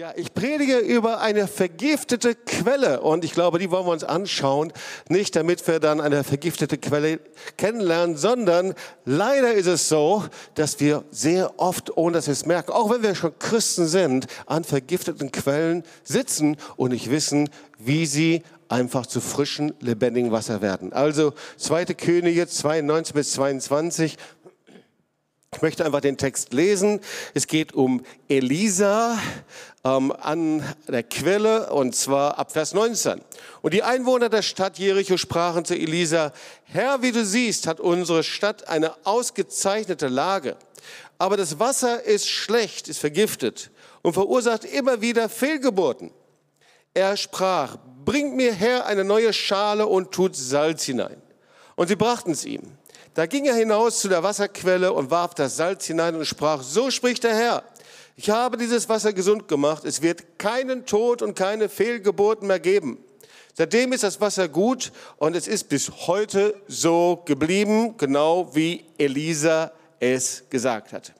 Ja, 0.00 0.14
ich 0.16 0.32
predige 0.32 0.78
über 0.78 1.20
eine 1.20 1.46
vergiftete 1.46 2.34
Quelle 2.34 3.02
und 3.02 3.22
ich 3.22 3.32
glaube, 3.32 3.58
die 3.58 3.70
wollen 3.70 3.84
wir 3.84 3.92
uns 3.92 4.02
anschauen. 4.02 4.72
Nicht 5.10 5.36
damit 5.36 5.68
wir 5.68 5.78
dann 5.78 6.00
eine 6.00 6.24
vergiftete 6.24 6.78
Quelle 6.78 7.20
kennenlernen, 7.58 8.16
sondern 8.16 8.72
leider 9.04 9.52
ist 9.52 9.66
es 9.66 9.90
so, 9.90 10.24
dass 10.54 10.80
wir 10.80 11.04
sehr 11.10 11.60
oft, 11.60 11.98
ohne 11.98 12.14
dass 12.14 12.28
wir 12.28 12.32
es 12.32 12.46
merken, 12.46 12.72
auch 12.72 12.88
wenn 12.88 13.02
wir 13.02 13.14
schon 13.14 13.38
Christen 13.38 13.86
sind, 13.86 14.26
an 14.46 14.64
vergifteten 14.64 15.32
Quellen 15.32 15.84
sitzen 16.02 16.56
und 16.76 16.92
nicht 16.92 17.10
wissen, 17.10 17.50
wie 17.76 18.06
sie 18.06 18.42
einfach 18.70 19.04
zu 19.04 19.20
frischen, 19.20 19.74
lebendigen 19.80 20.32
Wasser 20.32 20.62
werden. 20.62 20.94
Also 20.94 21.34
2. 21.58 21.86
Könige 21.86 22.46
2, 22.46 22.80
19 22.80 23.14
bis 23.14 23.32
22. 23.32 24.16
Ich 25.52 25.62
möchte 25.62 25.84
einfach 25.84 26.00
den 26.00 26.16
Text 26.16 26.52
lesen. 26.52 27.00
Es 27.34 27.48
geht 27.48 27.72
um 27.72 28.04
Elisa 28.28 29.18
ähm, 29.82 30.12
an 30.12 30.62
der 30.86 31.02
Quelle 31.02 31.72
und 31.72 31.96
zwar 31.96 32.38
ab 32.38 32.52
Vers 32.52 32.72
19. 32.72 33.20
Und 33.60 33.74
die 33.74 33.82
Einwohner 33.82 34.28
der 34.28 34.42
Stadt 34.42 34.78
Jericho 34.78 35.16
sprachen 35.16 35.64
zu 35.64 35.74
Elisa, 35.74 36.32
Herr, 36.62 37.02
wie 37.02 37.10
du 37.10 37.24
siehst, 37.24 37.66
hat 37.66 37.80
unsere 37.80 38.22
Stadt 38.22 38.68
eine 38.68 38.94
ausgezeichnete 39.04 40.06
Lage. 40.06 40.56
Aber 41.18 41.36
das 41.36 41.58
Wasser 41.58 42.04
ist 42.04 42.28
schlecht, 42.28 42.86
ist 42.86 43.00
vergiftet 43.00 43.72
und 44.02 44.12
verursacht 44.12 44.64
immer 44.64 45.00
wieder 45.00 45.28
Fehlgeburten. 45.28 46.12
Er 46.94 47.16
sprach, 47.16 47.76
bringt 48.04 48.36
mir 48.36 48.52
her 48.52 48.86
eine 48.86 49.02
neue 49.02 49.32
Schale 49.32 49.88
und 49.88 50.12
tut 50.12 50.36
Salz 50.36 50.84
hinein. 50.84 51.20
Und 51.74 51.88
sie 51.88 51.96
brachten 51.96 52.30
es 52.30 52.44
ihm. 52.44 52.78
Da 53.14 53.26
ging 53.26 53.46
er 53.46 53.54
hinaus 53.54 54.00
zu 54.00 54.08
der 54.08 54.22
Wasserquelle 54.22 54.92
und 54.92 55.10
warf 55.10 55.34
das 55.34 55.56
Salz 55.56 55.86
hinein 55.86 56.14
und 56.14 56.26
sprach, 56.26 56.62
so 56.62 56.90
spricht 56.90 57.24
der 57.24 57.34
Herr, 57.34 57.64
ich 58.16 58.30
habe 58.30 58.56
dieses 58.56 58.88
Wasser 58.88 59.12
gesund 59.12 59.48
gemacht, 59.48 59.84
es 59.84 60.02
wird 60.02 60.38
keinen 60.38 60.86
Tod 60.86 61.22
und 61.22 61.34
keine 61.34 61.68
Fehlgeburten 61.68 62.46
mehr 62.46 62.60
geben. 62.60 63.02
Seitdem 63.54 63.92
ist 63.92 64.04
das 64.04 64.20
Wasser 64.20 64.48
gut 64.48 64.92
und 65.16 65.34
es 65.34 65.48
ist 65.48 65.68
bis 65.68 65.90
heute 66.06 66.54
so 66.68 67.22
geblieben, 67.24 67.96
genau 67.96 68.54
wie 68.54 68.84
Elisa 68.96 69.72
es 69.98 70.44
gesagt 70.48 70.92
hat. 70.92 71.12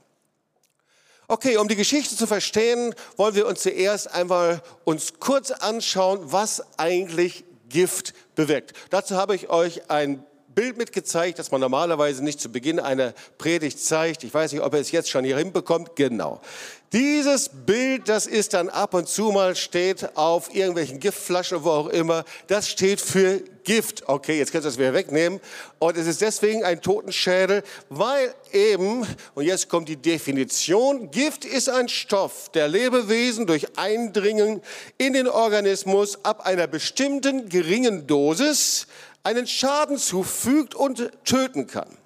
Okay, 1.26 1.56
um 1.56 1.68
die 1.68 1.76
Geschichte 1.76 2.16
zu 2.16 2.26
verstehen, 2.26 2.94
wollen 3.16 3.34
wir 3.34 3.46
uns 3.46 3.62
zuerst 3.62 4.12
einmal 4.12 4.62
uns 4.84 5.14
kurz 5.20 5.50
anschauen, 5.50 6.20
was 6.22 6.62
eigentlich 6.78 7.44
Gift 7.68 8.14
bewirkt. 8.34 8.74
Dazu 8.90 9.16
habe 9.16 9.34
ich 9.34 9.48
euch 9.48 9.90
ein 9.90 10.24
Bild 10.60 10.76
mitgezeigt, 10.76 11.38
das 11.38 11.50
man 11.50 11.62
normalerweise 11.62 12.22
nicht 12.22 12.38
zu 12.38 12.52
Beginn 12.52 12.80
einer 12.80 13.14
Predigt 13.38 13.80
zeigt. 13.80 14.24
Ich 14.24 14.34
weiß 14.34 14.52
nicht, 14.52 14.60
ob 14.60 14.74
er 14.74 14.80
es 14.80 14.90
jetzt 14.90 15.08
schon 15.08 15.24
hier 15.24 15.38
hinbekommt. 15.38 15.96
Genau. 15.96 16.42
Dieses 16.92 17.48
Bild, 17.48 18.10
das 18.10 18.26
ist 18.26 18.52
dann 18.52 18.68
ab 18.68 18.92
und 18.92 19.08
zu 19.08 19.30
mal 19.30 19.56
steht 19.56 20.18
auf 20.18 20.54
irgendwelchen 20.54 21.00
Giftflaschen, 21.00 21.64
wo 21.64 21.70
auch 21.70 21.86
immer. 21.86 22.26
Das 22.48 22.68
steht 22.68 23.00
für 23.00 23.40
Gift. 23.64 24.06
Okay, 24.06 24.36
jetzt 24.36 24.52
könnt 24.52 24.64
ihr 24.64 24.68
das 24.68 24.76
wieder 24.76 24.92
wegnehmen. 24.92 25.40
Und 25.78 25.96
es 25.96 26.06
ist 26.06 26.20
deswegen 26.20 26.62
ein 26.62 26.82
Totenschädel, 26.82 27.62
weil 27.88 28.34
eben, 28.52 29.06
und 29.34 29.44
jetzt 29.44 29.70
kommt 29.70 29.88
die 29.88 29.96
Definition, 29.96 31.10
Gift 31.10 31.46
ist 31.46 31.70
ein 31.70 31.88
Stoff, 31.88 32.50
der 32.50 32.68
Lebewesen 32.68 33.46
durch 33.46 33.78
Eindringen 33.78 34.60
in 34.98 35.14
den 35.14 35.26
Organismus 35.26 36.22
ab 36.22 36.44
einer 36.44 36.66
bestimmten 36.66 37.48
geringen 37.48 38.06
Dosis 38.06 38.88
einen 39.22 39.46
Schaden 39.46 39.98
zufügt 39.98 40.74
und 40.74 41.10
töten 41.24 41.66
kann. 41.66 41.96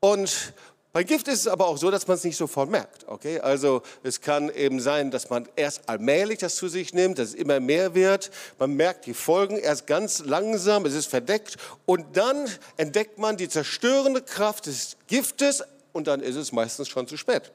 Und 0.00 0.52
bei 0.92 1.04
Gift 1.04 1.26
ist 1.28 1.40
es 1.40 1.48
aber 1.48 1.68
auch 1.68 1.78
so, 1.78 1.90
dass 1.90 2.06
man 2.06 2.18
es 2.18 2.24
nicht 2.24 2.36
sofort 2.36 2.68
merkt. 2.68 3.08
Okay? 3.08 3.40
Also 3.40 3.82
es 4.02 4.20
kann 4.20 4.50
eben 4.50 4.78
sein, 4.78 5.10
dass 5.10 5.30
man 5.30 5.48
erst 5.56 5.88
allmählich 5.88 6.40
das 6.40 6.56
zu 6.56 6.68
sich 6.68 6.92
nimmt, 6.92 7.18
dass 7.18 7.28
es 7.28 7.34
immer 7.34 7.60
mehr 7.60 7.94
wird. 7.94 8.30
Man 8.58 8.74
merkt 8.74 9.06
die 9.06 9.14
Folgen 9.14 9.56
erst 9.56 9.86
ganz 9.86 10.18
langsam, 10.18 10.84
es 10.84 10.92
ist 10.92 11.06
verdeckt 11.06 11.56
und 11.86 12.16
dann 12.16 12.46
entdeckt 12.76 13.18
man 13.18 13.38
die 13.38 13.48
zerstörende 13.48 14.20
Kraft 14.20 14.66
des 14.66 14.98
Giftes 15.06 15.64
und 15.92 16.08
dann 16.08 16.20
ist 16.20 16.36
es 16.36 16.52
meistens 16.52 16.88
schon 16.88 17.08
zu 17.08 17.16
spät. 17.16 17.52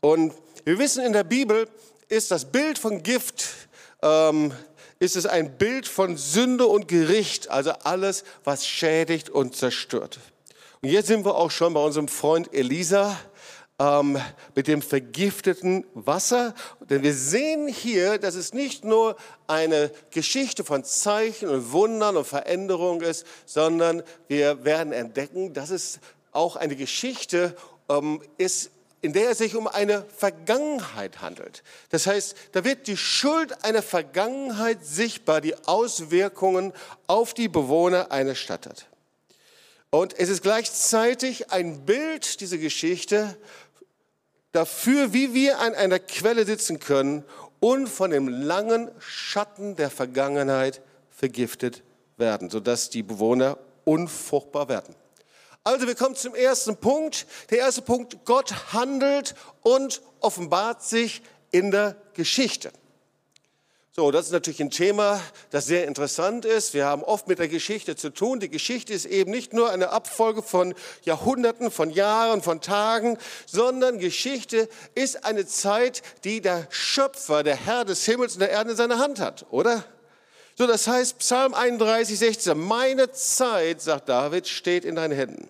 Und 0.00 0.32
wir 0.64 0.78
wissen 0.78 1.04
in 1.04 1.12
der 1.12 1.24
Bibel 1.24 1.68
ist 2.08 2.30
das 2.30 2.46
Bild 2.46 2.78
von 2.78 3.02
Gift 3.02 3.44
ähm, 4.00 4.52
ist 5.02 5.16
es 5.16 5.26
ein 5.26 5.58
Bild 5.58 5.88
von 5.88 6.16
Sünde 6.16 6.68
und 6.68 6.86
Gericht, 6.86 7.50
also 7.50 7.72
alles, 7.82 8.22
was 8.44 8.64
schädigt 8.64 9.30
und 9.30 9.56
zerstört. 9.56 10.20
Und 10.80 10.90
jetzt 10.90 11.08
sind 11.08 11.24
wir 11.24 11.34
auch 11.34 11.50
schon 11.50 11.74
bei 11.74 11.80
unserem 11.80 12.06
Freund 12.06 12.54
Elisa 12.54 13.18
ähm, 13.80 14.16
mit 14.54 14.68
dem 14.68 14.80
vergifteten 14.80 15.84
Wasser. 15.94 16.54
Denn 16.88 17.02
wir 17.02 17.14
sehen 17.14 17.66
hier, 17.66 18.18
dass 18.18 18.36
es 18.36 18.54
nicht 18.54 18.84
nur 18.84 19.16
eine 19.48 19.90
Geschichte 20.12 20.62
von 20.62 20.84
Zeichen 20.84 21.48
und 21.48 21.72
Wundern 21.72 22.16
und 22.16 22.24
Veränderung 22.24 23.00
ist, 23.00 23.26
sondern 23.44 24.04
wir 24.28 24.64
werden 24.64 24.92
entdecken, 24.92 25.52
dass 25.52 25.70
es 25.70 25.98
auch 26.30 26.54
eine 26.54 26.76
Geschichte 26.76 27.56
ähm, 27.88 28.22
ist, 28.38 28.70
in 29.02 29.12
der 29.12 29.30
es 29.30 29.38
sich 29.38 29.56
um 29.56 29.66
eine 29.66 30.04
Vergangenheit 30.16 31.20
handelt. 31.20 31.64
Das 31.90 32.06
heißt, 32.06 32.36
da 32.52 32.64
wird 32.64 32.86
die 32.86 32.96
Schuld 32.96 33.64
einer 33.64 33.82
Vergangenheit 33.82 34.86
sichtbar, 34.86 35.40
die 35.40 35.56
Auswirkungen 35.66 36.72
auf 37.08 37.34
die 37.34 37.48
Bewohner 37.48 38.12
einer 38.12 38.36
Stadt 38.36 38.66
hat. 38.66 38.86
Und 39.90 40.18
es 40.18 40.28
ist 40.28 40.42
gleichzeitig 40.42 41.50
ein 41.50 41.84
Bild, 41.84 42.40
diese 42.40 42.58
Geschichte, 42.58 43.36
dafür, 44.52 45.12
wie 45.12 45.34
wir 45.34 45.58
an 45.58 45.74
einer 45.74 45.98
Quelle 45.98 46.46
sitzen 46.46 46.78
können 46.78 47.24
und 47.58 47.88
von 47.88 48.10
dem 48.10 48.28
langen 48.28 48.90
Schatten 49.00 49.74
der 49.76 49.90
Vergangenheit 49.90 50.80
vergiftet 51.10 51.82
werden, 52.16 52.50
sodass 52.50 52.88
die 52.88 53.02
Bewohner 53.02 53.58
unfruchtbar 53.84 54.68
werden. 54.68 54.94
Also 55.64 55.86
wir 55.86 55.94
kommen 55.94 56.16
zum 56.16 56.34
ersten 56.34 56.76
Punkt. 56.76 57.26
Der 57.50 57.58
erste 57.58 57.82
Punkt, 57.82 58.24
Gott 58.24 58.72
handelt 58.72 59.34
und 59.62 60.02
offenbart 60.20 60.82
sich 60.82 61.22
in 61.52 61.70
der 61.70 61.96
Geschichte. 62.14 62.72
So, 63.94 64.10
das 64.10 64.26
ist 64.26 64.32
natürlich 64.32 64.60
ein 64.62 64.70
Thema, 64.70 65.20
das 65.50 65.66
sehr 65.66 65.86
interessant 65.86 66.46
ist. 66.46 66.72
Wir 66.72 66.86
haben 66.86 67.04
oft 67.04 67.28
mit 67.28 67.38
der 67.38 67.48
Geschichte 67.48 67.94
zu 67.94 68.08
tun. 68.08 68.40
Die 68.40 68.48
Geschichte 68.48 68.94
ist 68.94 69.04
eben 69.04 69.30
nicht 69.30 69.52
nur 69.52 69.70
eine 69.70 69.90
Abfolge 69.90 70.42
von 70.42 70.74
Jahrhunderten, 71.02 71.70
von 71.70 71.90
Jahren, 71.90 72.40
von 72.40 72.62
Tagen, 72.62 73.18
sondern 73.46 73.98
Geschichte 73.98 74.68
ist 74.94 75.26
eine 75.26 75.46
Zeit, 75.46 76.00
die 76.24 76.40
der 76.40 76.66
Schöpfer, 76.70 77.42
der 77.42 77.54
Herr 77.54 77.84
des 77.84 78.04
Himmels 78.06 78.32
und 78.32 78.40
der 78.40 78.50
Erde 78.50 78.70
in 78.70 78.76
seiner 78.76 78.98
Hand 78.98 79.20
hat, 79.20 79.44
oder? 79.50 79.84
So, 80.56 80.66
das 80.66 80.86
heißt, 80.86 81.18
Psalm 81.18 81.54
31, 81.54 82.18
16, 82.18 82.58
meine 82.58 83.10
Zeit, 83.12 83.80
sagt 83.80 84.08
David, 84.08 84.46
steht 84.46 84.84
in 84.84 84.96
deinen 84.96 85.14
Händen. 85.14 85.48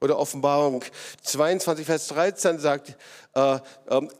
Oder 0.00 0.18
Offenbarung 0.18 0.84
22, 1.22 1.86
Vers 1.86 2.08
13 2.08 2.58
sagt, 2.58 2.96
äh, 3.34 3.54
äh, 3.54 3.60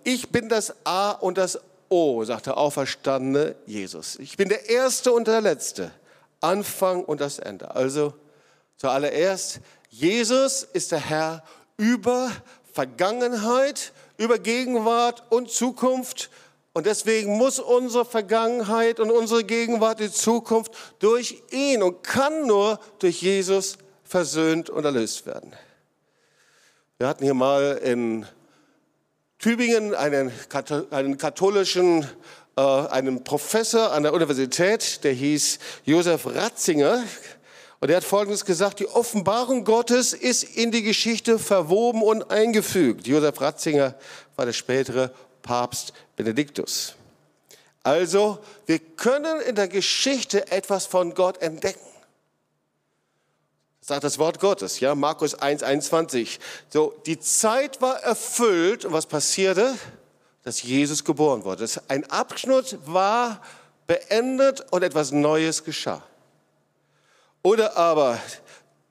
ich 0.05 0.31
bin 0.31 0.49
das 0.49 0.75
A 0.85 1.11
und 1.11 1.37
das 1.37 1.61
O, 1.89 2.25
sagt 2.25 2.47
der 2.47 2.57
auferstandene 2.57 3.55
Jesus. 3.67 4.17
Ich 4.17 4.37
bin 4.37 4.49
der 4.49 4.69
Erste 4.69 5.13
und 5.13 5.29
der 5.29 5.41
Letzte, 5.41 5.93
Anfang 6.41 7.05
und 7.05 7.21
das 7.21 7.39
Ende. 7.39 7.75
Also 7.75 8.15
zuallererst, 8.79 9.61
Jesus 9.91 10.63
ist 10.65 10.93
der 10.93 11.01
Herr 11.01 11.45
über 11.77 12.31
Vergangenheit, 12.73 13.93
über 14.17 14.39
Gegenwart 14.39 15.25
und 15.31 15.51
Zukunft 15.51 16.31
und 16.77 16.85
deswegen 16.85 17.39
muss 17.39 17.59
unsere 17.59 18.05
Vergangenheit 18.05 19.01
und 19.01 19.11
unsere 19.11 19.45
Gegenwart 19.45 19.99
in 20.03 20.13
Zukunft 20.13 20.73
durch 20.99 21.43
ihn 21.51 21.83
und 21.83 22.03
kann 22.03 22.47
nur 22.47 22.79
durch 22.99 23.23
Jesus 23.23 23.79
versöhnt 24.05 24.69
und 24.69 24.85
erlöst 24.85 25.25
werden. 25.25 25.55
Wir 26.99 27.09
hatten 27.09 27.25
hier 27.25 27.33
mal 27.33 27.81
in 27.83 28.27
Tübingen 29.39 29.95
einen, 29.95 30.31
einen 30.91 31.17
katholischen, 31.17 32.07
äh, 32.59 32.61
einen 32.61 33.25
Professor 33.25 33.93
an 33.93 34.03
der 34.03 34.13
Universität, 34.13 35.03
der 35.03 35.15
hieß 35.15 35.59
Josef 35.87 36.27
Ratzinger. 36.27 37.03
Und 37.81 37.91
er 37.91 37.97
hat 37.97 38.05
Folgendes 38.05 38.45
gesagt, 38.45 38.81
die 38.81 38.89
Offenbarung 38.89 39.65
Gottes 39.65 40.13
ist 40.13 40.43
in 40.43 40.73
die 40.73 40.83
Geschichte 40.83 41.39
verwoben 41.39 42.03
und 42.03 42.31
eingefügt. 42.31 43.07
Josef 43.07 43.41
Ratzinger 43.41 43.95
war 44.37 44.45
der 44.45 44.53
spätere 44.53 45.11
Papst 45.47 45.95
Benediktus. 46.17 46.95
Also, 47.83 48.39
wir 48.67 48.79
können 48.81 49.41
in 49.41 49.55
der 49.55 49.69
Geschichte 49.69 50.51
etwas 50.51 50.85
von 50.85 51.15
Gott 51.15 51.41
entdecken. 51.41 51.81
Sagt 53.81 54.03
das 54.03 54.19
Wort 54.19 54.41
Gottes, 54.41 54.81
ja, 54.81 54.97
Markus 54.97 55.35
1, 55.37 55.63
21. 55.63 56.41
So, 56.69 57.01
die 57.07 57.21
Zeit 57.21 57.81
war 57.81 58.03
erfüllt 58.03 58.85
und 58.85 58.93
was 58.93 59.07
passierte? 59.07 59.75
Dass 60.43 60.63
Jesus 60.63 61.05
geboren 61.05 61.45
wurde. 61.45 61.67
Ein 61.89 62.05
Abschnitt 62.11 62.79
war 62.85 63.41
beendet 63.87 64.65
und 64.73 64.83
etwas 64.83 65.13
Neues 65.13 65.63
geschah. 65.63 66.03
Oder 67.43 67.77
aber 67.77 68.19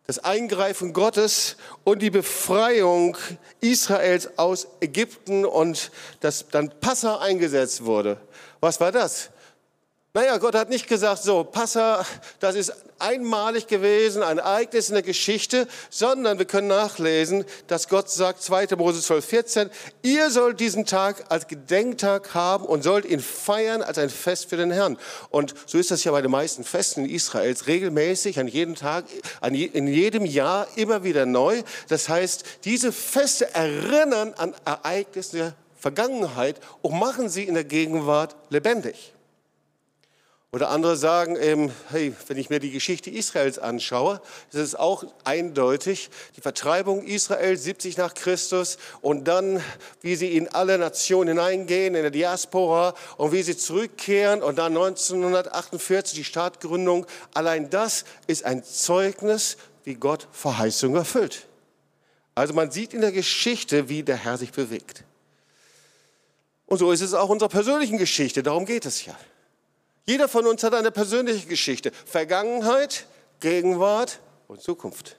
das 0.07 0.19
Eingreifen 0.19 0.93
Gottes 0.93 1.57
und 1.83 2.01
die 2.01 2.11
Befreiung 2.11 3.17
Israels 3.61 4.37
aus 4.37 4.67
Ägypten 4.79 5.45
und 5.45 5.91
dass 6.19 6.47
dann 6.49 6.71
Passa 6.79 7.17
eingesetzt 7.17 7.85
wurde. 7.85 8.17
Was 8.59 8.79
war 8.79 8.91
das? 8.91 9.31
Naja, 10.15 10.37
Gott 10.37 10.55
hat 10.55 10.69
nicht 10.69 10.87
gesagt, 10.87 11.23
so, 11.23 11.43
Passa, 11.43 12.05
das 12.39 12.55
ist 12.55 12.71
einmalig 12.99 13.67
gewesen, 13.67 14.23
ein 14.23 14.37
Ereignis 14.37 14.87
in 14.87 14.93
der 14.93 15.03
Geschichte, 15.03 15.67
sondern 15.89 16.39
wir 16.39 16.45
können 16.45 16.69
nachlesen, 16.69 17.43
dass 17.67 17.89
Gott 17.89 18.09
sagt, 18.09 18.41
2. 18.41 18.77
Mose 18.77 19.01
12, 19.01 19.25
14, 19.25 19.69
ihr 20.03 20.31
sollt 20.31 20.61
diesen 20.61 20.85
Tag 20.85 21.25
als 21.27 21.47
Gedenktag 21.47 22.33
haben 22.33 22.63
und 22.63 22.81
sollt 22.81 23.03
ihn 23.03 23.19
feiern 23.19 23.81
als 23.81 23.97
ein 23.97 24.09
Fest 24.09 24.49
für 24.49 24.55
den 24.55 24.71
Herrn. 24.71 24.97
Und 25.31 25.53
so 25.65 25.77
ist 25.77 25.91
das 25.91 26.05
ja 26.05 26.13
bei 26.13 26.21
den 26.21 26.31
meisten 26.31 26.63
Festen 26.63 27.03
in 27.03 27.09
Israels 27.09 27.67
regelmäßig, 27.67 28.39
an 28.39 28.47
jedem 28.47 28.75
Tag, 28.75 29.03
an 29.41 29.53
je, 29.53 29.65
in 29.65 29.85
jedem 29.85 30.23
Jahr 30.23 30.65
immer 30.77 31.03
wieder 31.03 31.25
neu. 31.25 31.61
Das 31.89 32.07
heißt, 32.07 32.45
diese 32.63 32.93
Feste 32.93 33.53
erinnern 33.53 34.33
an 34.37 34.55
Ereignisse 34.63 35.35
der 35.35 35.53
Vergangenheit 35.77 36.61
und 36.81 36.97
machen 36.97 37.27
sie 37.27 37.43
in 37.43 37.55
der 37.55 37.65
Gegenwart 37.65 38.37
lebendig. 38.49 39.11
Oder 40.55 40.69
andere 40.69 40.95
sagen 40.95 41.35
eben, 41.35 41.69
hey, 41.89 42.13
wenn 42.27 42.37
ich 42.37 42.49
mir 42.49 42.61
die 42.61 42.71
Geschichte 42.71 43.09
Israels 43.09 43.59
anschaue, 43.59 44.21
ist 44.53 44.57
es 44.57 44.73
auch 44.73 45.03
eindeutig, 45.25 46.09
die 46.37 46.39
Vertreibung 46.39 47.03
Israels 47.03 47.65
70 47.65 47.97
nach 47.97 48.13
Christus 48.13 48.77
und 49.01 49.27
dann, 49.27 49.61
wie 49.99 50.15
sie 50.15 50.37
in 50.37 50.47
alle 50.47 50.77
Nationen 50.77 51.37
hineingehen, 51.37 51.93
in 51.93 52.03
der 52.03 52.09
Diaspora 52.09 52.93
und 53.17 53.33
wie 53.33 53.43
sie 53.43 53.57
zurückkehren 53.57 54.41
und 54.41 54.57
dann 54.57 54.71
1948 54.77 56.19
die 56.19 56.23
Staatgründung. 56.23 57.05
Allein 57.33 57.69
das 57.69 58.05
ist 58.27 58.45
ein 58.45 58.63
Zeugnis, 58.63 59.57
wie 59.83 59.95
Gott 59.95 60.25
Verheißung 60.31 60.95
erfüllt. 60.95 61.47
Also 62.33 62.53
man 62.53 62.71
sieht 62.71 62.93
in 62.93 63.01
der 63.01 63.11
Geschichte, 63.11 63.89
wie 63.89 64.03
der 64.03 64.15
Herr 64.15 64.37
sich 64.37 64.53
bewegt. 64.53 65.03
Und 66.65 66.77
so 66.77 66.93
ist 66.93 67.01
es 67.01 67.13
auch 67.13 67.25
in 67.25 67.31
unserer 67.31 67.49
persönlichen 67.49 67.97
Geschichte, 67.97 68.41
darum 68.41 68.65
geht 68.65 68.85
es 68.85 69.05
ja. 69.05 69.17
Jeder 70.05 70.27
von 70.27 70.45
uns 70.45 70.63
hat 70.63 70.73
eine 70.73 70.91
persönliche 70.91 71.47
Geschichte. 71.47 71.91
Vergangenheit, 72.05 73.05
Gegenwart 73.39 74.19
und 74.47 74.61
Zukunft. 74.61 75.17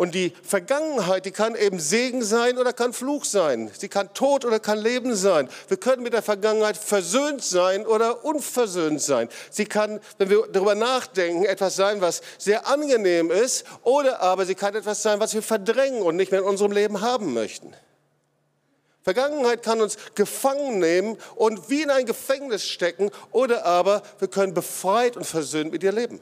Und 0.00 0.14
die 0.14 0.32
Vergangenheit, 0.44 1.26
die 1.26 1.32
kann 1.32 1.56
eben 1.56 1.80
Segen 1.80 2.22
sein 2.22 2.56
oder 2.56 2.72
kann 2.72 2.92
Fluch 2.92 3.24
sein. 3.24 3.68
Sie 3.76 3.88
kann 3.88 4.14
Tod 4.14 4.44
oder 4.44 4.60
kann 4.60 4.78
Leben 4.78 5.16
sein. 5.16 5.48
Wir 5.66 5.76
können 5.76 6.04
mit 6.04 6.12
der 6.12 6.22
Vergangenheit 6.22 6.76
versöhnt 6.76 7.42
sein 7.42 7.84
oder 7.84 8.24
unversöhnt 8.24 9.02
sein. 9.02 9.28
Sie 9.50 9.64
kann, 9.64 9.98
wenn 10.18 10.30
wir 10.30 10.46
darüber 10.52 10.76
nachdenken, 10.76 11.44
etwas 11.44 11.74
sein, 11.74 12.00
was 12.00 12.22
sehr 12.38 12.68
angenehm 12.68 13.32
ist, 13.32 13.66
oder 13.82 14.20
aber 14.20 14.46
sie 14.46 14.54
kann 14.54 14.76
etwas 14.76 15.02
sein, 15.02 15.18
was 15.18 15.34
wir 15.34 15.42
verdrängen 15.42 16.02
und 16.02 16.14
nicht 16.14 16.30
mehr 16.30 16.42
in 16.42 16.46
unserem 16.46 16.70
Leben 16.70 17.00
haben 17.00 17.34
möchten. 17.34 17.74
Vergangenheit 19.14 19.62
kann 19.62 19.80
uns 19.80 19.96
gefangen 20.16 20.80
nehmen 20.80 21.16
und 21.34 21.70
wie 21.70 21.80
in 21.80 21.88
ein 21.88 22.04
Gefängnis 22.04 22.66
stecken 22.66 23.10
oder 23.32 23.64
aber 23.64 24.02
wir 24.18 24.28
können 24.28 24.52
befreit 24.52 25.16
und 25.16 25.24
versöhnt 25.24 25.72
mit 25.72 25.82
ihr 25.82 25.92
leben. 25.92 26.20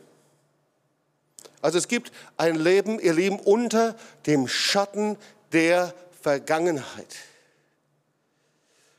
Also 1.61 1.79
es 1.79 1.89
gibt 1.89 2.13
ein 2.37 2.55
Leben, 2.55 3.01
ihr 3.01 3.13
Lieben, 3.13 3.41
unter 3.41 3.97
dem 4.27 4.47
Schatten 4.47 5.19
der 5.51 5.95
Vergangenheit. 6.23 7.17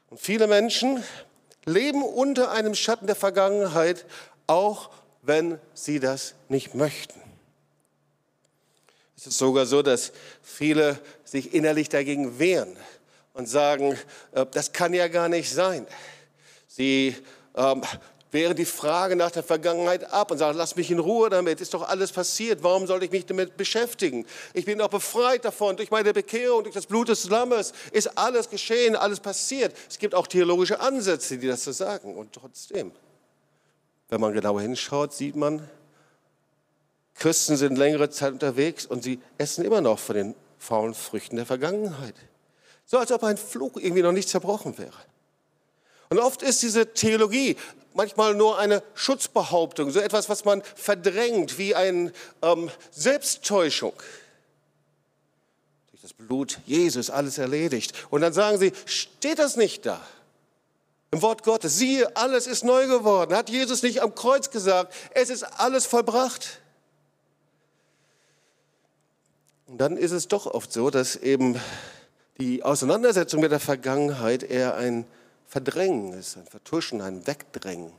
Und 0.10 0.20
viele 0.20 0.48
Menschen 0.48 1.02
leben 1.64 2.04
unter 2.04 2.52
einem 2.52 2.76
Schatten 2.76 3.08
der 3.08 3.16
Vergangenheit, 3.16 4.06
auch 4.48 4.90
wenn 5.22 5.60
sie 5.74 6.02
das 6.02 6.34
nicht 6.50 6.76
möchten. 6.76 7.22
Es 9.16 9.28
ist 9.28 9.38
sogar 9.38 9.66
so, 9.66 9.82
dass 9.82 10.12
viele 10.44 11.00
sich 11.24 11.54
innerlich 11.54 11.88
dagegen 11.88 12.38
wehren 12.38 12.76
und 13.38 13.48
sagen, 13.48 13.98
äh, 14.34 14.46
das 14.52 14.74
kann 14.74 14.94
ja 14.94 15.08
gar 15.08 15.30
nicht 15.30 15.52
sein. 15.52 15.86
Sie 16.68 17.16
ähm, 17.56 17.84
wehren 18.32 18.56
die 18.56 18.66
Frage 18.66 19.16
nach 19.16 19.32
der 19.32 19.44
Vergangenheit 19.44 20.12
ab 20.12 20.32
und 20.32 20.38
sagen, 20.38 20.58
lass 20.58 20.76
mich 20.76 20.92
in 20.92 21.00
Ruhe 21.00 21.30
damit, 21.30 21.62
ist 21.62 21.74
doch 21.74 21.88
alles 21.88 22.12
passiert, 22.12 22.62
warum 22.64 22.88
soll 22.88 23.04
ich 23.04 23.12
mich 23.12 23.26
damit 23.26 23.56
beschäftigen? 23.56 24.26
Ich 24.54 24.66
bin 24.66 24.80
doch 24.80 24.90
befreit 24.90 25.46
davon, 25.46 25.78
durch 25.78 25.92
meine 25.92 26.14
Bekehrung, 26.14 26.64
durch 26.64 26.76
das 26.76 26.88
Blut 26.88 27.10
des 27.10 27.30
Lammes 27.30 27.74
ist 27.92 28.18
alles 28.18 28.50
geschehen, 28.50 28.96
alles 28.96 29.20
passiert. 29.20 29.74
Es 29.90 29.98
gibt 29.98 30.14
auch 30.14 30.28
theologische 30.28 30.80
Ansätze, 30.80 31.38
die 31.38 31.48
das 31.48 31.64
so 31.64 31.72
sagen 31.72 32.16
und 32.16 32.34
trotzdem, 32.34 32.92
wenn 34.10 34.20
man 34.20 34.34
genauer 34.34 34.62
hinschaut, 34.62 35.14
sieht 35.14 35.36
man, 35.36 35.68
Christen 37.14 37.56
sind 37.56 37.78
längere 37.78 38.10
Zeit 38.10 38.34
unterwegs 38.34 38.86
und 38.86 39.04
sie 39.04 39.20
essen 39.38 39.64
immer 39.64 39.82
noch 39.82 40.00
von 40.00 40.16
den 40.16 40.36
faulen 40.60 40.94
Früchten 40.94 41.36
der 41.36 41.46
Vergangenheit. 41.46 42.16
So 42.88 42.98
als 42.98 43.12
ob 43.12 43.24
ein 43.24 43.38
Fluch 43.38 43.76
irgendwie 43.76 44.02
noch 44.02 44.14
nicht 44.14 44.30
zerbrochen 44.30 44.78
wäre. 44.78 44.98
Und 46.10 46.20
oft 46.20 46.42
ist 46.42 46.64
diese 46.64 46.94
Theologie 46.94 47.58
manchmal 47.94 48.34
nur 48.34 48.58
eine 48.58 48.82
Schutzbehauptung, 48.94 49.92
so 49.92 50.00
etwas, 50.00 50.30
was 50.30 50.46
man 50.46 50.64
verdrängt, 50.76 51.58
wie 51.58 51.76
eine 51.76 52.14
ähm, 52.42 52.72
Selbsttäuschung. 52.92 53.94
Durch 55.92 56.02
das 56.02 56.14
Blut 56.14 56.60
Jesus 56.66 57.10
alles 57.10 57.38
erledigt. 57.38 57.94
Und 58.10 58.22
dann 58.22 58.32
sagen 58.32 58.58
sie, 58.58 58.72
steht 58.86 59.40
das 59.40 59.58
nicht 59.58 59.86
da? 59.86 60.02
Im 61.12 61.22
Wort 61.22 61.44
Gottes, 61.44 61.78
siehe, 61.78 62.16
alles 62.16 62.48
ist 62.48 62.64
neu 62.64 62.88
geworden. 62.88 63.36
Hat 63.36 63.50
Jesus 63.50 63.84
nicht 63.84 64.02
am 64.02 64.16
Kreuz 64.16 64.50
gesagt, 64.50 64.94
es 65.12 65.30
ist 65.30 65.44
alles 65.44 65.86
vollbracht? 65.86 66.62
Und 69.66 69.80
dann 69.80 69.98
ist 69.98 70.12
es 70.12 70.30
doch 70.30 70.46
oft 70.46 70.72
so, 70.72 70.90
dass 70.90 71.18
eben 71.18 71.60
die 72.38 72.64
Auseinandersetzung 72.64 73.42
mit 73.42 73.52
der 73.52 73.60
Vergangenheit 73.60 74.44
eher 74.44 74.76
ein 74.76 75.06
Verdrängen 75.48 76.14
ist, 76.14 76.38
ein 76.38 76.46
Vertuschen, 76.46 77.02
ein 77.02 77.26
Wegdrängen, 77.26 77.94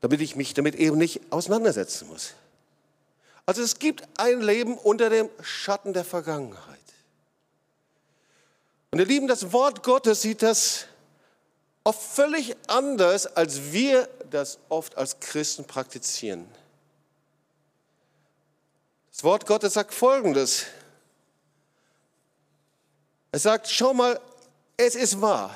damit 0.00 0.20
ich 0.20 0.36
mich 0.36 0.54
damit 0.54 0.74
eben 0.74 0.98
nicht 0.98 1.20
auseinandersetzen 1.30 2.08
muss. 2.08 2.34
Also 3.46 3.62
es 3.62 3.78
gibt 3.78 4.02
ein 4.18 4.40
Leben 4.40 4.76
unter 4.76 5.08
dem 5.08 5.28
Schatten 5.40 5.92
der 5.92 6.04
Vergangenheit. 6.04 6.76
Und 8.90 8.98
ihr 8.98 9.06
Lieben, 9.06 9.28
das 9.28 9.52
Wort 9.52 9.82
Gottes 9.82 10.22
sieht 10.22 10.42
das 10.42 10.86
oft 11.84 12.00
völlig 12.00 12.56
anders, 12.66 13.26
als 13.26 13.72
wir 13.72 14.08
das 14.30 14.58
oft 14.68 14.96
als 14.96 15.20
Christen 15.20 15.64
praktizieren. 15.64 16.46
Das 19.12 19.24
Wort 19.24 19.46
Gottes 19.46 19.74
sagt 19.74 19.94
Folgendes. 19.94 20.66
Es 23.32 23.42
sagt, 23.42 23.68
schau 23.68 23.92
mal, 23.92 24.20
es 24.76 24.94
ist 24.94 25.20
wahr. 25.20 25.54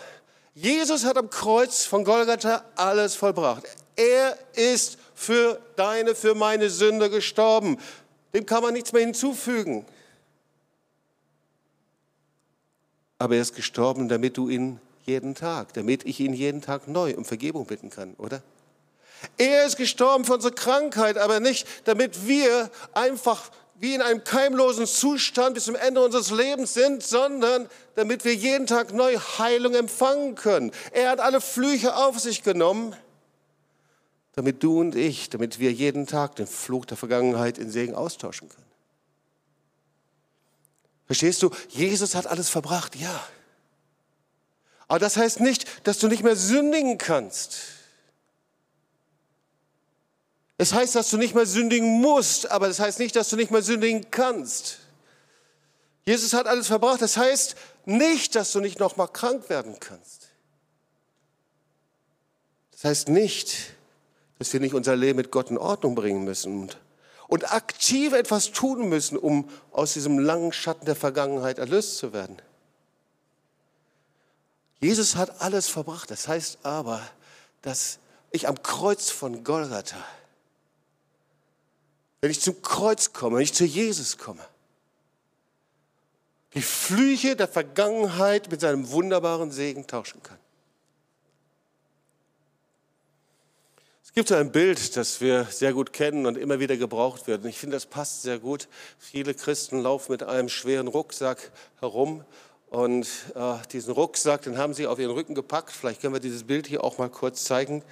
Jesus 0.55 1.05
hat 1.05 1.17
am 1.17 1.31
Kreuz 1.31 1.85
von 1.85 2.05
Golgatha 2.05 2.65
alles 2.77 3.15
vollbracht. 3.15 3.65
Er 3.97 4.37
ist 4.55 4.99
für 5.15 5.61
deine, 5.77 6.15
für 6.15 6.35
meine 6.35 6.71
Sünde 6.71 7.11
gestorben. 7.11 7.79
Dem 8.35 8.47
kann 8.47 8.63
man 8.63 8.73
nichts 8.73 8.93
mehr 8.93 9.03
hinzufügen. 9.03 9.87
Aber 13.19 13.35
er 13.35 13.43
ist 13.43 13.55
gestorben, 13.55 14.09
damit 14.09 14.37
du 14.37 14.49
ihn 14.49 14.81
jeden 15.05 15.35
Tag, 15.35 15.75
damit 15.75 16.05
ich 16.05 16.21
ihn 16.21 16.33
jeden 16.33 16.63
Tag 16.63 16.89
neu 16.89 17.15
um 17.17 17.25
Vergebung 17.25 17.67
bitten 17.67 17.91
kann, 17.91 18.15
oder? 18.15 18.43
Er 19.37 19.67
ist 19.67 19.77
gestorben 19.77 20.25
für 20.25 20.35
unsere 20.35 20.55
Krankheit, 20.55 21.19
aber 21.19 21.41
nicht, 21.41 21.67
damit 21.85 22.27
wir 22.27 22.71
einfach 22.95 23.51
wie 23.81 23.95
in 23.95 24.03
einem 24.03 24.25
keimlosen 24.25 24.87
Zustand 24.87 25.55
bis 25.55 25.65
zum 25.65 25.75
Ende 25.75 26.05
unseres 26.05 26.31
Lebens 26.31 26.75
sind, 26.75 27.03
sondern 27.03 27.67
damit 27.95 28.27
wir 28.27 28.35
jeden 28.35 28.67
Tag 28.67 28.93
neu 28.93 29.17
Heilung 29.17 29.75
empfangen 29.75 30.35
können. 30.35 30.71
Er 30.93 31.09
hat 31.09 31.19
alle 31.19 31.41
Flüche 31.41 31.97
auf 31.97 32.21
sich 32.21 32.43
genommen, 32.43 32.95
damit 34.35 34.63
du 34.63 34.79
und 34.79 34.95
ich, 34.95 35.31
damit 35.31 35.59
wir 35.59 35.73
jeden 35.73 36.07
Tag 36.07 36.37
den 36.37 36.47
Fluch 36.47 36.85
der 36.85 36.99
Vergangenheit 36.99 37.57
in 37.57 37.71
Segen 37.71 37.95
austauschen 37.95 38.51
können. 38.51 38.67
Verstehst 41.07 41.43
du? 41.43 41.51
Jesus 41.71 42.15
hat 42.15 42.27
alles 42.27 42.51
verbracht, 42.51 42.97
ja. 42.97 43.27
Aber 44.89 44.99
das 44.99 45.17
heißt 45.17 45.41
nicht, 45.41 45.87
dass 45.87 45.99
du 45.99 46.09
nicht 46.09 46.23
mehr 46.23 46.37
sündigen 46.37 46.99
kannst. 46.99 47.80
Es 50.61 50.75
heißt, 50.75 50.95
dass 50.95 51.09
du 51.09 51.17
nicht 51.17 51.35
mehr 51.35 51.47
sündigen 51.47 52.03
musst, 52.03 52.51
aber 52.51 52.69
das 52.69 52.81
heißt 52.81 52.99
nicht, 52.99 53.17
dass 53.17 53.31
du 53.31 53.37
nicht 53.37 53.51
mehr 53.51 53.63
sündigen 53.63 54.11
kannst. 54.11 54.81
Jesus 56.05 56.35
hat 56.35 56.47
alles 56.47 56.67
verbracht. 56.67 57.01
Das 57.01 57.17
heißt 57.17 57.57
nicht, 57.87 58.35
dass 58.35 58.53
du 58.53 58.61
nicht 58.61 58.79
noch 58.79 58.99
mal 58.99 59.07
krank 59.07 59.49
werden 59.49 59.81
kannst. 59.81 60.29
Das 62.73 62.85
heißt 62.85 63.09
nicht, 63.09 63.57
dass 64.39 64.53
wir 64.53 64.61
nicht 64.61 64.75
unser 64.75 64.97
Leben 64.97 65.17
mit 65.17 65.31
Gott 65.31 65.49
in 65.49 65.57
Ordnung 65.57 65.95
bringen 65.95 66.25
müssen 66.25 66.61
und, 66.61 66.79
und 67.27 67.55
aktiv 67.55 68.13
etwas 68.13 68.53
tun 68.53 68.87
müssen, 68.91 69.17
um 69.17 69.49
aus 69.73 69.95
diesem 69.95 70.19
langen 70.19 70.53
Schatten 70.53 70.85
der 70.85 70.95
Vergangenheit 70.95 71.59
erlöst 71.59 71.97
zu 71.97 72.13
werden. 72.13 72.37
Jesus 74.79 75.17
hat 75.17 75.41
alles 75.41 75.69
verbracht. 75.69 76.11
Das 76.11 76.29
heißt 76.29 76.59
aber, 76.65 77.01
dass 77.63 77.99
ich 78.31 78.47
am 78.47 78.63
Kreuz 78.63 79.09
von 79.09 79.43
Golgatha 79.43 79.97
wenn 82.21 82.31
ich 82.31 82.41
zum 82.41 82.61
Kreuz 82.63 83.13
komme, 83.13 83.37
wenn 83.37 83.43
ich 83.43 83.55
zu 83.55 83.65
Jesus 83.65 84.19
komme, 84.19 84.45
die 86.55 86.63
Flüche 86.63 87.37
der 87.37 87.49
Vergangenheit 87.49 88.51
mit 88.51 88.61
seinem 88.61 88.91
wunderbaren 88.91 89.51
Segen 89.51 89.87
tauschen 89.87 90.23
kann. 90.23 90.39
Es 94.11 94.15
gibt 94.15 94.33
ein 94.33 94.51
Bild, 94.51 94.97
das 94.97 95.21
wir 95.21 95.45
sehr 95.45 95.73
gut 95.73 95.93
kennen 95.93 96.27
und 96.27 96.37
immer 96.37 96.59
wieder 96.59 96.77
gebraucht 96.77 97.29
wird. 97.29 97.45
Und 97.45 97.49
ich 97.49 97.59
finde, 97.59 97.77
das 97.77 97.87
passt 97.87 98.23
sehr 98.23 98.41
gut. 98.41 98.67
Viele 98.99 99.35
Christen 99.35 99.81
laufen 99.81 100.11
mit 100.11 100.25
einem 100.25 100.49
schweren 100.49 100.89
Rucksack 100.89 101.53
herum. 101.79 102.25
Und 102.71 103.07
äh, 103.37 103.55
diesen 103.71 103.95
Rucksack, 103.95 104.43
den 104.43 104.59
haben 104.59 104.75
sie 104.75 104.89
auf 104.89 104.99
ihren 104.99 105.13
Rücken 105.13 105.37
gepackt. 105.37 105.71
Vielleicht 105.71 106.01
können 106.01 106.13
wir 106.13 106.21
dieses 106.21 106.43
Bild 106.43 106.67
hier 106.67 106.83
auch 106.83 106.99
mal 106.99 107.09
kurz 107.09 107.45
zeigen. 107.45 107.85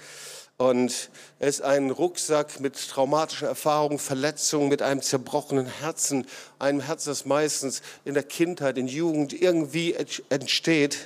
Und 0.59 1.09
es 1.39 1.59
ist 1.59 1.61
ein 1.61 1.89
Rucksack 1.89 2.59
mit 2.59 2.75
traumatischen 2.89 3.47
Erfahrungen, 3.47 3.97
Verletzungen, 3.97 4.67
mit 4.67 4.81
einem 4.81 5.01
zerbrochenen 5.01 5.67
Herzen, 5.67 6.27
einem 6.59 6.81
Herz, 6.81 7.05
das 7.05 7.25
meistens 7.25 7.81
in 8.03 8.13
der 8.13 8.23
Kindheit, 8.23 8.77
in 8.77 8.89
Jugend 8.89 9.31
irgendwie 9.31 9.95
entsteht. 10.27 10.97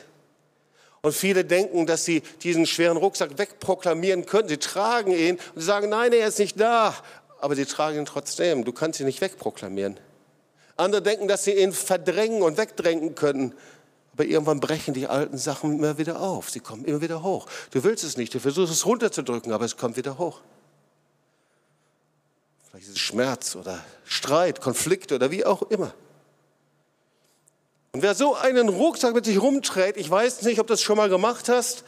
Und 1.04 1.14
viele 1.14 1.46
denken, 1.46 1.86
dass 1.86 2.04
sie 2.04 2.24
diesen 2.42 2.66
schweren 2.66 2.98
Rucksack 2.98 3.38
wegproklamieren 3.38 4.26
können. 4.26 4.50
Sie 4.50 4.58
tragen 4.58 5.12
ihn 5.12 5.36
und 5.54 5.62
sie 5.62 5.68
sagen, 5.68 5.88
nein, 5.90 6.14
er 6.14 6.30
ist 6.30 6.40
nicht 6.40 6.60
da. 6.60 6.96
Aber 7.40 7.56
sie 7.56 7.66
tragen 7.66 8.00
ihn 8.00 8.06
trotzdem. 8.06 8.66
Du 8.66 8.74
kannst 8.74 9.02
ihn 9.02 9.06
nicht 9.06 9.22
wegproklamieren. 9.22 10.00
Andere 10.78 11.04
denken, 11.04 11.28
dass 11.28 11.44
sie 11.44 11.54
ihn 11.54 11.74
verdrängen 11.74 12.42
und 12.42 12.58
wegdrängen 12.58 13.14
können. 13.14 13.54
Aber 14.14 14.26
irgendwann 14.26 14.60
brechen 14.60 14.94
die 14.94 15.08
alten 15.08 15.38
Sachen 15.38 15.74
immer 15.80 15.98
wieder 15.98 16.22
auf. 16.22 16.52
Sie 16.52 16.60
kommen 16.60 16.86
immer 16.86 17.02
wieder 17.02 17.24
hoch. 17.24 17.48
Du 17.72 17.84
willst 17.84 18.04
es 18.04 18.16
nicht, 18.16 18.34
du 18.34 18.40
versuchst 18.40 18.72
es 18.72 18.86
runterzudrücken, 18.86 19.52
aber 19.52 19.66
es 19.66 19.76
kommt 19.76 19.98
wieder 19.98 20.20
hoch. 20.20 20.42
Vielleicht 22.70 22.88
ist 22.88 22.94
es 22.94 23.00
Schmerz 23.00 23.56
oder 23.56 23.84
Streit, 24.06 24.62
Konflikte 24.62 25.16
oder 25.16 25.32
wie 25.32 25.46
auch 25.46 25.64
immer. 25.64 25.94
Und 27.92 28.02
wer 28.02 28.16
so 28.16 28.36
einen 28.36 28.70
Rucksack 28.70 29.14
mit 29.14 29.26
sich 29.26 29.40
rumträgt, 29.42 29.98
ich 29.98 30.10
weiß 30.10 30.44
nicht, 30.44 30.60
ob 30.60 30.68
du 30.68 30.74
das 30.74 30.82
schon 30.82 30.98
mal 30.98 31.10
gemacht 31.10 31.50
hast. 31.50 31.84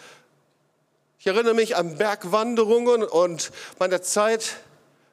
Ich 1.19 1.27
erinnere 1.27 1.55
mich 1.55 1.75
an 1.75 1.97
Bergwanderungen 1.97 3.03
und 3.03 3.51
meine 3.79 4.01
Zeit 4.01 4.57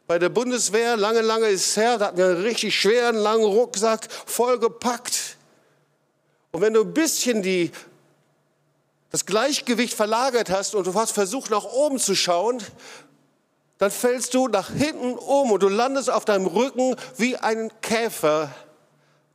bei 0.06 0.18
der 0.18 0.28
Bundeswehr, 0.28 0.98
lange, 0.98 1.22
lange 1.22 1.46
ist 1.46 1.68
es 1.68 1.76
her, 1.76 1.96
da 1.96 2.06
hatten 2.06 2.18
wir 2.18 2.26
einen 2.26 2.42
richtig 2.42 2.78
schweren, 2.78 3.16
langen 3.16 3.44
Rucksack 3.44 4.08
vollgepackt. 4.26 5.36
Und 6.54 6.60
wenn 6.60 6.74
du 6.74 6.82
ein 6.82 6.92
bisschen 6.92 7.42
die, 7.42 7.72
das 9.10 9.24
Gleichgewicht 9.24 9.94
verlagert 9.94 10.50
hast 10.50 10.74
und 10.74 10.86
du 10.86 10.92
hast 10.92 11.12
versucht, 11.12 11.50
nach 11.50 11.64
oben 11.64 11.98
zu 11.98 12.14
schauen, 12.14 12.62
dann 13.78 13.90
fällst 13.90 14.34
du 14.34 14.48
nach 14.48 14.70
hinten 14.70 15.14
um 15.14 15.50
und 15.50 15.62
du 15.62 15.70
landest 15.70 16.10
auf 16.10 16.26
deinem 16.26 16.46
Rücken 16.46 16.94
wie 17.16 17.38
ein 17.38 17.72
Käfer 17.80 18.54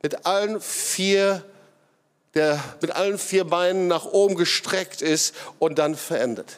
mit 0.03 0.27
allen 0.27 0.62
vier, 0.62 1.43
der 2.36 2.63
mit 2.81 2.91
allen 2.91 3.17
vier 3.17 3.45
Beinen 3.45 3.88
nach 3.88 4.05
oben 4.05 4.36
gestreckt 4.36 5.01
ist 5.01 5.33
und 5.57 5.79
dann 5.79 5.95
verendet. 5.95 6.57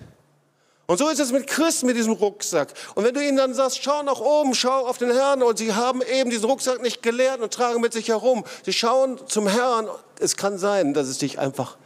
Und 0.90 0.98
so 0.98 1.08
ist 1.08 1.20
es 1.20 1.32
mit 1.32 1.46
Christen 1.46 1.86
mit 1.86 1.98
diesem 1.98 2.14
Rucksack. 2.14 2.74
Und 2.96 3.04
wenn 3.04 3.14
du 3.14 3.24
ihnen 3.24 3.38
dann 3.38 3.54
sagst, 3.54 3.84
schau 3.84 4.02
nach 4.02 4.20
oben, 4.20 4.56
schau 4.56 4.88
auf 4.88 4.98
den 4.98 5.12
Herrn, 5.12 5.44
und 5.44 5.56
sie 5.56 5.76
haben 5.76 6.02
eben 6.02 6.32
diesen 6.32 6.46
Rucksack 6.46 6.82
nicht 6.82 7.04
gelernt 7.04 7.44
und 7.44 7.54
tragen 7.54 7.80
mit 7.80 7.94
sich 7.94 8.08
herum. 8.08 8.44
Sie 8.66 8.74
schauen 8.74 9.20
zum 9.28 9.46
Herrn. 9.46 9.88
Es 10.20 10.36
kann 10.36 10.58
sein, 10.58 10.96
dass 10.96 11.08
es 11.08 11.20
dich 11.20 11.38
einfach 11.38 11.78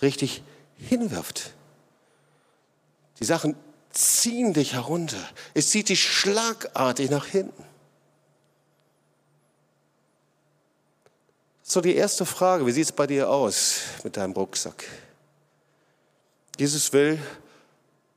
richtig 0.00 0.44
hinwirft. 0.78 1.54
Die 3.18 3.24
Sachen 3.24 3.56
ziehen 3.90 4.52
dich 4.52 4.74
herunter. 4.74 5.28
Es 5.52 5.70
zieht 5.70 5.88
dich 5.88 6.04
schlagartig 6.04 7.10
nach 7.10 7.26
hinten. 7.26 7.64
So, 11.64 11.80
die 11.80 11.96
erste 11.96 12.24
Frage, 12.24 12.64
wie 12.64 12.70
sieht 12.70 12.84
es 12.84 12.92
bei 12.92 13.08
dir 13.08 13.28
aus 13.28 13.80
mit 14.04 14.16
deinem 14.16 14.34
Rucksack? 14.34 14.84
Jesus 16.56 16.92
will 16.92 17.18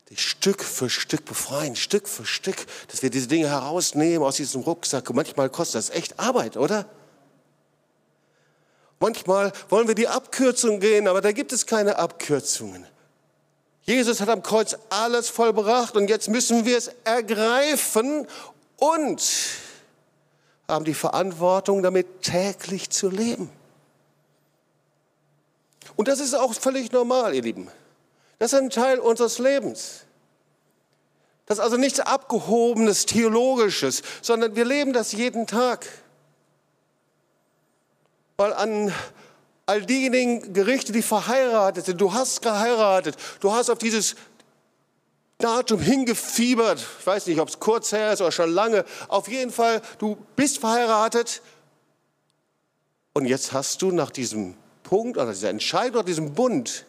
dich 0.10 0.22
Stück 0.22 0.64
für 0.64 0.90
Stück 0.90 1.26
befreien, 1.26 1.76
Stück 1.76 2.08
für 2.08 2.26
Stück, 2.26 2.66
dass 2.88 3.04
wir 3.04 3.10
diese 3.10 3.28
Dinge 3.28 3.48
herausnehmen 3.48 4.24
aus 4.24 4.38
diesem 4.38 4.62
Rucksack. 4.62 5.10
Und 5.10 5.16
manchmal 5.16 5.50
kostet 5.50 5.76
das 5.76 5.90
echt 5.92 6.20
Arbeit, 6.20 6.58
oder? 6.58 6.86
Manchmal 9.00 9.54
wollen 9.70 9.88
wir 9.88 9.96
die 9.96 10.08
Abkürzung 10.08 10.80
gehen, 10.80 11.08
aber 11.08 11.22
da 11.22 11.32
gibt 11.32 11.54
es 11.54 11.66
keine 11.66 11.98
Abkürzungen. 11.98 12.86
Jesus 13.84 14.20
hat 14.20 14.30
am 14.30 14.44
Kreuz 14.44 14.78
alles 14.90 15.30
vollbracht 15.30 15.96
und 15.96 16.10
jetzt 16.10 16.28
müssen 16.28 16.66
wir 16.66 16.78
es 16.78 16.92
ergreifen 17.06 18.28
und 18.78 19.24
haben 20.68 20.86
die 20.86 20.94
Verantwortung, 20.94 21.82
damit 21.82 22.22
täglich 22.22 22.90
zu 22.90 23.10
leben. 23.10 23.50
Und 25.96 26.08
das 26.08 26.20
ist 26.20 26.34
auch 26.34 26.54
völlig 26.54 26.92
normal, 26.92 27.34
ihr 27.34 27.42
Lieben. 27.42 27.68
Das 28.40 28.54
ist 28.54 28.60
ein 28.60 28.70
Teil 28.70 29.00
unseres 29.00 29.38
Lebens. 29.38 30.06
Das 31.46 31.58
ist 31.58 31.64
also 31.64 31.78
nichts 31.78 32.00
Abgehobenes, 32.00 33.06
Theologisches, 33.06 34.02
sondern 34.22 34.56
wir 34.56 34.66
leben 34.66 34.94
das 34.94 35.12
jeden 35.12 35.46
Tag. 35.46 35.86
Weil 38.38 38.54
an 38.54 38.94
all 39.66 39.86
diejenigen 39.86 40.54
Gerichte, 40.54 40.92
die 40.92 41.02
verheiratet 41.02 41.86
sind, 41.86 42.00
du 42.00 42.14
hast 42.14 42.42
geheiratet, 42.42 43.18
du 43.42 43.52
hast 43.52 43.70
auf 43.70 43.78
dieses 43.78 44.16
Datum 45.40 45.80
hingefiebert. 45.80 46.86
Ich 47.00 47.08
weiß 47.08 47.28
nicht, 47.28 47.40
ob 47.40 47.50
es 47.50 47.60
kurz 47.60 47.92
her 47.92 48.14
ist 48.14 48.22
oder 48.22 48.32
schon 48.32 48.52
lange. 48.52 48.86
Auf 49.08 49.28
jeden 49.28 49.52
Fall, 49.52 49.82
du 49.98 50.18
bist 50.36 50.60
verheiratet. 50.60 51.42
Und 53.14 53.26
jetzt 53.26 53.54
hast 53.54 53.82
du 53.82 53.92
nach 53.92 54.12
diesem 54.12 54.56
Punkt 54.84 55.18
oder 55.18 55.32
dieser 55.32 55.50
Entscheidung, 55.50 56.06
diesem 56.06 56.34
Bund, 56.34 56.86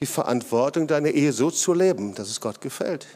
die 0.00 0.06
Verantwortung, 0.06 0.86
deine 0.86 1.10
Ehe 1.10 1.32
so 1.32 1.50
zu 1.50 1.72
leben, 1.72 2.14
dass 2.14 2.28
es 2.28 2.40
Gott 2.40 2.60
gefällt. 2.60 3.06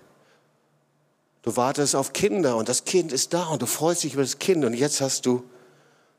Du 1.43 1.57
wartest 1.57 1.97
auf 1.97 2.13
Kinder 2.13 2.57
und 2.57 2.69
das 2.69 2.85
Kind 2.85 3.13
ist 3.13 3.33
da 3.33 3.47
und 3.47 3.63
du 3.63 3.67
freust 3.67 4.05
dich 4.05 4.15
über 4.15 4.23
das 4.23 4.39
Kind 4.39 4.65
und 4.65 4.75
jetzt 4.75 5.01
hast 5.01 5.27
du 5.27 5.43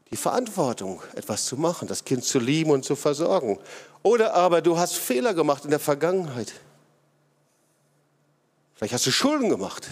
die 0.10 0.18
Verantwortung, 0.18 1.02
etwas 1.16 1.46
zu 1.46 1.58
machen, 1.58 1.88
das 1.88 2.04
Kind 2.04 2.24
zu 2.24 2.40
lieben 2.40 2.72
und 2.72 2.84
zu 2.84 2.96
versorgen. 2.96 3.60
Oder 4.04 4.34
aber 4.34 4.62
du 4.62 4.78
hast 4.78 4.96
Fehler 4.96 5.34
gemacht 5.34 5.64
in 5.64 5.70
der 5.70 5.80
Vergangenheit. 5.80 6.54
Vielleicht 8.76 8.94
hast 8.94 9.06
du 9.06 9.12
Schulden 9.12 9.50
gemacht. 9.50 9.88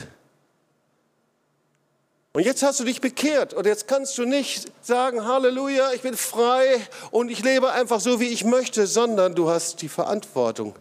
Und 2.31 2.43
jetzt 2.43 2.61
hast 2.61 2.79
du 2.79 2.83
dich 2.83 3.01
bekehrt 3.01 3.55
und 3.55 3.65
jetzt 3.65 3.87
kannst 3.87 4.17
du 4.17 4.25
nicht 4.25 4.71
sagen, 4.85 5.25
Halleluja, 5.25 5.93
ich 5.93 6.01
bin 6.01 6.15
frei 6.15 6.79
und 7.09 7.29
ich 7.29 7.43
lebe 7.43 7.71
einfach 7.71 7.99
so, 7.99 8.19
wie 8.19 8.27
ich 8.27 8.43
möchte, 8.43 8.85
sondern 8.85 9.33
du 9.33 9.49
hast 9.49 9.81
die 9.81 9.89
Verantwortung, 9.89 10.75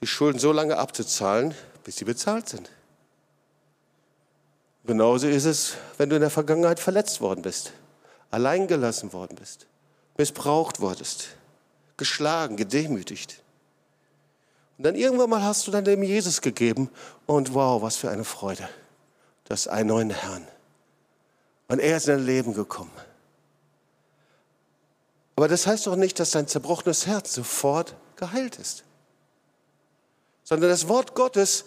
die 0.00 0.06
Schulden 0.08 0.40
so 0.40 0.50
lange 0.50 0.78
abzuzahlen, 0.78 1.54
bis 1.84 1.96
sie 1.96 2.04
bezahlt 2.04 2.48
sind. 2.48 2.70
Genauso 4.84 5.28
ist 5.28 5.44
es, 5.44 5.74
wenn 5.96 6.10
du 6.10 6.16
in 6.16 6.22
der 6.22 6.30
Vergangenheit 6.30 6.80
verletzt 6.80 7.20
worden 7.20 7.42
bist, 7.42 7.72
alleingelassen 8.32 9.12
worden 9.12 9.36
bist, 9.38 9.66
missbraucht 10.18 10.80
wurdest, 10.80 11.28
geschlagen, 11.96 12.56
gedemütigt. 12.56 13.40
Und 14.76 14.84
dann 14.84 14.96
irgendwann 14.96 15.30
mal 15.30 15.42
hast 15.42 15.68
du 15.68 15.70
dein 15.70 15.84
Leben 15.84 16.02
Jesus 16.02 16.40
gegeben 16.40 16.90
und 17.26 17.54
wow, 17.54 17.80
was 17.80 17.94
für 17.94 18.10
eine 18.10 18.24
Freude. 18.24 18.68
Du 19.44 19.50
hast 19.50 19.68
einen 19.68 19.88
neuen 19.88 20.10
Herrn. 20.10 20.46
Und 21.68 21.78
er 21.78 21.96
ist 21.96 22.08
in 22.08 22.16
dein 22.16 22.26
Leben 22.26 22.54
gekommen. 22.54 22.92
Aber 25.36 25.48
das 25.48 25.66
heißt 25.66 25.86
doch 25.86 25.96
nicht, 25.96 26.20
dass 26.20 26.30
dein 26.30 26.46
zerbrochenes 26.46 27.06
Herz 27.06 27.34
sofort 27.34 27.94
geheilt 28.16 28.58
ist. 28.58 28.84
Sondern 30.44 30.70
das 30.70 30.88
Wort 30.88 31.14
Gottes 31.14 31.64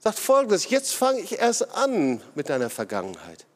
sagt 0.00 0.18
folgendes, 0.18 0.68
jetzt 0.70 0.92
fange 0.92 1.20
ich 1.20 1.38
erst 1.38 1.74
an 1.76 2.20
mit 2.34 2.48
deiner 2.48 2.70
Vergangenheit. 2.70 3.46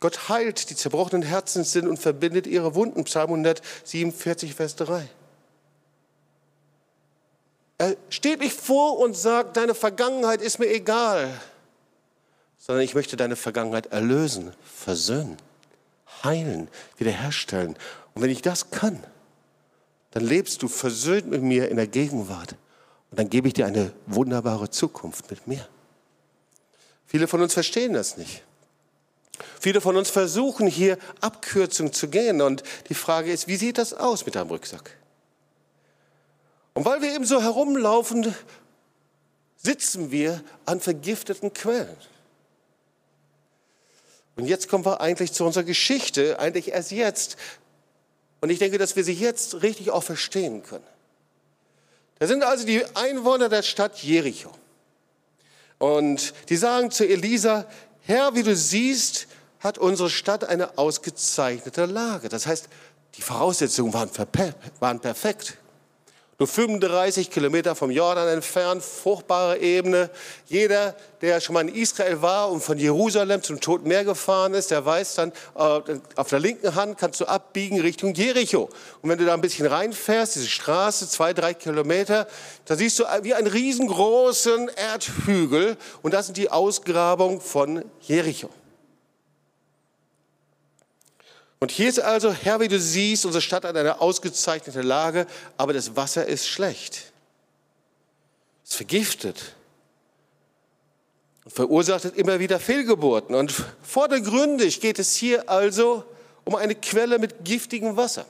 Gott 0.00 0.28
heilt 0.28 0.70
die 0.70 0.76
zerbrochenen 0.76 1.22
Herzen 1.22 1.64
sind 1.64 1.88
und 1.88 1.98
verbindet 1.98 2.46
ihre 2.46 2.74
Wunden. 2.74 3.04
Psalm 3.04 3.30
147, 3.30 4.54
Vers 4.54 4.76
3. 4.76 5.08
Er 7.78 7.96
steht 8.08 8.40
nicht 8.40 8.58
vor 8.58 8.98
und 8.98 9.16
sagt, 9.16 9.56
deine 9.56 9.74
Vergangenheit 9.74 10.40
ist 10.40 10.58
mir 10.58 10.68
egal, 10.68 11.32
sondern 12.68 12.84
ich 12.84 12.94
möchte 12.94 13.16
deine 13.16 13.34
Vergangenheit 13.34 13.86
erlösen, 13.86 14.52
versöhnen, 14.62 15.38
heilen, 16.22 16.68
wiederherstellen. 16.98 17.76
Und 18.12 18.22
wenn 18.22 18.30
ich 18.30 18.42
das 18.42 18.70
kann, 18.70 19.02
dann 20.10 20.22
lebst 20.22 20.62
du 20.62 20.68
versöhnt 20.68 21.28
mit 21.28 21.42
mir 21.42 21.70
in 21.70 21.76
der 21.78 21.86
Gegenwart. 21.86 22.56
Und 23.10 23.18
dann 23.18 23.30
gebe 23.30 23.48
ich 23.48 23.54
dir 23.54 23.64
eine 23.64 23.92
wunderbare 24.06 24.68
Zukunft 24.68 25.30
mit 25.30 25.46
mir. 25.46 25.66
Viele 27.06 27.26
von 27.26 27.40
uns 27.40 27.54
verstehen 27.54 27.94
das 27.94 28.18
nicht. 28.18 28.42
Viele 29.58 29.80
von 29.80 29.96
uns 29.96 30.10
versuchen 30.10 30.66
hier 30.66 30.98
Abkürzung 31.22 31.94
zu 31.94 32.08
gehen. 32.08 32.42
Und 32.42 32.62
die 32.90 32.94
Frage 32.94 33.32
ist, 33.32 33.48
wie 33.48 33.56
sieht 33.56 33.78
das 33.78 33.94
aus 33.94 34.26
mit 34.26 34.34
deinem 34.34 34.48
Rucksack? 34.48 34.94
Und 36.74 36.84
weil 36.84 37.00
wir 37.00 37.14
eben 37.14 37.24
so 37.24 37.40
herumlaufen, 37.40 38.34
sitzen 39.56 40.10
wir 40.10 40.44
an 40.66 40.80
vergifteten 40.80 41.54
Quellen. 41.54 41.96
Und 44.38 44.46
jetzt 44.46 44.68
kommen 44.68 44.84
wir 44.84 45.00
eigentlich 45.00 45.32
zu 45.32 45.44
unserer 45.44 45.64
Geschichte, 45.64 46.38
eigentlich 46.38 46.68
erst 46.68 46.92
jetzt. 46.92 47.36
Und 48.40 48.50
ich 48.50 48.60
denke, 48.60 48.78
dass 48.78 48.94
wir 48.94 49.02
sie 49.02 49.12
jetzt 49.12 49.62
richtig 49.62 49.90
auch 49.90 50.04
verstehen 50.04 50.62
können. 50.62 50.86
Da 52.20 52.28
sind 52.28 52.44
also 52.44 52.64
die 52.64 52.84
Einwohner 52.94 53.48
der 53.48 53.62
Stadt 53.62 53.98
Jericho. 53.98 54.52
Und 55.78 56.34
die 56.48 56.56
sagen 56.56 56.92
zu 56.92 57.06
Elisa, 57.06 57.66
Herr, 58.02 58.36
wie 58.36 58.44
du 58.44 58.54
siehst, 58.54 59.26
hat 59.58 59.76
unsere 59.76 60.08
Stadt 60.08 60.44
eine 60.44 60.78
ausgezeichnete 60.78 61.86
Lage. 61.86 62.28
Das 62.28 62.46
heißt, 62.46 62.68
die 63.16 63.22
Voraussetzungen 63.22 63.92
waren, 63.92 64.10
waren 64.78 65.00
perfekt. 65.00 65.58
Nur 66.40 66.46
35 66.46 67.32
Kilometer 67.32 67.74
vom 67.74 67.90
Jordan 67.90 68.28
entfernt, 68.28 68.84
fruchtbare 68.84 69.58
Ebene. 69.58 70.08
Jeder, 70.46 70.94
der 71.20 71.40
schon 71.40 71.54
mal 71.54 71.68
in 71.68 71.74
Israel 71.74 72.22
war 72.22 72.52
und 72.52 72.62
von 72.62 72.78
Jerusalem 72.78 73.42
zum 73.42 73.60
Toten 73.60 73.88
Meer 73.88 74.04
gefahren 74.04 74.54
ist, 74.54 74.70
der 74.70 74.84
weiß 74.84 75.16
dann, 75.16 75.32
äh, 75.56 75.98
auf 76.14 76.28
der 76.28 76.38
linken 76.38 76.76
Hand 76.76 76.96
kannst 76.96 77.20
du 77.20 77.24
abbiegen 77.24 77.80
Richtung 77.80 78.14
Jericho. 78.14 78.68
Und 79.02 79.10
wenn 79.10 79.18
du 79.18 79.24
da 79.24 79.34
ein 79.34 79.40
bisschen 79.40 79.66
reinfährst, 79.66 80.36
diese 80.36 80.46
Straße, 80.46 81.08
zwei, 81.08 81.32
drei 81.32 81.54
Kilometer, 81.54 82.28
da 82.66 82.76
siehst 82.76 83.00
du 83.00 83.04
wie 83.22 83.34
einen 83.34 83.48
riesengroßen 83.48 84.68
Erdhügel. 84.76 85.76
Und 86.02 86.14
das 86.14 86.26
sind 86.26 86.36
die 86.36 86.52
Ausgrabungen 86.52 87.40
von 87.40 87.84
Jericho. 88.02 88.48
Und 91.60 91.70
hier 91.70 91.88
ist 91.88 92.00
also, 92.00 92.32
Herr, 92.32 92.60
wie 92.60 92.68
du 92.68 92.78
siehst, 92.78 93.24
unsere 93.24 93.42
Stadt 93.42 93.64
hat 93.64 93.76
eine 93.76 94.00
ausgezeichnete 94.00 94.82
Lage, 94.82 95.26
aber 95.56 95.72
das 95.72 95.96
Wasser 95.96 96.26
ist 96.26 96.46
schlecht. 96.46 97.12
Es 98.64 98.74
vergiftet 98.74 99.54
und 101.44 101.52
verursacht 101.52 102.04
immer 102.04 102.38
wieder 102.38 102.60
Fehlgeburten. 102.60 103.34
Und 103.34 103.52
vordergründig 103.82 104.80
geht 104.80 104.98
es 104.98 105.16
hier 105.16 105.48
also 105.48 106.04
um 106.44 106.54
eine 106.54 106.74
Quelle 106.74 107.18
mit 107.18 107.44
giftigem 107.44 107.96
Wasser. 107.96 108.26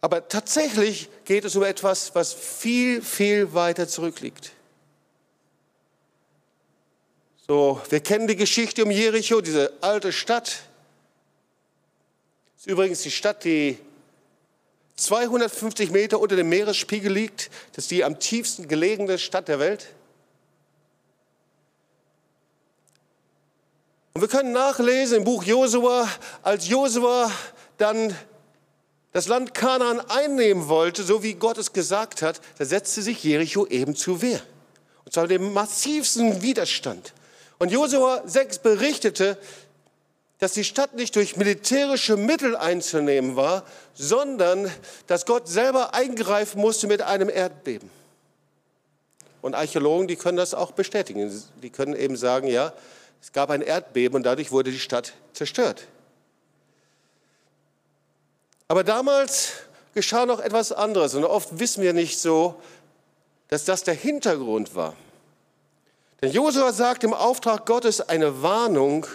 Aber 0.00 0.26
tatsächlich 0.26 1.08
geht 1.24 1.44
es 1.44 1.54
um 1.54 1.62
etwas, 1.62 2.14
was 2.14 2.32
viel, 2.32 3.02
viel 3.02 3.54
weiter 3.54 3.86
zurückliegt. 3.86 4.52
So, 7.54 7.82
wir 7.90 8.00
kennen 8.00 8.26
die 8.26 8.36
Geschichte 8.36 8.82
um 8.82 8.90
Jericho, 8.90 9.42
diese 9.42 9.74
alte 9.82 10.10
Stadt. 10.10 10.62
Das 12.54 12.60
ist 12.60 12.66
übrigens 12.66 13.02
die 13.02 13.10
Stadt, 13.10 13.44
die 13.44 13.76
250 14.96 15.90
Meter 15.90 16.18
unter 16.18 16.34
dem 16.34 16.48
Meeresspiegel 16.48 17.12
liegt. 17.12 17.50
Das 17.74 17.84
ist 17.84 17.90
die 17.90 18.04
am 18.04 18.18
tiefsten 18.18 18.68
gelegene 18.68 19.18
Stadt 19.18 19.48
der 19.48 19.58
Welt. 19.58 19.88
Und 24.14 24.22
wir 24.22 24.28
können 24.28 24.52
nachlesen 24.52 25.18
im 25.18 25.24
Buch 25.24 25.44
Josua, 25.44 26.08
als 26.42 26.68
Josua 26.68 27.30
dann 27.76 28.16
das 29.12 29.28
Land 29.28 29.52
Kanaan 29.52 30.00
einnehmen 30.00 30.68
wollte, 30.68 31.02
so 31.02 31.22
wie 31.22 31.34
Gott 31.34 31.58
es 31.58 31.74
gesagt 31.74 32.22
hat, 32.22 32.40
da 32.56 32.64
setzte 32.64 33.02
sich 33.02 33.22
Jericho 33.22 33.66
eben 33.66 33.94
zur 33.94 34.22
Wehr. 34.22 34.40
Und 35.04 35.12
zwar 35.12 35.26
dem 35.26 35.52
massivsten 35.52 36.40
Widerstand. 36.40 37.12
Und 37.62 37.70
Josua 37.70 38.22
6 38.24 38.58
berichtete, 38.58 39.38
dass 40.40 40.52
die 40.52 40.64
Stadt 40.64 40.94
nicht 40.94 41.14
durch 41.14 41.36
militärische 41.36 42.16
Mittel 42.16 42.56
einzunehmen 42.56 43.36
war, 43.36 43.62
sondern 43.94 44.68
dass 45.06 45.26
Gott 45.26 45.46
selber 45.46 45.94
eingreifen 45.94 46.60
musste 46.60 46.88
mit 46.88 47.02
einem 47.02 47.28
Erdbeben. 47.28 47.88
Und 49.42 49.54
Archäologen, 49.54 50.08
die 50.08 50.16
können 50.16 50.38
das 50.38 50.54
auch 50.54 50.72
bestätigen. 50.72 51.30
Die 51.62 51.70
können 51.70 51.94
eben 51.94 52.16
sagen, 52.16 52.48
ja, 52.48 52.72
es 53.20 53.30
gab 53.30 53.48
ein 53.50 53.62
Erdbeben 53.62 54.16
und 54.16 54.24
dadurch 54.24 54.50
wurde 54.50 54.72
die 54.72 54.80
Stadt 54.80 55.12
zerstört. 55.32 55.86
Aber 58.66 58.82
damals 58.82 59.52
geschah 59.94 60.26
noch 60.26 60.40
etwas 60.40 60.72
anderes 60.72 61.14
und 61.14 61.22
oft 61.22 61.60
wissen 61.60 61.84
wir 61.84 61.92
nicht 61.92 62.18
so, 62.18 62.60
dass 63.46 63.64
das 63.64 63.84
der 63.84 63.94
Hintergrund 63.94 64.74
war. 64.74 64.96
Denn 66.22 66.30
Josua 66.30 66.72
sagt 66.72 67.02
im 67.02 67.12
Auftrag 67.12 67.66
Gottes 67.66 68.00
eine 68.00 68.42
Warnung 68.42 69.06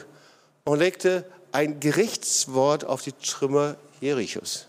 und 0.66 0.80
legte 0.80 1.24
ein 1.54 1.80
Gerichtswort 1.80 2.84
auf 2.84 3.02
die 3.02 3.14
Trümmer 3.14 3.78
Jerichos. 4.02 4.68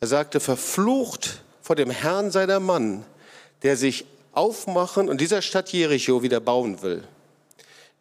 Er 0.00 0.08
sagte, 0.08 0.40
verflucht 0.40 1.42
vor 1.62 1.74
dem 1.74 1.90
Herrn 1.90 2.30
seiner 2.30 2.60
Mann, 2.60 3.04
der 3.62 3.78
sich 3.78 4.04
aufmachen 4.32 5.08
und 5.08 5.20
dieser 5.20 5.40
Stadt 5.40 5.70
Jericho 5.72 6.22
wieder 6.22 6.40
bauen 6.40 6.82
will. 6.82 7.02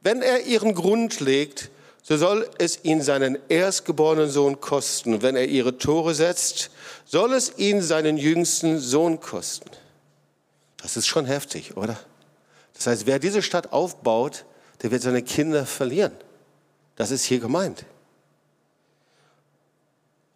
Wenn 0.02 0.22
er 0.22 0.42
ihren 0.46 0.76
Grund 0.76 1.22
legt, 1.22 1.70
so 2.04 2.18
soll 2.18 2.50
es 2.58 2.84
ihn 2.84 3.02
seinen 3.02 3.38
erstgeborenen 3.48 4.30
Sohn 4.30 4.60
kosten. 4.60 5.22
Wenn 5.22 5.36
er 5.36 5.46
ihre 5.46 5.78
Tore 5.78 6.16
setzt, 6.16 6.72
soll 7.06 7.34
es 7.34 7.58
ihn 7.58 7.82
seinen 7.82 8.18
jüngsten 8.18 8.80
Sohn 8.80 9.20
kosten. 9.22 9.70
Das 10.78 10.98
ist 10.98 11.08
schon 11.08 11.26
heftig, 11.26 11.78
oder? 11.78 11.98
Das 12.82 12.88
heißt, 12.88 13.06
wer 13.06 13.20
diese 13.20 13.44
Stadt 13.44 13.74
aufbaut, 13.74 14.44
der 14.82 14.90
wird 14.90 15.04
seine 15.04 15.22
Kinder 15.22 15.68
verlieren. 15.68 16.14
Das 16.96 17.12
ist 17.12 17.26
hier 17.26 17.40
gemeint. 17.40 17.86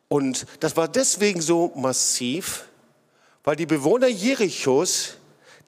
Und 0.10 0.45
das 0.60 0.77
war 0.77 0.88
deswegen 0.88 1.41
so 1.41 1.71
massiv, 1.75 2.65
weil 3.43 3.55
die 3.55 3.65
Bewohner 3.65 4.05
Jerichos 4.05 5.15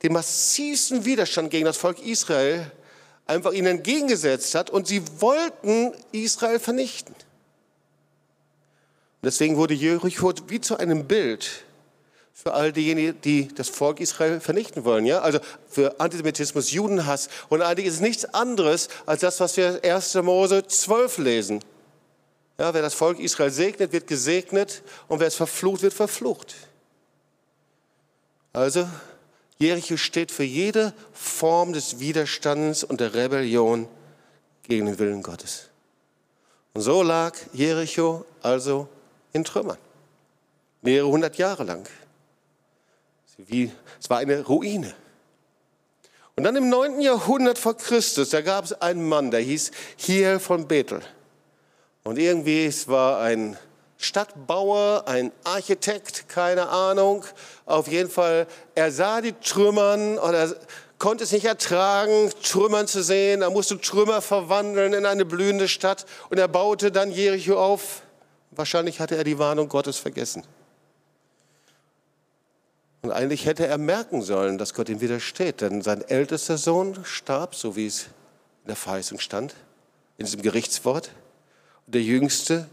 den 0.03 0.13
massivsten 0.13 1.03
Widerstand 1.03 1.49
gegen 1.49 1.65
das 1.65 1.77
Volk 1.77 1.99
Israel 1.99 2.71
einfach 3.25 3.53
ihnen 3.53 3.77
entgegengesetzt 3.77 4.53
hat 4.53 4.69
und 4.69 4.85
sie 4.85 5.01
wollten 5.19 5.93
Israel 6.11 6.59
vernichten. 6.59 7.15
Deswegen 9.23 9.57
wurde 9.57 9.73
Jericho 9.73 10.31
wie 10.45 10.61
zu 10.61 10.77
einem 10.77 11.07
Bild 11.07 11.63
für 12.43 12.53
all 12.53 12.71
diejenigen, 12.71 13.19
die 13.21 13.47
das 13.47 13.67
Volk 13.67 13.99
Israel 13.99 14.39
vernichten 14.39 14.85
wollen. 14.85 15.07
Ja? 15.07 15.21
Also 15.21 15.39
für 15.67 15.99
Antisemitismus, 15.99 16.71
Judenhass 16.71 17.29
und 17.49 17.63
eigentlich 17.63 17.87
ist 17.87 17.95
es 17.95 17.99
nichts 17.99 18.25
anderes 18.25 18.89
als 19.07 19.21
das, 19.21 19.39
was 19.39 19.57
wir 19.57 19.83
1. 19.83 20.13
Mose 20.15 20.65
12 20.65 21.17
lesen. 21.17 21.63
Ja, 22.59 22.73
wer 22.75 22.83
das 22.83 22.93
Volk 22.93 23.19
Israel 23.19 23.49
segnet, 23.49 23.91
wird 23.91 24.05
gesegnet 24.05 24.83
und 25.07 25.19
wer 25.19 25.27
es 25.27 25.35
verflucht, 25.35 25.81
wird 25.81 25.93
verflucht. 25.93 26.55
Also 28.53 28.87
Jericho 29.57 29.97
steht 29.97 30.31
für 30.31 30.43
jede 30.43 30.93
Form 31.13 31.73
des 31.73 31.99
Widerstands 31.99 32.83
und 32.83 33.01
der 33.01 33.15
Rebellion 33.15 33.87
gegen 34.61 34.85
den 34.85 34.99
Willen 34.99 35.23
Gottes. 35.23 35.69
Und 36.73 36.81
so 36.81 37.01
lag 37.01 37.35
Jericho 37.53 38.25
also 38.43 38.87
in 39.33 39.43
Trümmern, 39.43 39.77
mehrere 40.83 41.07
hundert 41.07 41.37
Jahre 41.39 41.63
lang. 41.63 41.87
Wie, 43.37 43.71
es 44.01 44.09
war 44.09 44.17
eine 44.17 44.41
Ruine. 44.41 44.93
Und 46.35 46.43
dann 46.43 46.55
im 46.55 46.69
9. 46.69 47.01
Jahrhundert 47.01 47.57
vor 47.57 47.77
Christus, 47.77 48.29
da 48.29 48.41
gab 48.41 48.65
es 48.65 48.73
einen 48.73 49.07
Mann, 49.07 49.31
der 49.31 49.39
hieß 49.39 49.71
Hiel 49.95 50.39
von 50.39 50.67
Bethel. 50.67 51.01
Und 52.03 52.19
irgendwie, 52.19 52.65
es 52.65 52.87
war 52.87 53.19
ein 53.21 53.57
Stadtbauer, 53.97 55.03
ein 55.07 55.31
Architekt, 55.43 56.29
keine 56.29 56.69
Ahnung. 56.69 57.25
Auf 57.65 57.87
jeden 57.87 58.09
Fall, 58.09 58.47
er 58.75 58.91
sah 58.91 59.21
die 59.21 59.33
Trümmern 59.33 60.19
und 60.19 60.33
er 60.33 60.55
konnte 60.99 61.23
es 61.23 61.31
nicht 61.31 61.45
ertragen, 61.45 62.31
Trümmern 62.43 62.87
zu 62.87 63.03
sehen. 63.03 63.41
Er 63.41 63.49
musste 63.49 63.79
Trümmer 63.79 64.21
verwandeln 64.21 64.93
in 64.93 65.05
eine 65.05 65.25
blühende 65.25 65.67
Stadt 65.67 66.05
und 66.29 66.37
er 66.37 66.47
baute 66.47 66.91
dann 66.91 67.11
Jericho 67.11 67.59
auf. 67.59 68.01
Wahrscheinlich 68.51 68.99
hatte 68.99 69.17
er 69.17 69.23
die 69.23 69.39
Warnung 69.39 69.69
Gottes 69.69 69.97
vergessen. 69.97 70.43
Und 73.07 73.13
eigentlich 73.13 73.45
hätte 73.45 73.65
er 73.65 73.77
merken 73.77 74.21
sollen, 74.21 74.57
dass 74.57 74.73
Gott 74.73 74.89
ihm 74.89 74.99
widersteht, 74.99 75.61
denn 75.61 75.81
sein 75.81 76.01
ältester 76.01 76.57
Sohn 76.57 77.05
starb, 77.05 77.55
so 77.55 77.77
wie 77.77 77.87
es 77.87 78.07
in 78.63 78.67
der 78.67 78.75
Verheißung 78.75 79.21
stand, 79.21 79.55
in 80.17 80.25
diesem 80.25 80.41
Gerichtswort. 80.41 81.11
Und 81.85 81.95
der 81.95 82.01
jüngste, 82.01 82.67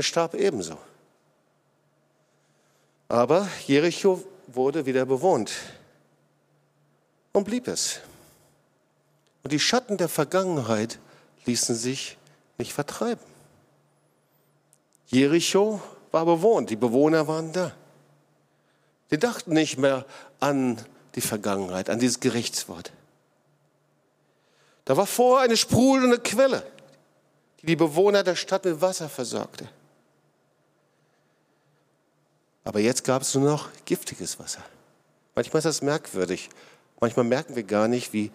starb 0.00 0.34
ebenso. 0.34 0.76
Aber 3.06 3.46
Jericho 3.64 4.24
wurde 4.48 4.86
wieder 4.86 5.06
bewohnt 5.06 5.52
und 7.32 7.44
blieb 7.44 7.68
es. 7.68 8.00
Und 9.44 9.52
die 9.52 9.60
Schatten 9.60 9.98
der 9.98 10.08
Vergangenheit 10.08 10.98
ließen 11.46 11.76
sich 11.76 12.16
nicht 12.58 12.72
vertreiben. 12.72 13.24
Jericho 15.06 15.80
war 16.10 16.24
bewohnt, 16.24 16.70
die 16.70 16.76
Bewohner 16.76 17.28
waren 17.28 17.52
da. 17.52 17.72
Die 19.10 19.18
dachten 19.18 19.52
nicht 19.52 19.78
mehr 19.78 20.04
an 20.40 20.78
die 21.14 21.20
Vergangenheit, 21.20 21.90
an 21.90 21.98
dieses 21.98 22.20
Gerichtswort. 22.20 22.92
Da 24.84 24.96
war 24.96 25.06
vorher 25.06 25.44
eine 25.44 25.56
sprudelnde 25.56 26.18
Quelle, 26.18 26.62
die 27.60 27.66
die 27.66 27.76
Bewohner 27.76 28.22
der 28.22 28.36
Stadt 28.36 28.64
mit 28.64 28.80
Wasser 28.80 29.08
versorgte. 29.08 29.68
Aber 32.64 32.80
jetzt 32.80 33.04
gab 33.04 33.22
es 33.22 33.34
nur 33.34 33.50
noch 33.50 33.68
giftiges 33.86 34.38
Wasser. 34.38 34.62
Manchmal 35.34 35.58
ist 35.58 35.64
das 35.64 35.82
merkwürdig. 35.82 36.50
Manchmal 37.00 37.24
merken 37.24 37.56
wir 37.56 37.62
gar 37.62 37.88
nicht, 37.88 38.12
wie 38.12 38.30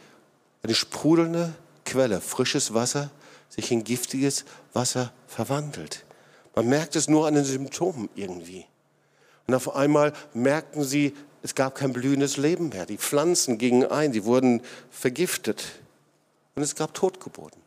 eine 0.64 0.74
sprudelnde 0.74 1.54
Quelle, 1.86 2.22
frisches 2.22 2.74
Wasser, 2.74 3.12
sich 3.50 3.72
in 3.72 3.84
giftiges 3.84 4.46
Wasser 4.74 5.12
verwandelt. 5.28 6.06
Man 6.56 6.68
merkt 6.68 6.96
es 6.96 7.08
nur 7.08 7.28
an 7.28 7.36
den 7.36 7.46
Symptomen 7.46 8.10
irgendwie. 8.16 8.66
Und 9.48 9.56
auf 9.56 9.76
einmal 9.76 10.14
merkten 10.34 10.84
sie, 10.84 11.14
es 11.42 11.56
gab 11.56 11.76
kein 11.76 11.92
blühendes 11.92 12.38
Leben 12.38 12.70
mehr. 12.70 12.86
Die 12.86 12.98
Pflanzen 12.98 13.58
gingen 13.58 13.86
ein, 13.86 14.14
sie 14.14 14.24
wurden 14.24 14.62
vergiftet. 14.90 15.66
Und 16.56 16.64
es 16.64 16.76
gab 16.76 16.94
Totgeburten. 16.94 17.62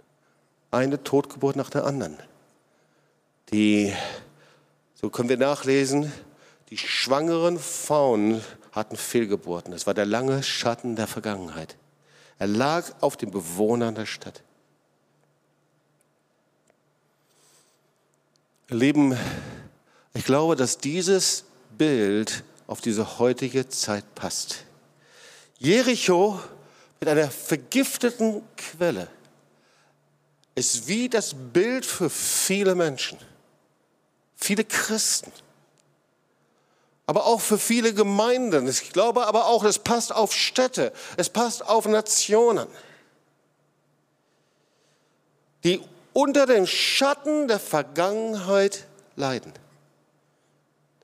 Eine 0.70 1.02
Totgeburt 1.02 1.56
nach 1.56 1.70
der 1.70 1.84
anderen. 1.84 2.16
Die, 3.52 3.92
so 4.94 5.10
können 5.10 5.28
wir 5.28 5.36
nachlesen, 5.36 6.12
die 6.70 6.78
schwangeren 6.78 7.58
Frauen 7.58 8.42
hatten 8.72 8.96
Fehlgeburten. 8.96 9.72
Es 9.72 9.86
war 9.86 9.94
der 9.94 10.06
lange 10.06 10.42
Schatten 10.42 10.96
der 10.96 11.06
Vergangenheit. 11.06 11.76
Er 12.38 12.46
lag 12.46 12.84
auf 13.00 13.16
den 13.16 13.30
Bewohnern 13.30 13.94
der 13.94 14.06
Stadt. 14.06 14.42
Lieben, 18.68 19.16
ich 20.12 20.24
glaube, 20.24 20.56
dass 20.56 20.78
dieses 20.78 21.44
Bild 21.76 22.44
auf 22.66 22.80
diese 22.80 23.18
heutige 23.18 23.68
Zeit 23.68 24.14
passt. 24.14 24.64
Jericho 25.58 26.40
mit 27.00 27.08
einer 27.08 27.30
vergifteten 27.30 28.42
Quelle 28.56 29.08
ist 30.54 30.88
wie 30.88 31.08
das 31.08 31.34
Bild 31.34 31.84
für 31.84 32.08
viele 32.10 32.74
Menschen, 32.74 33.18
viele 34.36 34.64
Christen, 34.64 35.32
aber 37.06 37.26
auch 37.26 37.40
für 37.40 37.58
viele 37.58 37.94
Gemeinden. 37.94 38.66
Ich 38.66 38.92
glaube 38.92 39.26
aber 39.26 39.46
auch, 39.46 39.64
es 39.64 39.78
passt 39.78 40.14
auf 40.14 40.32
Städte, 40.32 40.92
es 41.16 41.28
passt 41.28 41.66
auf 41.66 41.86
Nationen, 41.86 42.66
die 45.64 45.80
unter 46.12 46.46
dem 46.46 46.66
Schatten 46.66 47.48
der 47.48 47.60
Vergangenheit 47.60 48.86
leiden 49.16 49.52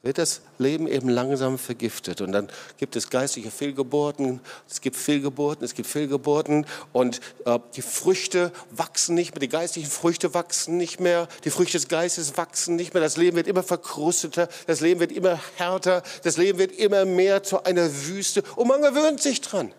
wird 0.02 0.18
das 0.18 0.40
Leben 0.58 0.88
eben 0.88 1.08
langsam 1.08 1.58
vergiftet. 1.58 2.20
Und 2.20 2.32
dann 2.32 2.48
gibt 2.76 2.96
es 2.96 3.08
geistliche 3.08 3.52
Fehlgeburten, 3.52 4.40
es 4.68 4.80
gibt 4.80 4.96
Fehlgeburten, 4.96 5.64
es 5.64 5.74
gibt 5.74 5.88
Fehlgeburten 5.88 6.66
und 6.92 7.20
äh, 7.44 7.60
die 7.76 7.82
Früchte 7.82 8.52
wachsen 8.72 9.14
nicht 9.14 9.32
mehr, 9.32 9.40
die 9.40 9.48
geistlichen 9.48 9.90
Früchte 9.90 10.34
wachsen 10.34 10.76
nicht 10.76 10.98
mehr, 10.98 11.28
die 11.44 11.50
Früchte 11.50 11.78
des 11.78 11.86
Geistes 11.86 12.36
wachsen 12.36 12.74
nicht 12.74 12.94
mehr, 12.94 13.02
das 13.02 13.16
Leben 13.16 13.36
wird 13.36 13.46
immer 13.46 13.62
verkrusteter, 13.62 14.48
das 14.66 14.80
Leben 14.80 14.98
wird 14.98 15.12
immer 15.12 15.38
härter, 15.56 16.02
das 16.24 16.36
Leben 16.36 16.58
wird 16.58 16.72
immer 16.72 17.04
mehr 17.04 17.44
zu 17.44 17.62
einer 17.62 17.88
Wüste 18.06 18.42
und 18.56 18.66
man 18.66 18.82
gewöhnt 18.82 19.22
sich 19.22 19.40
dran. 19.40 19.72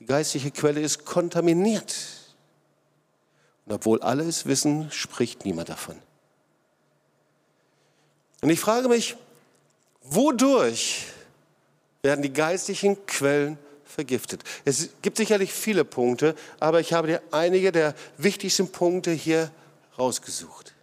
Die 0.00 0.06
geistliche 0.06 0.50
Quelle 0.50 0.80
ist 0.80 1.04
kontaminiert. 1.04 1.94
Und 3.66 3.74
obwohl 3.74 4.00
alle 4.00 4.24
es 4.24 4.46
wissen, 4.46 4.90
spricht 4.90 5.44
niemand 5.44 5.68
davon. 5.68 5.96
Und 8.40 8.50
ich 8.50 8.60
frage 8.60 8.88
mich, 8.88 9.16
wodurch 10.02 11.06
werden 12.02 12.22
die 12.22 12.32
geistlichen 12.32 13.04
Quellen 13.06 13.58
vergiftet? 13.84 14.42
Es 14.64 14.90
gibt 15.02 15.16
sicherlich 15.16 15.52
viele 15.52 15.84
Punkte, 15.84 16.34
aber 16.60 16.80
ich 16.80 16.92
habe 16.92 17.08
dir 17.08 17.22
einige 17.32 17.72
der 17.72 17.94
wichtigsten 18.16 18.70
Punkte 18.70 19.10
hier 19.10 19.50
rausgesucht. 19.98 20.74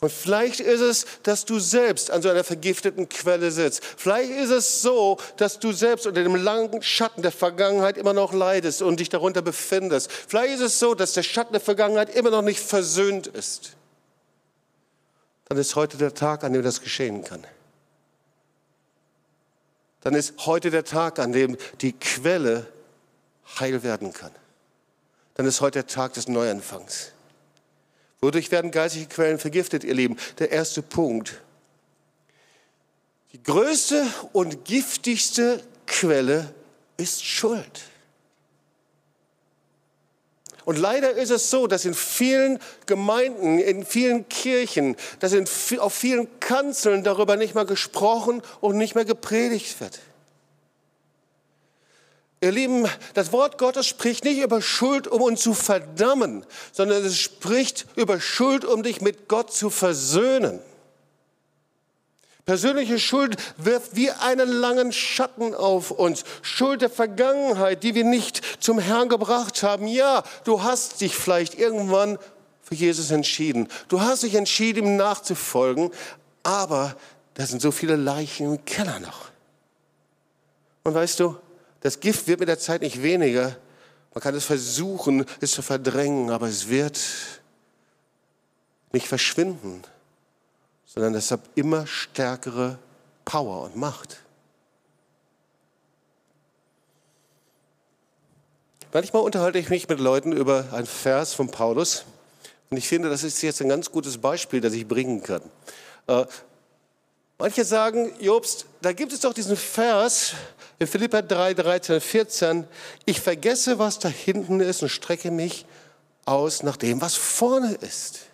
Und 0.00 0.10
vielleicht 0.10 0.58
ist 0.58 0.80
es, 0.80 1.06
dass 1.22 1.44
du 1.44 1.60
selbst 1.60 2.10
an 2.10 2.22
so 2.22 2.28
einer 2.28 2.42
vergifteten 2.42 3.08
Quelle 3.08 3.52
sitzt. 3.52 3.84
Vielleicht 3.84 4.32
ist 4.32 4.50
es 4.50 4.82
so, 4.82 5.16
dass 5.36 5.60
du 5.60 5.70
selbst 5.70 6.08
unter 6.08 6.24
dem 6.24 6.34
langen 6.34 6.82
Schatten 6.82 7.22
der 7.22 7.30
Vergangenheit 7.30 7.96
immer 7.96 8.12
noch 8.12 8.32
leidest 8.32 8.82
und 8.82 8.98
dich 8.98 9.10
darunter 9.10 9.42
befindest. 9.42 10.10
Vielleicht 10.10 10.54
ist 10.54 10.60
es 10.60 10.78
so, 10.80 10.96
dass 10.96 11.12
der 11.12 11.22
Schatten 11.22 11.52
der 11.52 11.60
Vergangenheit 11.60 12.12
immer 12.16 12.30
noch 12.30 12.42
nicht 12.42 12.58
versöhnt 12.58 13.28
ist 13.28 13.76
dann 15.52 15.60
ist 15.60 15.76
heute 15.76 15.98
der 15.98 16.14
Tag, 16.14 16.44
an 16.44 16.54
dem 16.54 16.62
das 16.62 16.80
geschehen 16.80 17.24
kann. 17.24 17.46
Dann 20.00 20.14
ist 20.14 20.46
heute 20.46 20.70
der 20.70 20.84
Tag, 20.84 21.18
an 21.18 21.32
dem 21.32 21.58
die 21.82 21.92
Quelle 21.92 22.66
heil 23.60 23.82
werden 23.82 24.14
kann. 24.14 24.30
Dann 25.34 25.44
ist 25.44 25.60
heute 25.60 25.80
der 25.80 25.86
Tag 25.88 26.14
des 26.14 26.26
Neuanfangs. 26.26 27.12
Wodurch 28.22 28.50
werden 28.50 28.70
geistige 28.70 29.06
Quellen 29.06 29.38
vergiftet, 29.38 29.84
ihr 29.84 29.92
Lieben? 29.92 30.16
Der 30.38 30.52
erste 30.52 30.80
Punkt. 30.80 31.42
Die 33.32 33.42
größte 33.42 34.06
und 34.32 34.64
giftigste 34.64 35.62
Quelle 35.86 36.54
ist 36.96 37.22
Schuld. 37.24 37.82
Und 40.64 40.78
leider 40.78 41.12
ist 41.12 41.30
es 41.30 41.50
so, 41.50 41.66
dass 41.66 41.84
in 41.84 41.94
vielen 41.94 42.58
Gemeinden, 42.86 43.58
in 43.58 43.84
vielen 43.84 44.28
Kirchen, 44.28 44.96
dass 45.18 45.32
in, 45.32 45.46
auf 45.78 45.94
vielen 45.94 46.28
Kanzeln 46.40 47.02
darüber 47.02 47.36
nicht 47.36 47.54
mehr 47.54 47.64
gesprochen 47.64 48.42
und 48.60 48.76
nicht 48.76 48.94
mehr 48.94 49.04
gepredigt 49.04 49.80
wird. 49.80 50.00
Ihr 52.40 52.50
Lieben, 52.50 52.88
das 53.14 53.30
Wort 53.30 53.56
Gottes 53.56 53.86
spricht 53.86 54.24
nicht 54.24 54.40
über 54.40 54.60
Schuld, 54.60 55.06
um 55.06 55.22
uns 55.22 55.42
zu 55.42 55.54
verdammen, 55.54 56.44
sondern 56.72 57.04
es 57.04 57.16
spricht 57.16 57.86
über 57.94 58.20
Schuld, 58.20 58.64
um 58.64 58.82
dich 58.82 59.00
mit 59.00 59.28
Gott 59.28 59.52
zu 59.52 59.70
versöhnen. 59.70 60.58
Persönliche 62.44 62.98
Schuld 62.98 63.36
wirft 63.56 63.94
wie 63.94 64.10
einen 64.10 64.48
langen 64.48 64.92
Schatten 64.92 65.54
auf 65.54 65.92
uns. 65.92 66.24
Schuld 66.42 66.82
der 66.82 66.90
Vergangenheit, 66.90 67.84
die 67.84 67.94
wir 67.94 68.04
nicht 68.04 68.42
zum 68.60 68.80
Herrn 68.80 69.08
gebracht 69.08 69.62
haben. 69.62 69.86
Ja, 69.86 70.24
du 70.44 70.62
hast 70.62 71.00
dich 71.00 71.14
vielleicht 71.14 71.56
irgendwann 71.56 72.18
für 72.62 72.74
Jesus 72.74 73.12
entschieden. 73.12 73.68
Du 73.86 74.00
hast 74.00 74.24
dich 74.24 74.34
entschieden, 74.34 74.86
ihm 74.86 74.96
nachzufolgen. 74.96 75.92
Aber 76.42 76.96
da 77.34 77.46
sind 77.46 77.62
so 77.62 77.70
viele 77.70 77.94
Leichen 77.94 78.46
im 78.46 78.64
Keller 78.64 78.98
noch. 78.98 79.30
Und 80.82 80.94
weißt 80.94 81.20
du, 81.20 81.36
das 81.80 82.00
Gift 82.00 82.26
wird 82.26 82.40
mit 82.40 82.48
der 82.48 82.58
Zeit 82.58 82.82
nicht 82.82 83.04
weniger. 83.04 83.56
Man 84.14 84.22
kann 84.22 84.34
es 84.34 84.44
versuchen, 84.44 85.26
es 85.40 85.52
zu 85.52 85.62
verdrängen, 85.62 86.30
aber 86.30 86.48
es 86.48 86.68
wird 86.68 86.98
nicht 88.90 89.06
verschwinden 89.06 89.84
sondern 90.94 91.14
deshalb 91.14 91.40
immer 91.54 91.86
stärkere 91.86 92.78
Power 93.24 93.62
und 93.62 93.76
Macht. 93.76 94.18
Manchmal 98.92 99.22
unterhalte 99.22 99.58
ich 99.58 99.70
mich 99.70 99.88
mit 99.88 100.00
Leuten 100.00 100.32
über 100.32 100.66
einen 100.72 100.86
Vers 100.86 101.32
von 101.32 101.50
Paulus 101.50 102.04
und 102.68 102.76
ich 102.76 102.88
finde, 102.88 103.08
das 103.08 103.22
ist 103.22 103.40
jetzt 103.40 103.62
ein 103.62 103.70
ganz 103.70 103.90
gutes 103.90 104.18
Beispiel, 104.18 104.60
das 104.60 104.74
ich 104.74 104.86
bringen 104.86 105.22
kann. 105.22 105.40
Äh, 106.08 106.26
manche 107.38 107.64
sagen, 107.64 108.12
Jobst, 108.20 108.66
da 108.82 108.92
gibt 108.92 109.14
es 109.14 109.20
doch 109.20 109.32
diesen 109.32 109.56
Vers 109.56 110.34
in 110.78 110.86
Philippa 110.86 111.22
3, 111.22 111.54
13, 111.54 112.00
14, 112.02 112.64
ich 113.06 113.20
vergesse, 113.20 113.78
was 113.78 113.98
da 113.98 114.08
hinten 114.08 114.60
ist 114.60 114.82
und 114.82 114.90
strecke 114.90 115.30
mich 115.30 115.64
aus 116.26 116.62
nach 116.62 116.76
dem, 116.76 117.00
was 117.00 117.14
vorne 117.14 117.72
ist. 117.74 118.26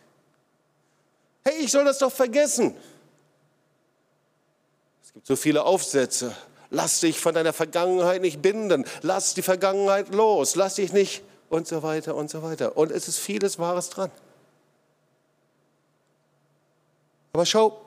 Hey, 1.48 1.64
ich 1.64 1.72
soll 1.72 1.86
das 1.86 1.96
doch 1.98 2.12
vergessen. 2.12 2.76
Es 5.02 5.14
gibt 5.14 5.26
so 5.26 5.34
viele 5.34 5.64
Aufsätze. 5.64 6.36
Lass 6.68 7.00
dich 7.00 7.18
von 7.18 7.34
deiner 7.34 7.54
Vergangenheit 7.54 8.20
nicht 8.20 8.42
binden. 8.42 8.84
Lass 9.00 9.32
die 9.32 9.40
Vergangenheit 9.40 10.12
los. 10.12 10.56
Lass 10.56 10.74
dich 10.74 10.92
nicht 10.92 11.22
und 11.48 11.66
so 11.66 11.82
weiter 11.82 12.16
und 12.16 12.28
so 12.28 12.42
weiter. 12.42 12.76
Und 12.76 12.90
es 12.90 13.08
ist 13.08 13.18
vieles 13.18 13.58
Wahres 13.58 13.88
dran. 13.88 14.10
Aber 17.32 17.46
schau, 17.46 17.80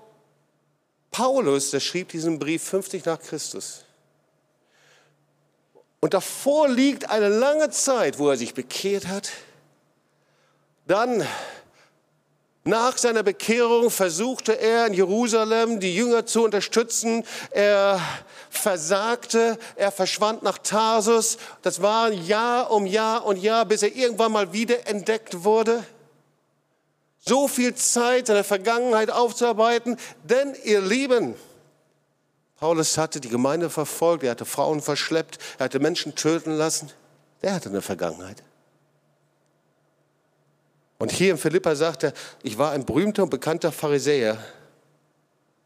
Paulus, 1.11 1.69
der 1.69 1.81
schrieb 1.81 2.09
diesen 2.09 2.39
Brief 2.39 2.63
50 2.63 3.05
nach 3.05 3.19
Christus. 3.19 3.85
Und 5.99 6.15
davor 6.15 6.67
liegt 6.67 7.11
eine 7.11 7.29
lange 7.29 7.69
Zeit, 7.69 8.17
wo 8.17 8.27
er 8.29 8.37
sich 8.37 8.55
bekehrt 8.55 9.07
hat. 9.07 9.29
Dann 10.87 11.23
nach 12.63 12.97
seiner 12.97 13.23
Bekehrung 13.23 13.89
versuchte 13.89 14.53
er 14.53 14.85
in 14.85 14.93
Jerusalem 14.93 15.79
die 15.79 15.95
Jünger 15.95 16.27
zu 16.27 16.43
unterstützen. 16.43 17.23
Er 17.49 17.99
versagte, 18.51 19.57
er 19.75 19.91
verschwand 19.91 20.43
nach 20.43 20.59
Tarsus. 20.59 21.37
Das 21.63 21.81
war 21.81 22.11
Jahr 22.11 22.69
um 22.69 22.85
Jahr 22.85 23.25
und 23.25 23.37
Jahr, 23.37 23.65
bis 23.65 23.81
er 23.81 23.95
irgendwann 23.95 24.31
mal 24.31 24.53
wieder 24.53 24.87
entdeckt 24.87 25.43
wurde. 25.43 25.83
So 27.17 27.47
viel 27.47 27.73
Zeit, 27.73 28.27
seine 28.27 28.43
Vergangenheit 28.43 29.09
aufzuarbeiten. 29.09 29.97
Denn 30.23 30.55
ihr 30.63 30.81
Lieben, 30.81 31.35
Paulus 32.57 32.95
hatte 32.95 33.19
die 33.19 33.29
Gemeinde 33.29 33.71
verfolgt, 33.71 34.23
er 34.23 34.31
hatte 34.31 34.45
Frauen 34.45 34.81
verschleppt, 34.81 35.39
er 35.57 35.65
hatte 35.65 35.79
Menschen 35.79 36.13
töten 36.13 36.51
lassen. 36.51 36.91
Der 37.41 37.55
hatte 37.55 37.69
eine 37.69 37.81
Vergangenheit. 37.81 38.43
Und 41.01 41.11
hier 41.11 41.31
in 41.31 41.39
Philippa 41.39 41.73
sagt 41.73 42.03
er, 42.03 42.13
ich 42.43 42.59
war 42.59 42.73
ein 42.73 42.85
berühmter 42.85 43.23
und 43.23 43.31
bekannter 43.31 43.71
Pharisäer. 43.71 44.37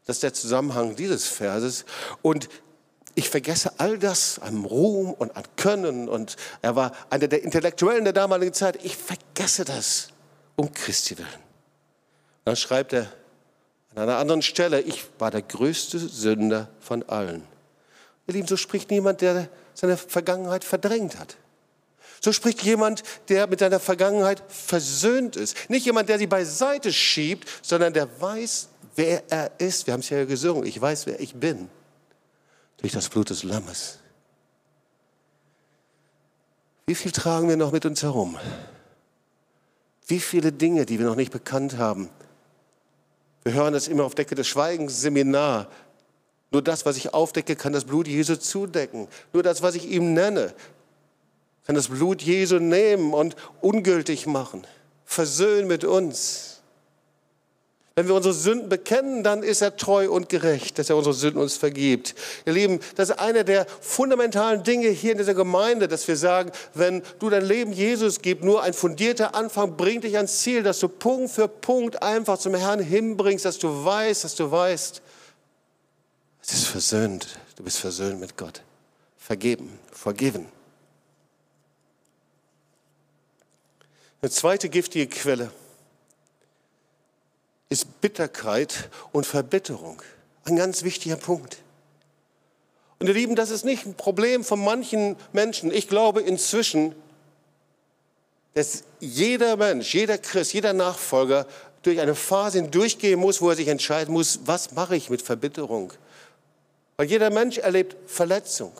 Das 0.06 0.16
ist 0.16 0.22
der 0.22 0.32
Zusammenhang 0.32 0.96
dieses 0.96 1.26
Verses. 1.26 1.84
Und 2.22 2.48
ich 3.14 3.28
vergesse 3.28 3.70
all 3.76 3.98
das 3.98 4.38
an 4.38 4.64
Ruhm 4.64 5.12
und 5.12 5.36
an 5.36 5.42
Können 5.56 6.08
und 6.08 6.36
er 6.62 6.74
war 6.74 6.92
einer 7.10 7.28
der 7.28 7.42
Intellektuellen 7.42 8.04
der 8.04 8.14
damaligen 8.14 8.54
Zeit. 8.54 8.82
Ich 8.82 8.96
vergesse 8.96 9.66
das 9.66 10.08
um 10.56 10.72
Christi 10.72 11.18
willen. 11.18 11.28
Dann 12.46 12.56
schreibt 12.56 12.94
er 12.94 13.12
an 13.94 14.04
einer 14.04 14.16
anderen 14.16 14.40
Stelle, 14.40 14.80
ich 14.80 15.04
war 15.18 15.30
der 15.30 15.42
größte 15.42 15.98
Sünder 15.98 16.70
von 16.80 17.02
allen. 17.10 17.42
Ihr 18.26 18.32
Lieben, 18.32 18.48
so 18.48 18.56
spricht 18.56 18.90
niemand, 18.90 19.20
der 19.20 19.50
seine 19.74 19.98
Vergangenheit 19.98 20.64
verdrängt 20.64 21.18
hat. 21.18 21.36
So 22.26 22.32
spricht 22.32 22.60
jemand, 22.64 23.04
der 23.28 23.46
mit 23.46 23.60
seiner 23.60 23.78
Vergangenheit 23.78 24.42
versöhnt 24.48 25.36
ist. 25.36 25.70
Nicht 25.70 25.86
jemand, 25.86 26.08
der 26.08 26.18
sie 26.18 26.26
beiseite 26.26 26.92
schiebt, 26.92 27.48
sondern 27.62 27.92
der 27.92 28.20
weiß, 28.20 28.66
wer 28.96 29.22
er 29.30 29.52
ist. 29.58 29.86
Wir 29.86 29.92
haben 29.92 30.00
es 30.00 30.10
ja 30.10 30.24
gesungen. 30.24 30.66
Ich 30.66 30.80
weiß, 30.80 31.06
wer 31.06 31.20
ich 31.20 31.36
bin. 31.36 31.68
Durch 32.78 32.92
das 32.92 33.08
Blut 33.08 33.30
des 33.30 33.44
Lammes. 33.44 34.00
Wie 36.86 36.96
viel 36.96 37.12
tragen 37.12 37.48
wir 37.48 37.56
noch 37.56 37.70
mit 37.70 37.86
uns 37.86 38.02
herum? 38.02 38.36
Wie 40.08 40.18
viele 40.18 40.50
Dinge, 40.50 40.84
die 40.84 40.98
wir 40.98 41.06
noch 41.06 41.14
nicht 41.14 41.30
bekannt 41.30 41.78
haben. 41.78 42.08
Wir 43.44 43.52
hören 43.52 43.72
das 43.72 43.86
immer 43.86 44.02
auf 44.02 44.16
Decke 44.16 44.34
des 44.34 44.48
Schweigens 44.48 45.00
Seminar. 45.00 45.68
Nur 46.50 46.62
das, 46.62 46.86
was 46.86 46.96
ich 46.96 47.14
aufdecke, 47.14 47.54
kann 47.54 47.72
das 47.72 47.84
Blut 47.84 48.08
Jesu 48.08 48.34
zudecken. 48.34 49.06
Nur 49.32 49.44
das, 49.44 49.62
was 49.62 49.76
ich 49.76 49.88
ihm 49.88 50.12
nenne, 50.12 50.54
kann 51.66 51.74
das 51.74 51.88
Blut 51.88 52.22
Jesu 52.22 52.58
nehmen 52.58 53.12
und 53.12 53.36
ungültig 53.60 54.26
machen. 54.26 54.66
Versöhnen 55.04 55.66
mit 55.66 55.84
uns. 55.84 56.56
Wenn 57.98 58.08
wir 58.08 58.14
unsere 58.14 58.34
Sünden 58.34 58.68
bekennen, 58.68 59.24
dann 59.24 59.42
ist 59.42 59.62
er 59.62 59.74
treu 59.74 60.10
und 60.10 60.28
gerecht, 60.28 60.78
dass 60.78 60.90
er 60.90 60.96
unsere 60.96 61.14
Sünden 61.14 61.40
uns 61.40 61.56
vergibt. 61.56 62.14
Ihr 62.44 62.52
Lieben, 62.52 62.80
das 62.94 63.08
ist 63.08 63.18
eine 63.18 63.42
der 63.42 63.66
fundamentalen 63.80 64.62
Dinge 64.62 64.88
hier 64.88 65.12
in 65.12 65.18
dieser 65.18 65.32
Gemeinde, 65.32 65.88
dass 65.88 66.06
wir 66.06 66.16
sagen, 66.16 66.52
wenn 66.74 67.02
du 67.18 67.30
dein 67.30 67.46
Leben 67.46 67.72
Jesus 67.72 68.20
gibst, 68.20 68.44
nur 68.44 68.62
ein 68.62 68.74
fundierter 68.74 69.34
Anfang 69.34 69.78
bringt 69.78 70.04
dich 70.04 70.16
ans 70.16 70.40
Ziel, 70.40 70.62
dass 70.62 70.78
du 70.78 70.88
Punkt 70.88 71.30
für 71.30 71.48
Punkt 71.48 72.02
einfach 72.02 72.38
zum 72.38 72.54
Herrn 72.54 72.80
hinbringst, 72.80 73.46
dass 73.46 73.58
du 73.58 73.84
weißt, 73.84 74.24
dass 74.24 74.34
du 74.34 74.50
weißt, 74.50 75.00
es 76.42 76.52
ist 76.52 76.66
versöhnt, 76.66 77.38
du 77.56 77.64
bist 77.64 77.78
versöhnt 77.78 78.20
mit 78.20 78.36
Gott. 78.36 78.62
Vergeben, 79.16 79.78
forgiven. 79.90 80.55
Eine 84.26 84.32
zweite 84.32 84.68
giftige 84.68 85.06
Quelle 85.06 85.52
ist 87.68 88.00
Bitterkeit 88.00 88.90
und 89.12 89.24
Verbitterung. 89.24 90.02
Ein 90.42 90.56
ganz 90.56 90.82
wichtiger 90.82 91.14
Punkt. 91.14 91.58
Und 92.98 93.06
ihr 93.06 93.14
Lieben, 93.14 93.36
das 93.36 93.50
ist 93.50 93.64
nicht 93.64 93.86
ein 93.86 93.94
Problem 93.94 94.42
von 94.42 94.58
manchen 94.58 95.14
Menschen. 95.32 95.70
Ich 95.70 95.86
glaube 95.86 96.22
inzwischen, 96.22 96.96
dass 98.54 98.82
jeder 98.98 99.56
Mensch, 99.56 99.94
jeder 99.94 100.18
Christ, 100.18 100.54
jeder 100.54 100.72
Nachfolger 100.72 101.46
durch 101.82 102.00
eine 102.00 102.16
Phase 102.16 102.58
hindurchgehen 102.58 103.20
muss, 103.20 103.40
wo 103.40 103.50
er 103.50 103.54
sich 103.54 103.68
entscheiden 103.68 104.12
muss, 104.12 104.40
was 104.44 104.72
mache 104.72 104.96
ich 104.96 105.08
mit 105.08 105.22
Verbitterung? 105.22 105.92
Weil 106.96 107.06
jeder 107.06 107.30
Mensch 107.30 107.58
erlebt 107.58 107.94
Verletzung. 108.10 108.72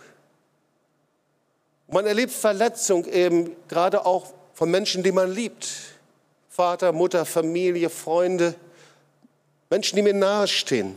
Man 1.87 2.05
erlebt 2.05 2.33
Verletzung 2.33 3.05
eben 3.05 3.55
gerade 3.69 4.05
auch 4.05 4.35
von 4.57 4.71
Menschen, 4.71 5.03
die 5.03 5.13
man 5.13 5.31
liebt. 5.31 5.69
Vater, 6.49 6.93
Mutter, 6.93 7.27
Familie, 7.27 7.91
Freunde. 7.91 8.55
Menschen, 9.69 9.97
die 9.97 10.03
mir 10.03 10.15
nahestehen. 10.15 10.97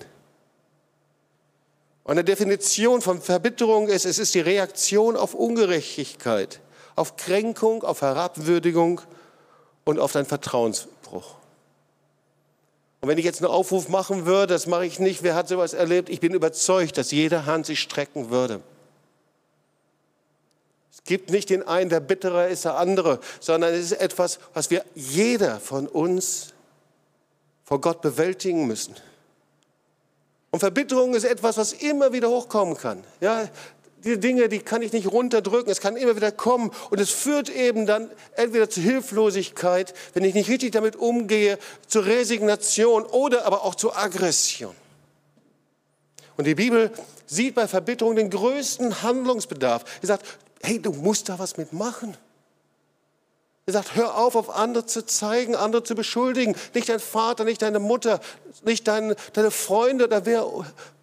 Eine 2.05 2.23
Definition 2.23 3.01
von 3.01 3.21
Verbitterung 3.21 3.89
ist, 3.89 4.05
es 4.05 4.17
ist 4.17 4.33
die 4.33 4.39
Reaktion 4.39 5.17
auf 5.17 5.33
Ungerechtigkeit, 5.33 6.61
auf 6.95 7.17
Kränkung, 7.17 7.83
auf 7.83 8.01
Herabwürdigung 8.01 9.01
und 9.83 9.99
auf 9.99 10.13
deinen 10.13 10.25
Vertrauensbruch. 10.25 11.35
Und 13.01 13.09
wenn 13.09 13.17
ich 13.17 13.25
jetzt 13.25 13.43
einen 13.43 13.51
Aufruf 13.51 13.89
machen 13.89 14.25
würde, 14.25 14.53
das 14.53 14.67
mache 14.67 14.85
ich 14.85 14.99
nicht, 14.99 15.21
wer 15.21 15.35
hat 15.35 15.49
sowas 15.49 15.73
erlebt? 15.73 16.07
Ich 16.07 16.21
bin 16.21 16.33
überzeugt, 16.33 16.97
dass 16.97 17.11
jede 17.11 17.45
Hand 17.45 17.65
sich 17.65 17.81
strecken 17.81 18.29
würde. 18.29 18.61
Es 20.99 21.03
gibt 21.05 21.31
nicht 21.31 21.49
den 21.49 21.67
einen, 21.67 21.89
der 21.89 22.01
bitterer 22.01 22.47
ist, 22.47 22.65
der 22.65 22.77
andere, 22.77 23.19
sondern 23.39 23.73
es 23.73 23.91
ist 23.91 24.01
etwas, 24.01 24.39
was 24.53 24.69
wir 24.69 24.85
jeder 24.93 25.59
von 25.59 25.87
uns 25.87 26.53
vor 27.63 27.81
Gott 27.81 28.01
bewältigen 28.01 28.67
müssen. 28.67 28.95
Und 30.51 30.59
Verbitterung 30.59 31.13
ist 31.13 31.23
etwas, 31.23 31.57
was 31.57 31.73
immer 31.73 32.11
wieder 32.13 32.29
hochkommen 32.29 32.75
kann. 32.75 33.03
Ja, 33.21 33.47
die 34.03 34.19
Dinge, 34.19 34.49
die 34.49 34.59
kann 34.59 34.81
ich 34.81 34.93
nicht 34.93 35.11
runterdrücken. 35.11 35.71
Es 35.71 35.81
kann 35.81 35.97
immer 35.97 36.15
wieder 36.15 36.31
kommen. 36.31 36.71
Und 36.89 36.99
es 36.99 37.09
führt 37.09 37.49
eben 37.49 37.85
dann 37.85 38.09
entweder 38.35 38.69
zu 38.69 38.81
Hilflosigkeit, 38.81 39.93
wenn 40.13 40.23
ich 40.23 40.33
nicht 40.33 40.49
richtig 40.49 40.71
damit 40.71 40.95
umgehe, 40.95 41.57
zur 41.87 42.05
Resignation 42.05 43.03
oder 43.03 43.45
aber 43.45 43.63
auch 43.63 43.75
zur 43.75 43.97
Aggression. 43.97 44.75
Und 46.37 46.45
die 46.45 46.55
Bibel 46.55 46.91
sieht 47.25 47.55
bei 47.55 47.67
Verbitterung 47.67 48.15
den 48.15 48.29
größten 48.29 49.03
Handlungsbedarf. 49.03 49.83
Sie 50.01 50.07
sagt, 50.07 50.25
hey, 50.61 50.81
du 50.81 50.91
musst 50.91 51.29
da 51.29 51.39
was 51.39 51.57
mitmachen. 51.57 52.17
Er 53.65 53.73
sagt, 53.73 53.95
hör 53.95 54.17
auf, 54.17 54.35
auf 54.35 54.49
andere 54.49 54.87
zu 54.87 55.05
zeigen, 55.05 55.55
andere 55.55 55.83
zu 55.83 55.93
beschuldigen. 55.93 56.55
Nicht 56.73 56.89
dein 56.89 56.99
Vater, 56.99 57.43
nicht 57.43 57.61
deine 57.61 57.79
Mutter, 57.79 58.19
nicht 58.63 58.87
dein, 58.87 59.15
deine 59.33 59.51
Freunde, 59.51 60.05
oder 60.05 60.25
wer, 60.25 60.47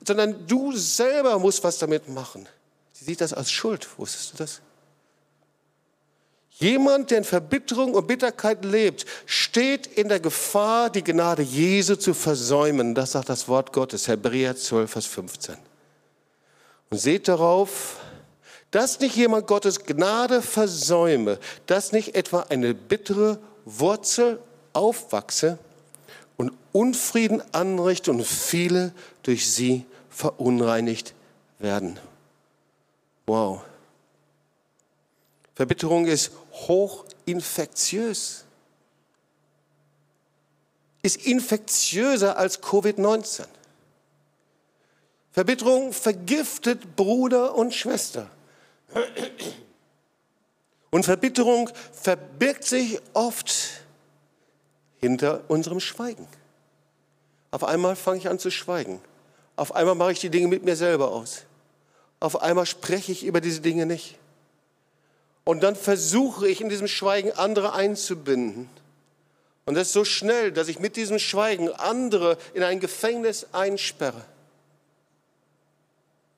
sondern 0.05 0.47
du 0.49 0.73
selber 0.73 1.39
musst 1.39 1.63
was 1.63 1.79
damit 1.79 2.09
machen. 2.09 2.49
Sie 2.93 3.05
sieht 3.05 3.21
das 3.21 3.33
als 3.33 3.53
Schuld. 3.53 3.87
Wusstest 3.99 4.33
du 4.33 4.39
das? 4.39 4.61
Jemand, 6.59 7.11
der 7.11 7.19
in 7.19 7.25
Verbitterung 7.25 7.95
und 7.95 8.09
Bitterkeit 8.09 8.65
lebt, 8.65 9.05
steht 9.27 9.87
in 9.87 10.09
der 10.09 10.21
Gefahr, 10.21 10.89
die 10.89 11.05
Gnade 11.05 11.43
Jesu 11.43 11.97
zu 11.97 12.15
versäumen. 12.15 12.95
Das 12.95 13.13
sagt 13.13 13.29
das 13.29 13.47
Wort 13.47 13.73
Gottes, 13.73 14.09
Hebräer 14.09 14.57
12, 14.57 14.91
Vers 14.91 15.07
15. 15.07 15.57
Und 16.89 16.99
seht 16.99 17.29
darauf, 17.29 17.99
dass 18.77 19.01
nicht 19.01 19.17
jemand 19.17 19.47
Gottes 19.47 19.87
Gnade 19.87 20.43
versäume, 20.43 21.39
dass 21.65 21.93
nicht 21.93 22.15
etwa 22.15 22.41
eine 22.51 22.75
bittere 22.75 23.39
Wurzel 23.65 24.39
aufwachse 24.75 25.59
und 26.37 26.53
Unfrieden 26.73 27.43
anrichte 27.53 28.11
und 28.11 28.23
viele 28.23 28.93
durch 29.23 29.51
sie 29.51 29.87
verunreinigt 30.11 31.15
werden. 31.59 31.99
Wow. 33.25 33.63
Verbitterung 35.55 36.05
ist 36.05 36.33
hochinfektiös. 36.69 38.45
Ist 41.01 41.17
infektiöser 41.25 42.37
als 42.37 42.63
Covid-19. 42.63 43.47
Verbitterung 45.33 45.95
vergiftet 45.95 46.95
Bruder 46.95 47.55
und 47.55 47.73
Schwester. 47.73 48.31
Und 50.91 51.05
Verbitterung 51.05 51.71
verbirgt 51.93 52.65
sich 52.65 53.01
oft 53.13 53.53
hinter 54.99 55.43
unserem 55.49 55.81
Schweigen. 55.81 56.27
Auf 57.51 57.65
einmal 57.65 57.97
fange 57.97 58.19
ich 58.19 58.29
an 58.29 58.39
zu 58.39 58.51
schweigen. 58.51 59.01
Auf 59.57 59.75
einmal 59.75 59.95
mache 59.95 60.13
ich 60.13 60.21
die 60.21 60.31
Dinge 60.31 60.49
mit 60.49 60.65
mir 60.65 60.77
selber 60.77 61.11
aus. 61.11 61.45
Auf 62.21 62.41
einmal 62.43 62.67
spreche 62.67 63.13
ich 63.13 63.25
über 63.25 63.41
diese 63.41 63.61
Dinge 63.61 63.87
nicht. 63.87 64.17
Und 65.45 65.63
dann 65.63 65.77
versuche 65.77 66.49
ich 66.49 66.61
in 66.61 66.69
diesem 66.69 66.89
Schweigen 66.89 67.33
andere 67.33 67.73
einzubinden. 67.73 68.69
Und 69.65 69.75
das 69.75 69.89
ist 69.89 69.93
so 69.93 70.05
schnell, 70.05 70.53
dass 70.53 70.69
ich 70.69 70.79
mit 70.79 70.97
diesem 70.97 71.19
Schweigen 71.19 71.71
andere 71.71 72.39
in 72.55 72.63
ein 72.63 72.81
Gefängnis 72.81 73.47
einsperre 73.53 74.25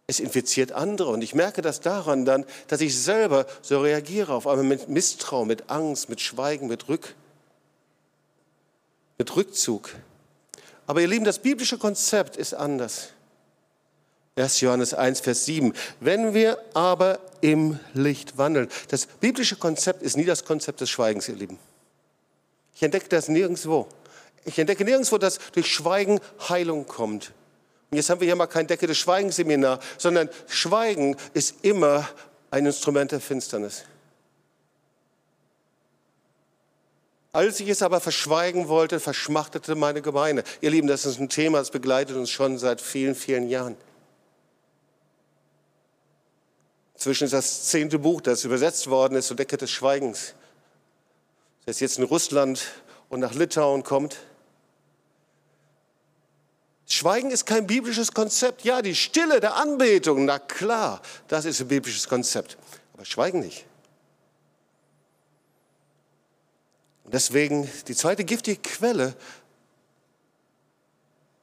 es 0.09 0.19
infiziert 0.19 0.73
andere. 0.73 1.11
Und 1.11 1.23
ich 1.23 1.35
merke 1.35 1.63
das 1.63 1.81
daran 1.81 2.25
dann, 2.25 2.45
dass 2.67 2.81
ich 2.81 2.99
selber 2.99 3.47
so 3.63 3.81
reagiere, 3.81 4.35
auf 4.35 4.49
einmal 4.49 4.65
mit 4.65 4.89
Misstrauen, 4.89 5.47
mit 5.47 5.71
Angst, 5.71 6.09
mit 6.09 6.21
Schweigen, 6.21 6.67
mit, 6.67 6.89
Rück, 6.89 7.15
mit 9.19 9.37
Rückzug. 9.37 9.91
Aber 10.87 11.03
ihr 11.03 11.09
Lieben, 11.09 11.27
das 11.27 11.39
biblische 11.39 11.79
Konzept 11.79 12.37
ist 12.37 12.55
anders. 12.55 13.11
1. 14.37 14.61
Johannes 14.63 14.95
1, 14.95 15.21
Vers 15.21 15.45
7. 15.45 15.75
Wenn 16.01 16.33
wir 16.33 16.59
aber 16.73 17.21
im 17.41 17.79
Licht 17.93 18.39
wandeln. 18.39 18.69
Das 18.89 19.07
biblische 19.07 19.57
Konzept 19.57 20.03
ist 20.03 20.17
nie 20.17 20.25
das 20.25 20.45
Konzept 20.45 20.81
des 20.81 20.91
Schweigens, 20.91 21.29
ihr 21.29 21.37
Lieben. 21.37 21.59
Ich 22.75 22.83
entdecke 22.83 23.09
das 23.09 23.29
nirgendwo. 23.29 23.89
Ich 24.45 24.59
entdecke 24.59 24.85
nirgendwo, 24.85 25.19
dass 25.19 25.39
durch 25.53 25.67
Schweigen 25.67 26.21
Heilung 26.49 26.87
kommt. 26.87 27.33
Jetzt 27.91 28.11
haben 28.11 28.21
wir 28.21 28.27
hier 28.27 28.37
mal 28.37 28.47
kein 28.47 28.67
Decke 28.67 28.87
des 28.87 28.99
Schweigens-Seminar, 28.99 29.81
sondern 29.97 30.29
Schweigen 30.47 31.17
ist 31.33 31.65
immer 31.65 32.09
ein 32.51 32.67
Instrument 32.67 33.13
der 33.13 33.21
Finsternis. 33.21 33.85
Als 37.33 37.61
ich 37.61 37.69
es 37.69 37.83
aber 37.83 38.01
verschweigen 38.01 38.69
wollte, 38.69 39.01
verschmachtete 39.01 39.75
meine 39.75 40.03
Gemeinde. 40.03 40.45
Ihr 40.61 40.71
Lieben, 40.71 40.89
das 40.89 41.07
ist 41.07 41.21
ein 41.21 41.29
Thema, 41.29 41.59
das 41.59 41.71
begleitet 41.71 42.17
uns 42.17 42.31
schon 42.31 42.59
seit 42.59 42.81
vielen, 42.81 43.15
vielen 43.15 43.49
Jahren. 43.49 43.77
Zwischen 46.95 47.25
ist 47.25 47.33
das 47.33 47.67
zehnte 47.67 47.99
Buch, 47.99 48.21
das 48.21 48.45
übersetzt 48.45 48.91
worden 48.91 49.15
ist, 49.15 49.29
zur 49.29 49.37
Decke 49.37 49.57
des 49.57 49.71
Schweigens, 49.71 50.35
das 51.65 51.81
jetzt 51.81 51.99
in 51.99 52.05
Russland 52.05 52.67
und 53.09 53.21
nach 53.21 53.35
Litauen 53.35 53.85
kommt. 53.85 54.17
Schweigen 56.91 57.31
ist 57.31 57.45
kein 57.45 57.67
biblisches 57.67 58.13
Konzept. 58.13 58.65
Ja, 58.65 58.81
die 58.81 58.95
Stille 58.95 59.41
der 59.41 59.57
Anbetung, 59.57 60.25
na 60.25 60.39
klar, 60.39 61.03
das 61.29 61.45
ist 61.45 61.61
ein 61.61 61.69
biblisches 61.69 62.09
Konzept. 62.09 62.57
Aber 62.95 63.05
Schweigen 63.05 63.41
nicht. 63.41 63.67
Und 67.05 67.13
deswegen 67.13 67.71
die 67.87 67.95
zweite 67.95 68.25
giftige 68.25 68.61
Quelle 68.61 69.15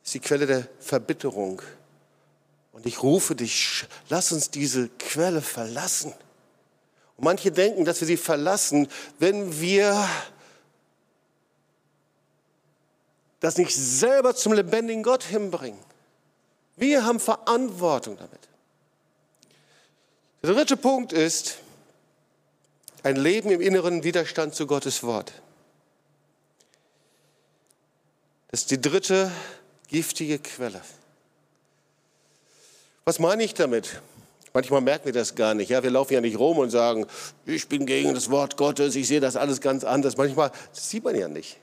ist 0.04 0.16
die 0.16 0.20
Quelle 0.20 0.48
der 0.48 0.68
Verbitterung. 0.80 1.62
Und 2.72 2.86
ich 2.88 3.02
rufe 3.04 3.36
dich, 3.36 3.86
lass 4.10 4.32
uns 4.32 4.50
diese 4.50 4.90
Quelle 5.00 5.42
verlassen. 5.42 6.14
Und 7.18 7.24
manche 7.24 7.52
denken, 7.52 7.86
dass 7.86 8.02
wir 8.02 8.08
sie 8.08 8.18
verlassen, 8.18 8.88
wenn 9.20 9.62
wir 9.62 10.10
das 13.46 13.58
nicht 13.58 13.76
selber 13.76 14.36
zum 14.36 14.54
lebendigen 14.54 15.04
Gott 15.04 15.24
hinbringen. 15.24 15.80
Wir 16.78 17.06
haben 17.06 17.20
Verantwortung 17.20 18.18
damit. 18.18 18.40
Der 20.42 20.54
dritte 20.54 20.76
Punkt 20.76 21.14
ist 21.14 21.60
ein 23.04 23.16
Leben 23.16 23.52
im 23.52 23.62
inneren 23.62 24.04
Widerstand 24.04 24.56
zu 24.56 24.66
Gottes 24.66 25.04
Wort. 25.04 25.32
Das 28.50 28.62
ist 28.62 28.72
die 28.72 28.82
dritte 28.82 29.32
giftige 29.90 30.40
Quelle. 30.40 30.82
Was 33.04 33.20
meine 33.20 33.44
ich 33.44 33.54
damit? 33.54 34.02
Manchmal 34.54 34.82
merken 34.82 35.06
wir 35.06 35.14
das 35.14 35.36
gar 35.36 35.54
nicht. 35.54 35.70
Ja, 35.70 35.84
wir 35.84 35.92
laufen 35.92 36.14
ja 36.14 36.22
nicht 36.22 36.40
rum 36.40 36.58
und 36.58 36.72
sagen, 36.72 37.06
ich 37.46 37.68
bin 37.68 37.86
gegen 37.86 38.16
das 38.16 38.32
Wort 38.32 38.58
Gottes, 38.58 38.96
ich 38.96 39.08
sehe 39.08 39.20
das 39.20 39.36
alles 39.36 39.62
ganz 39.62 39.84
anders. 39.84 40.18
Manchmal 40.18 40.52
sieht 40.72 41.04
man 41.04 41.16
ja 41.16 41.28
nicht. 41.28 41.58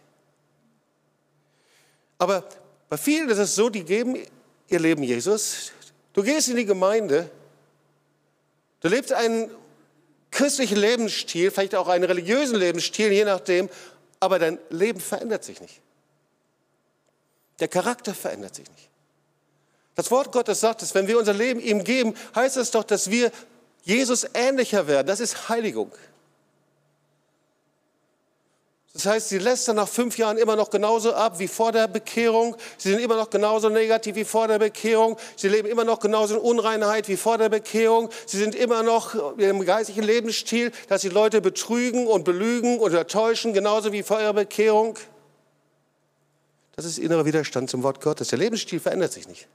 Aber 2.23 2.45
bei 2.89 2.97
vielen 2.97 3.29
ist 3.31 3.39
es 3.39 3.57
so, 3.57 3.69
die 3.69 3.83
geben 3.83 4.17
ihr 4.69 4.79
Leben 4.79 5.03
Jesus. 5.03 5.73
Du 6.13 6.23
gehst 6.23 6.49
in 6.49 6.55
die 6.55 6.65
Gemeinde, 6.65 7.29
du 8.79 8.87
lebst 8.87 9.13
einen 9.13 9.51
christlichen 10.31 10.77
Lebensstil, 10.77 11.51
vielleicht 11.51 11.75
auch 11.75 11.89
einen 11.89 12.05
religiösen 12.05 12.55
Lebensstil, 12.61 13.11
je 13.11 13.25
nachdem, 13.25 13.69
aber 14.21 14.39
dein 14.39 14.61
Leben 14.71 15.01
verändert 15.01 15.43
sich 15.43 15.61
nicht. 15.61 15.81
Der 17.59 17.67
Charakter 17.67 18.15
verändert 18.15 18.55
sich 18.55 18.71
nicht. 18.71 18.89
Das 19.97 20.13
Wort 20.13 20.31
Gottes 20.31 20.61
sagt 20.61 20.83
es, 20.83 20.95
wenn 20.95 21.09
wir 21.09 21.19
unser 21.19 21.35
Leben 21.35 21.59
ihm 21.59 21.83
geben, 21.83 22.15
heißt 22.37 22.57
es 22.57 22.71
doch, 22.71 22.85
dass 22.85 23.11
wir 23.11 23.33
Jesus 23.83 24.29
ähnlicher 24.33 24.87
werden. 24.87 25.09
Das 25.09 25.19
ist 25.19 25.49
Heiligung. 25.49 25.91
Das 28.94 29.07
heißt, 29.07 29.31
sie 29.31 29.38
lässt 29.38 29.68
dann 29.68 29.76
nach 29.76 29.88
fünf 29.88 30.18
Jahren 30.18 30.37
immer 30.37 30.55
noch 30.55 30.68
genauso 30.68 31.14
ab 31.14 31.38
wie 31.38 31.48
vor 31.48 31.72
der 31.72 31.88
Bekehrung. 31.88 32.57
Sie 32.76 32.90
sind 32.90 33.00
immer 33.00 33.16
noch 33.16 33.31
genauso 33.31 33.70
negativ 33.70 34.16
wie 34.16 34.24
vor 34.24 34.48
der 34.48 34.59
Bekehrung. 34.59 35.16
Sie 35.35 35.48
leben 35.48 35.66
immer 35.66 35.85
noch 35.85 35.98
genauso 35.98 36.35
in 36.35 36.40
Unreinheit 36.40 37.09
wie 37.09 37.16
vor 37.16 37.38
der 37.38 37.48
Bekehrung. 37.48 38.11
Sie 38.26 38.37
sind 38.37 38.55
immer 38.55 38.83
noch 38.83 39.14
in 39.38 39.44
einem 39.44 39.64
geistlichen 39.64 40.02
Lebensstil, 40.02 40.72
dass 40.88 41.00
sie 41.00 41.09
Leute 41.09 41.40
betrügen 41.40 42.07
und 42.07 42.24
belügen 42.24 42.81
oder 42.81 43.07
täuschen, 43.07 43.55
genauso 43.55 43.92
wie 43.92 44.02
vor 44.02 44.20
ihrer 44.20 44.35
Bekehrung. 44.35 44.98
Das 46.76 46.85
ist 46.85 46.98
innerer 46.98 47.24
Widerstand 47.24 47.70
zum 47.70 47.83
Wort 47.83 48.02
Gottes. 48.02 48.28
Der 48.28 48.38
Lebensstil 48.38 48.78
verändert 48.78 49.12
sich 49.12 49.26
nicht. 49.26 49.48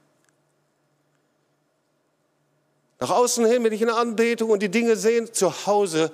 Nach 2.98 3.10
außen 3.10 3.46
hin 3.46 3.62
bin 3.62 3.72
ich 3.72 3.82
in 3.82 3.86
der 3.86 3.96
Anbetung 3.96 4.50
und 4.50 4.60
die 4.60 4.68
Dinge 4.68 4.96
sehen, 4.96 5.32
zu 5.32 5.66
Hause 5.66 6.10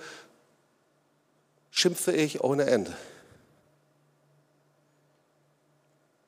schimpfe 1.71 2.13
ich 2.13 2.45
ohne 2.45 2.65
Ende. 2.67 2.95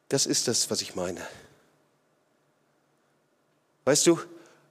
Das 0.08 0.26
ist 0.26 0.48
das, 0.48 0.70
was 0.70 0.82
ich 0.82 0.94
meine. 0.94 1.20
Weißt 3.84 4.06
du, 4.06 4.18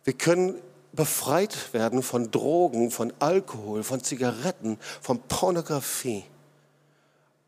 wir 0.04 0.14
können 0.14 0.56
befreit 0.94 1.74
werden 1.74 2.04
von 2.04 2.32
Drogen, 2.32 2.92
von 2.92 3.14
Alkohol, 3.20 3.84
von 3.84 4.04
Zigaretten, 4.04 4.78
von 5.02 5.20
Pornografie. 5.22 6.24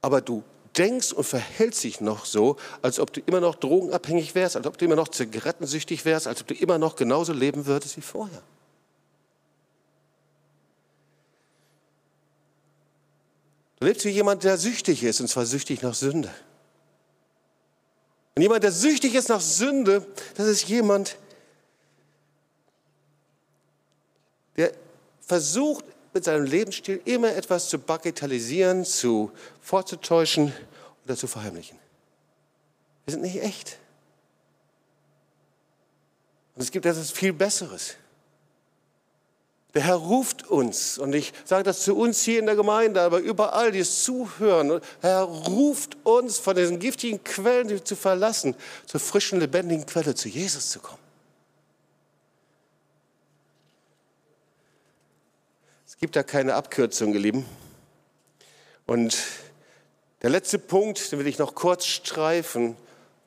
Aber 0.02 0.22
du 0.22 0.44
denkst 0.78 1.12
und 1.12 1.24
verhältst 1.24 1.84
dich 1.84 2.02
noch 2.02 2.26
so, 2.26 2.58
als 2.82 3.00
ob 3.00 3.12
du 3.14 3.22
immer 3.22 3.40
noch 3.40 3.56
drogenabhängig 3.56 4.36
wärst, 4.36 4.56
als 4.56 4.68
ob 4.68 4.78
du 4.78 4.86
immer 4.86 4.96
noch 4.96 5.08
zigarettensüchtig 5.08 6.06
wärst, 6.06 6.28
als 6.28 6.42
ob 6.42 6.48
du 6.48 6.54
immer 6.54 6.78
noch 6.78 6.96
genauso 6.96 7.34
leben 7.34 7.66
würdest 7.66 7.98
wie 7.98 8.02
vorher. 8.02 8.42
Du 13.80 13.86
lebst 13.86 14.06
wie 14.06 14.10
jemand, 14.10 14.44
der 14.44 14.58
süchtig 14.58 15.04
ist, 15.04 15.22
und 15.22 15.28
zwar 15.28 15.46
süchtig 15.46 15.82
nach 15.82 15.94
Sünde. 15.94 16.34
Und 18.38 18.44
jemand, 18.44 18.64
der 18.64 18.72
süchtig 18.72 19.16
ist 19.16 19.30
nach 19.30 19.42
Sünde, 19.42 20.06
das 20.36 20.46
ist 20.46 20.68
jemand, 20.68 21.18
der 24.56 24.72
versucht, 25.22 25.84
mit 26.14 26.24
seinem 26.24 26.44
Lebensstil 26.44 27.02
immer 27.06 27.36
etwas 27.36 27.68
zu 27.68 27.80
bagatellisieren, 27.80 28.86
zu 28.86 29.32
vorzutäuschen 29.60 30.54
oder 31.04 31.18
zu 31.18 31.26
verheimlichen. 31.26 31.80
Wir 33.06 33.14
sind 33.14 33.24
nicht 33.24 33.42
echt. 33.42 33.80
Und 36.54 36.62
es 36.62 36.70
gibt 36.70 36.86
etwas 36.86 37.10
viel 37.10 37.34
Besseres. 37.34 37.96
Der 39.78 39.84
Herr 39.84 39.98
ruft 39.98 40.48
uns, 40.48 40.98
und 40.98 41.14
ich 41.14 41.32
sage 41.46 41.62
das 41.62 41.84
zu 41.84 41.96
uns 41.96 42.24
hier 42.24 42.40
in 42.40 42.48
der 42.48 42.56
Gemeinde, 42.56 43.00
aber 43.00 43.20
überall, 43.20 43.72
die 43.72 43.78
es 43.78 44.04
zuhören, 44.04 44.70
der 44.70 44.82
Herr 45.02 45.22
ruft 45.22 45.98
uns 46.04 46.40
von 46.40 46.56
diesen 46.56 46.80
giftigen 46.80 47.24
Quellen 47.24 47.86
zu 47.86 47.96
verlassen, 47.96 48.56
zur 48.88 49.00
frischen, 49.00 49.40
lebendigen 49.40 49.86
Quelle, 49.86 50.16
zu 50.16 50.30
Jesus 50.30 50.72
zu 50.72 50.80
kommen. 50.80 50.98
Es 55.86 55.96
gibt 55.98 56.16
da 56.16 56.24
keine 56.24 56.56
Abkürzung, 56.56 57.14
ihr 57.14 57.20
Lieben. 57.20 57.46
Und 58.88 59.16
der 60.24 60.32
letzte 60.32 60.58
Punkt, 60.58 61.12
den 61.12 61.20
will 61.20 61.28
ich 61.28 61.38
noch 61.38 61.54
kurz 61.54 61.86
streifen, 61.86 62.76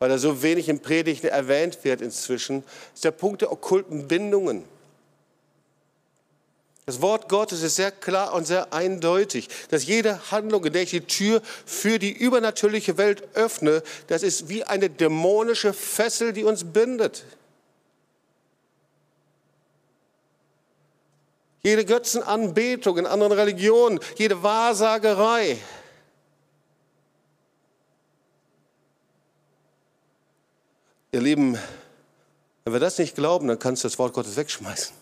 weil 0.00 0.10
er 0.10 0.18
so 0.18 0.42
wenig 0.42 0.68
im 0.68 0.80
Predigten 0.80 1.28
erwähnt 1.28 1.84
wird 1.84 2.00
inzwischen, 2.00 2.64
ist 2.92 3.04
der 3.04 3.12
Punkt 3.12 3.42
der 3.42 3.52
okkulten 3.52 4.08
Bindungen. 4.08 4.64
Das 6.90 7.00
Wort 7.00 7.28
Gottes 7.28 7.62
ist 7.62 7.76
sehr 7.76 7.92
klar 7.92 8.34
und 8.34 8.48
sehr 8.48 8.72
eindeutig, 8.72 9.48
dass 9.68 9.86
jede 9.86 10.32
Handlung, 10.32 10.64
in 10.64 10.72
der 10.72 10.82
ich 10.82 10.90
die 10.90 11.02
Tür 11.02 11.40
für 11.64 12.00
die 12.00 12.10
übernatürliche 12.10 12.98
Welt 12.98 13.22
öffne, 13.34 13.84
das 14.08 14.24
ist 14.24 14.48
wie 14.48 14.64
eine 14.64 14.90
dämonische 14.90 15.72
Fessel, 15.72 16.32
die 16.32 16.42
uns 16.42 16.64
bindet. 16.64 17.24
jede 21.62 21.84
Götzenanbetung 21.84 22.98
in 22.98 23.06
anderen 23.06 23.32
Religionen, 23.34 24.00
jede 24.16 24.42
Wahrsagerei. 24.42 25.58
Ihr 31.12 31.20
Lieben, 31.20 31.56
wenn 32.64 32.72
wir 32.72 32.80
das 32.80 32.98
nicht 32.98 33.14
glauben, 33.14 33.46
dann 33.46 33.60
kannst 33.60 33.84
du 33.84 33.88
das 33.88 33.96
Wort 33.98 34.12
Gottes 34.12 34.34
wegschmeißen. 34.34 34.99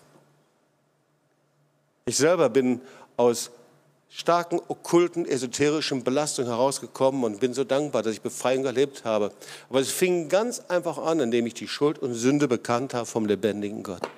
Ich 2.09 2.17
selber 2.17 2.49
bin 2.49 2.81
aus 3.19 3.51
starken, 4.09 4.63
okkulten, 4.67 5.27
esoterischen 5.27 6.05
Belastungen 6.05 6.51
herausgekommen 6.51 7.23
und 7.23 7.39
bin 7.39 7.53
so 7.53 7.65
dankbar, 7.65 8.03
dass 8.03 8.15
ich 8.15 8.23
Befreiung 8.23 8.65
erlebt 8.65 9.05
habe. 9.05 9.31
Aber 9.69 9.81
es 9.81 9.91
fing 9.91 10.31
ganz 10.31 10.61
einfach 10.69 10.97
an, 10.97 11.21
indem 11.21 11.45
ich 11.45 11.53
die 11.53 11.69
Schuld 11.69 11.99
und 11.99 12.15
Sünde 12.15 12.49
bekannt 12.49 12.95
habe 12.95 13.05
vom 13.05 13.27
lebendigen 13.27 13.83
Gott. 13.83 14.09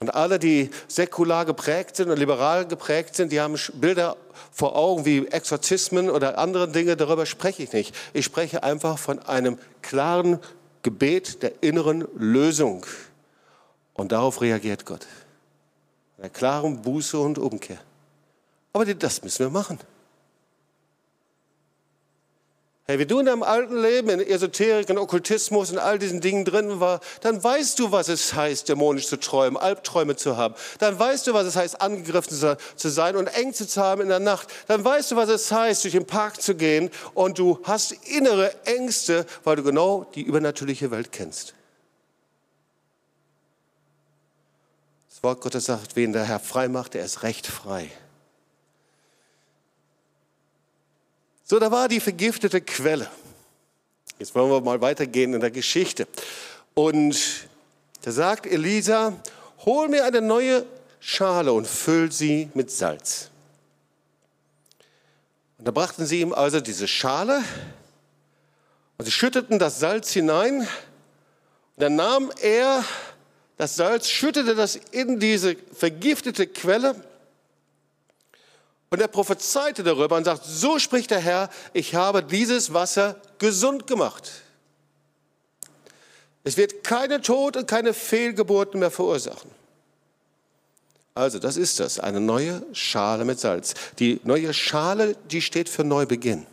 Und 0.00 0.12
alle, 0.12 0.40
die 0.40 0.70
säkular 0.88 1.44
geprägt 1.44 1.94
sind 1.94 2.10
und 2.10 2.18
liberal 2.18 2.66
geprägt 2.66 3.14
sind, 3.14 3.30
die 3.30 3.40
haben 3.40 3.54
Bilder 3.74 4.16
vor 4.50 4.74
Augen 4.74 5.04
wie 5.04 5.24
Exorzismen 5.28 6.10
oder 6.10 6.36
andere 6.38 6.68
Dinge, 6.68 6.96
darüber 6.96 7.26
spreche 7.26 7.62
ich 7.62 7.72
nicht. 7.72 7.94
Ich 8.12 8.24
spreche 8.24 8.64
einfach 8.64 8.98
von 8.98 9.20
einem 9.20 9.56
klaren 9.82 10.40
Gebet 10.82 11.44
der 11.44 11.62
inneren 11.62 12.08
Lösung. 12.16 12.84
Und 13.94 14.10
darauf 14.10 14.40
reagiert 14.40 14.84
Gott. 14.84 15.06
Einer 16.18 16.30
klaren 16.30 16.82
Buße 16.82 17.18
und 17.18 17.38
Umkehr. 17.38 17.78
Aber 18.72 18.84
das 18.84 19.22
müssen 19.22 19.46
wir 19.46 19.50
machen. 19.50 19.78
Hey, 22.90 22.98
wie 22.98 23.04
du 23.04 23.18
in 23.18 23.26
deinem 23.26 23.42
alten 23.42 23.76
Leben 23.76 24.08
in 24.08 24.20
Esoterik, 24.20 24.88
in 24.88 24.96
Okkultismus, 24.96 25.70
in 25.70 25.78
all 25.78 25.98
diesen 25.98 26.22
Dingen 26.22 26.46
drin 26.46 26.80
war, 26.80 27.00
dann 27.20 27.44
weißt 27.44 27.78
du, 27.78 27.92
was 27.92 28.08
es 28.08 28.32
heißt, 28.32 28.66
dämonisch 28.66 29.08
zu 29.08 29.18
träumen, 29.18 29.58
Albträume 29.58 30.16
zu 30.16 30.38
haben. 30.38 30.54
Dann 30.78 30.98
weißt 30.98 31.26
du, 31.26 31.34
was 31.34 31.46
es 31.46 31.54
heißt, 31.54 31.82
angegriffen 31.82 32.34
zu 32.76 32.88
sein 32.88 33.16
und 33.16 33.26
Ängste 33.26 33.68
zu 33.68 33.82
haben 33.82 34.00
in 34.00 34.08
der 34.08 34.20
Nacht. 34.20 34.48
Dann 34.68 34.82
weißt 34.82 35.10
du, 35.10 35.16
was 35.16 35.28
es 35.28 35.52
heißt, 35.52 35.84
durch 35.84 35.92
den 35.92 36.06
Park 36.06 36.40
zu 36.40 36.54
gehen 36.54 36.90
und 37.12 37.38
du 37.38 37.60
hast 37.64 37.92
innere 37.92 38.54
Ängste, 38.64 39.26
weil 39.44 39.56
du 39.56 39.62
genau 39.62 40.06
die 40.14 40.22
übernatürliche 40.22 40.90
Welt 40.90 41.12
kennst. 41.12 41.52
Wort 45.28 45.42
Gottes 45.42 45.66
sagt, 45.66 45.94
wen 45.94 46.14
der 46.14 46.24
Herr 46.24 46.40
frei 46.40 46.68
macht, 46.68 46.94
der 46.94 47.04
ist 47.04 47.22
recht 47.22 47.46
frei. 47.46 47.90
So, 51.44 51.58
da 51.58 51.70
war 51.70 51.86
die 51.86 52.00
vergiftete 52.00 52.62
Quelle. 52.62 53.10
Jetzt 54.18 54.34
wollen 54.34 54.50
wir 54.50 54.62
mal 54.62 54.80
weitergehen 54.80 55.34
in 55.34 55.40
der 55.40 55.50
Geschichte. 55.50 56.08
Und 56.72 57.46
da 58.00 58.10
sagt 58.10 58.46
Elisa, 58.46 59.12
hol 59.66 59.88
mir 59.88 60.06
eine 60.06 60.22
neue 60.22 60.64
Schale 60.98 61.52
und 61.52 61.66
füll 61.66 62.10
sie 62.10 62.48
mit 62.54 62.70
Salz. 62.70 63.28
Und 65.58 65.68
da 65.68 65.72
brachten 65.72 66.06
sie 66.06 66.22
ihm 66.22 66.32
also 66.32 66.58
diese 66.58 66.88
Schale 66.88 67.44
und 68.96 69.04
sie 69.04 69.12
schütteten 69.12 69.58
das 69.58 69.78
Salz 69.78 70.10
hinein. 70.10 70.60
Und 70.60 70.68
dann 71.76 71.96
nahm 71.96 72.32
er 72.40 72.82
das 73.58 73.74
Salz, 73.74 74.08
schüttete 74.08 74.54
das 74.54 74.76
in 74.76 75.18
diese 75.18 75.56
vergiftete 75.74 76.46
Quelle 76.46 76.94
und 78.88 79.00
er 79.00 79.08
prophezeite 79.08 79.82
darüber 79.82 80.16
und 80.16 80.24
sagt, 80.24 80.44
so 80.46 80.78
spricht 80.78 81.10
der 81.10 81.18
Herr, 81.18 81.50
ich 81.72 81.94
habe 81.94 82.22
dieses 82.22 82.72
Wasser 82.72 83.20
gesund 83.38 83.86
gemacht. 83.86 84.30
Es 86.44 86.56
wird 86.56 86.84
keine 86.84 87.20
Tod 87.20 87.56
und 87.56 87.66
keine 87.66 87.92
Fehlgeburten 87.92 88.80
mehr 88.80 88.92
verursachen. 88.92 89.50
Also, 91.14 91.40
das 91.40 91.56
ist 91.56 91.80
das, 91.80 91.98
eine 91.98 92.20
neue 92.20 92.64
Schale 92.72 93.24
mit 93.24 93.40
Salz. 93.40 93.74
Die 93.98 94.20
neue 94.22 94.54
Schale, 94.54 95.16
die 95.32 95.42
steht 95.42 95.68
für 95.68 95.82
Neubeginn. 95.82 96.46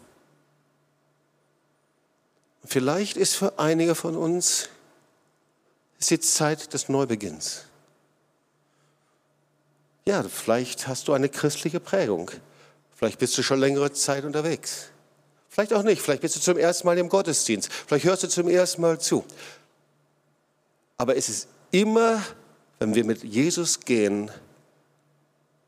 Vielleicht 2.66 3.16
ist 3.16 3.36
für 3.36 3.60
einige 3.60 3.94
von 3.94 4.18
uns 4.18 4.70
ist 6.00 6.12
die 6.12 6.20
Zeit 6.20 6.74
des 6.74 6.90
Neubeginns. 6.90 7.64
Ja, 10.06 10.24
vielleicht 10.24 10.88
hast 10.88 11.08
du 11.08 11.14
eine 11.14 11.30
christliche 11.30 11.80
Prägung. 11.80 12.30
Vielleicht 12.96 13.20
bist 13.20 13.38
du 13.38 13.44
schon 13.44 13.60
längere 13.60 13.92
Zeit 13.92 14.24
unterwegs. 14.24 14.90
Vielleicht 15.50 15.74
auch 15.74 15.84
nicht. 15.84 16.02
Vielleicht 16.02 16.22
bist 16.22 16.36
du 16.36 16.40
zum 16.40 16.58
ersten 16.58 16.86
Mal 16.86 16.98
im 16.98 17.10
Gottesdienst. 17.10 17.72
Vielleicht 17.72 18.06
hörst 18.06 18.24
du 18.24 18.28
zum 18.28 18.48
ersten 18.50 18.82
Mal 18.82 19.00
zu. 19.00 19.26
Aber 20.98 21.16
es 21.16 21.30
ist 21.30 21.48
immer, 21.72 22.22
wenn 22.80 22.94
wir 22.94 23.04
mit 23.04 23.24
Jesus 23.24 23.80
gehen, 23.80 24.30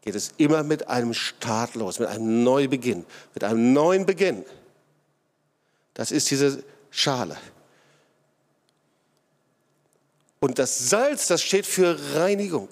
geht 0.02 0.16
es 0.16 0.34
immer 0.38 0.64
mit 0.64 0.88
einem 0.88 1.14
Start 1.14 1.76
los, 1.76 2.00
mit 2.00 2.08
einem 2.08 2.44
Neubeginn, 2.44 3.06
mit 3.34 3.44
einem 3.44 3.74
neuen 3.74 4.06
Beginn. 4.06 4.46
Das 5.94 6.12
ist 6.12 6.30
diese 6.30 6.64
Schale. 6.92 7.38
Und 10.40 10.60
das 10.60 10.90
Salz, 10.90 11.28
das 11.28 11.42
steht 11.42 11.66
für 11.66 11.98
Reinigung. 12.16 12.70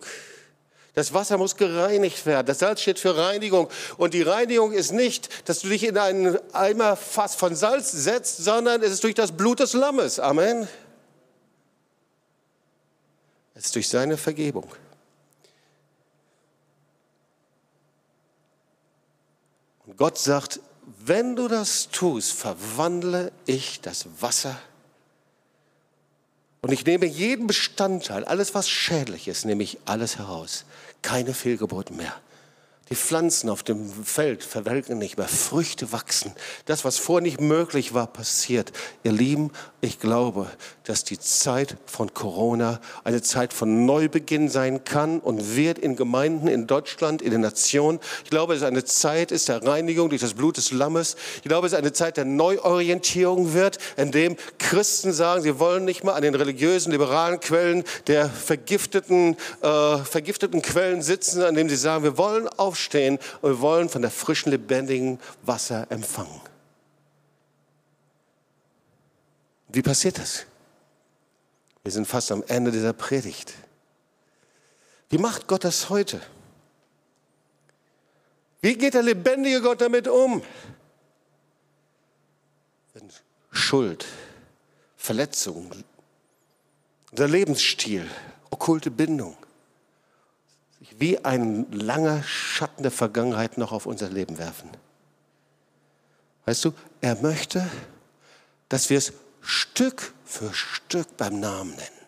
Das 0.94 1.14
Wasser 1.14 1.38
muss 1.38 1.58
gereinigt 1.58 2.26
werden. 2.26 2.48
Das 2.48 2.60
Salz 2.60 2.82
steht 2.82 3.00
für 3.00 3.18
Reinigung. 3.18 3.70
Und 3.98 4.14
die 4.14 4.22
Reinigung 4.22 4.72
ist 4.72 4.94
nicht, 4.94 5.50
dass 5.50 5.60
du 5.60 5.68
dich 5.68 5.84
in 5.84 5.98
einen 5.98 6.38
Eimer 6.54 6.96
von 6.96 7.54
Salz 7.54 7.92
setzt, 7.92 8.38
sondern 8.38 8.82
es 8.82 8.94
ist 8.94 9.04
durch 9.04 9.16
das 9.16 9.34
Blut 9.34 9.60
des 9.60 9.74
Lammes. 9.74 10.20
Amen. 10.20 10.68
Es 13.56 13.66
ist 13.66 13.76
durch 13.76 13.90
seine 13.90 14.18
Vergebung. 14.18 14.72
Und 19.86 19.98
Gott 19.98 20.18
sagt, 20.18 20.62
wenn 21.00 21.36
du 21.36 21.48
das 21.48 21.90
tust, 21.90 22.32
verwandle 22.34 23.32
ich 23.46 23.82
das 23.82 24.08
Wasser 24.20 24.58
und 26.66 26.72
ich 26.72 26.84
nehme 26.84 27.06
jeden 27.06 27.46
Bestandteil, 27.46 28.26
alles 28.26 28.56
was 28.56 28.68
schädlich 28.68 29.28
ist, 29.28 29.46
nehme 29.46 29.62
ich 29.62 29.78
alles 29.86 30.18
heraus. 30.18 30.66
Keine 31.04 31.36
Fehlgeburten 31.36 31.96
mehr. 31.96 32.16
Die 32.90 32.96
Pflanzen 32.96 33.50
auf 33.50 33.64
dem 33.64 33.92
Feld 34.04 34.44
verwelken 34.44 35.00
nicht 35.00 35.18
mehr, 35.18 35.28
Früchte 35.28 35.92
wachsen. 35.92 36.34
Das, 36.66 36.86
was 36.86 37.00
vorher 37.00 37.24
nicht 37.24 37.42
möglich 37.42 37.96
war, 37.96 38.06
passiert. 38.06 38.72
Ihr 39.04 39.12
Lieben, 39.12 39.52
ich 39.82 40.00
glaube, 40.00 40.48
dass 40.84 41.04
die 41.04 41.20
Zeit 41.20 41.78
von 41.88 42.14
Corona 42.14 42.80
eine 43.04 43.24
Zeit 43.24 43.54
von 43.54 43.88
Neubeginn 43.88 44.50
sein 44.50 44.84
kann 44.84 45.20
und 45.20 45.56
wird 45.56 45.80
in 45.80 45.96
Gemeinden 45.96 46.48
in 46.48 46.68
Deutschland, 46.68 47.24
in 47.24 47.32
den 47.32 47.42
Nationen. 47.42 48.00
Ich 48.24 48.30
glaube, 48.30 48.54
es 48.54 48.62
ist 48.62 48.68
eine 48.68 48.86
Zeit 48.86 49.32
ist 49.32 49.50
der 49.50 49.66
Reinigung 49.66 50.10
durch 50.10 50.22
das 50.22 50.36
Blut 50.36 50.58
des 50.58 50.72
Lammes. 50.72 51.16
Ich 51.38 51.50
glaube, 51.50 51.66
es 51.66 51.74
ist 51.74 51.80
eine 51.80 51.94
Zeit 51.94 52.18
der 52.18 52.26
Neuorientierung 52.26 53.54
wird, 53.54 53.80
in 53.98 54.12
dem 54.12 54.38
Christen 54.60 55.12
sagen, 55.12 55.42
sie 55.42 55.58
wollen 55.58 55.86
nicht 55.86 56.04
mehr 56.04 56.16
an 56.16 56.22
den 56.22 56.36
religiösen, 56.36 56.92
liberalen 56.92 57.40
Quellen 57.40 57.84
der 58.06 58.30
vergifteten, 58.30 59.38
äh, 59.62 59.98
vergifteten 59.98 60.62
Quellen 60.62 61.02
sitzen, 61.02 61.42
an 61.42 61.56
dem 61.56 61.68
sie 61.68 61.76
sagen, 61.76 62.04
wir 62.04 62.18
wollen 62.18 62.48
auf 62.48 62.75
aufstehen 62.76 63.20
und 63.42 63.52
wir 63.52 63.62
wollen 63.62 63.88
von 63.88 64.02
der 64.02 64.12
frischen, 64.12 64.52
lebendigen 64.52 65.20
Wasser 65.44 65.88
empfangen. 65.90 66.42
Wie 69.70 69.82
passiert 69.82 70.18
das? 70.18 70.46
Wir 71.84 71.92
sind 71.92 72.06
fast 72.06 72.32
am 72.32 72.44
Ende 72.48 72.72
dieser 72.72 72.92
Predigt. 72.92 73.54
Wie 75.10 75.18
macht 75.18 75.48
Gott 75.48 75.64
das 75.64 75.90
heute? 75.90 76.22
Wie 78.62 78.76
geht 78.78 78.94
der 78.94 79.04
lebendige 79.04 79.62
Gott 79.62 79.80
damit 79.80 80.08
um? 80.08 80.42
Wenn 82.94 83.10
Schuld, 83.52 84.06
Verletzung, 84.98 85.72
unser 87.12 87.28
Lebensstil, 87.28 88.10
okkulte 88.50 88.92
Bindung, 88.92 89.38
wie 90.98 91.24
ein 91.24 91.72
langer 91.72 92.24
Schatten 92.24 92.84
der 92.84 92.92
Vergangenheit 92.92 93.58
noch 93.58 93.72
auf 93.72 93.86
unser 93.86 94.10
Leben 94.10 94.38
werfen. 94.38 94.70
Weißt 96.46 96.64
du, 96.66 96.74
er 97.02 97.16
möchte, 97.22 97.68
dass 98.70 98.90
wir 98.90 98.98
es 98.98 99.14
Stück 99.42 100.14
für 100.24 100.54
Stück 100.54 101.18
beim 101.18 101.40
Namen 101.40 101.72
nennen. 101.72 102.08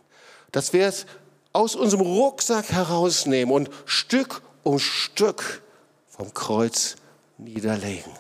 Dass 0.52 0.74
wir 0.74 0.88
es 0.88 1.06
aus 1.54 1.76
unserem 1.76 2.02
Rucksack 2.02 2.70
herausnehmen 2.72 3.54
und 3.54 3.70
Stück 3.86 4.42
um 4.64 4.80
Stück 4.80 5.62
vom 6.08 6.34
Kreuz 6.34 6.96
niederlegen. 7.38 8.12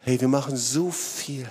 Hey, 0.00 0.20
wir 0.20 0.28
machen 0.28 0.56
so 0.56 0.90
viel. 0.90 1.50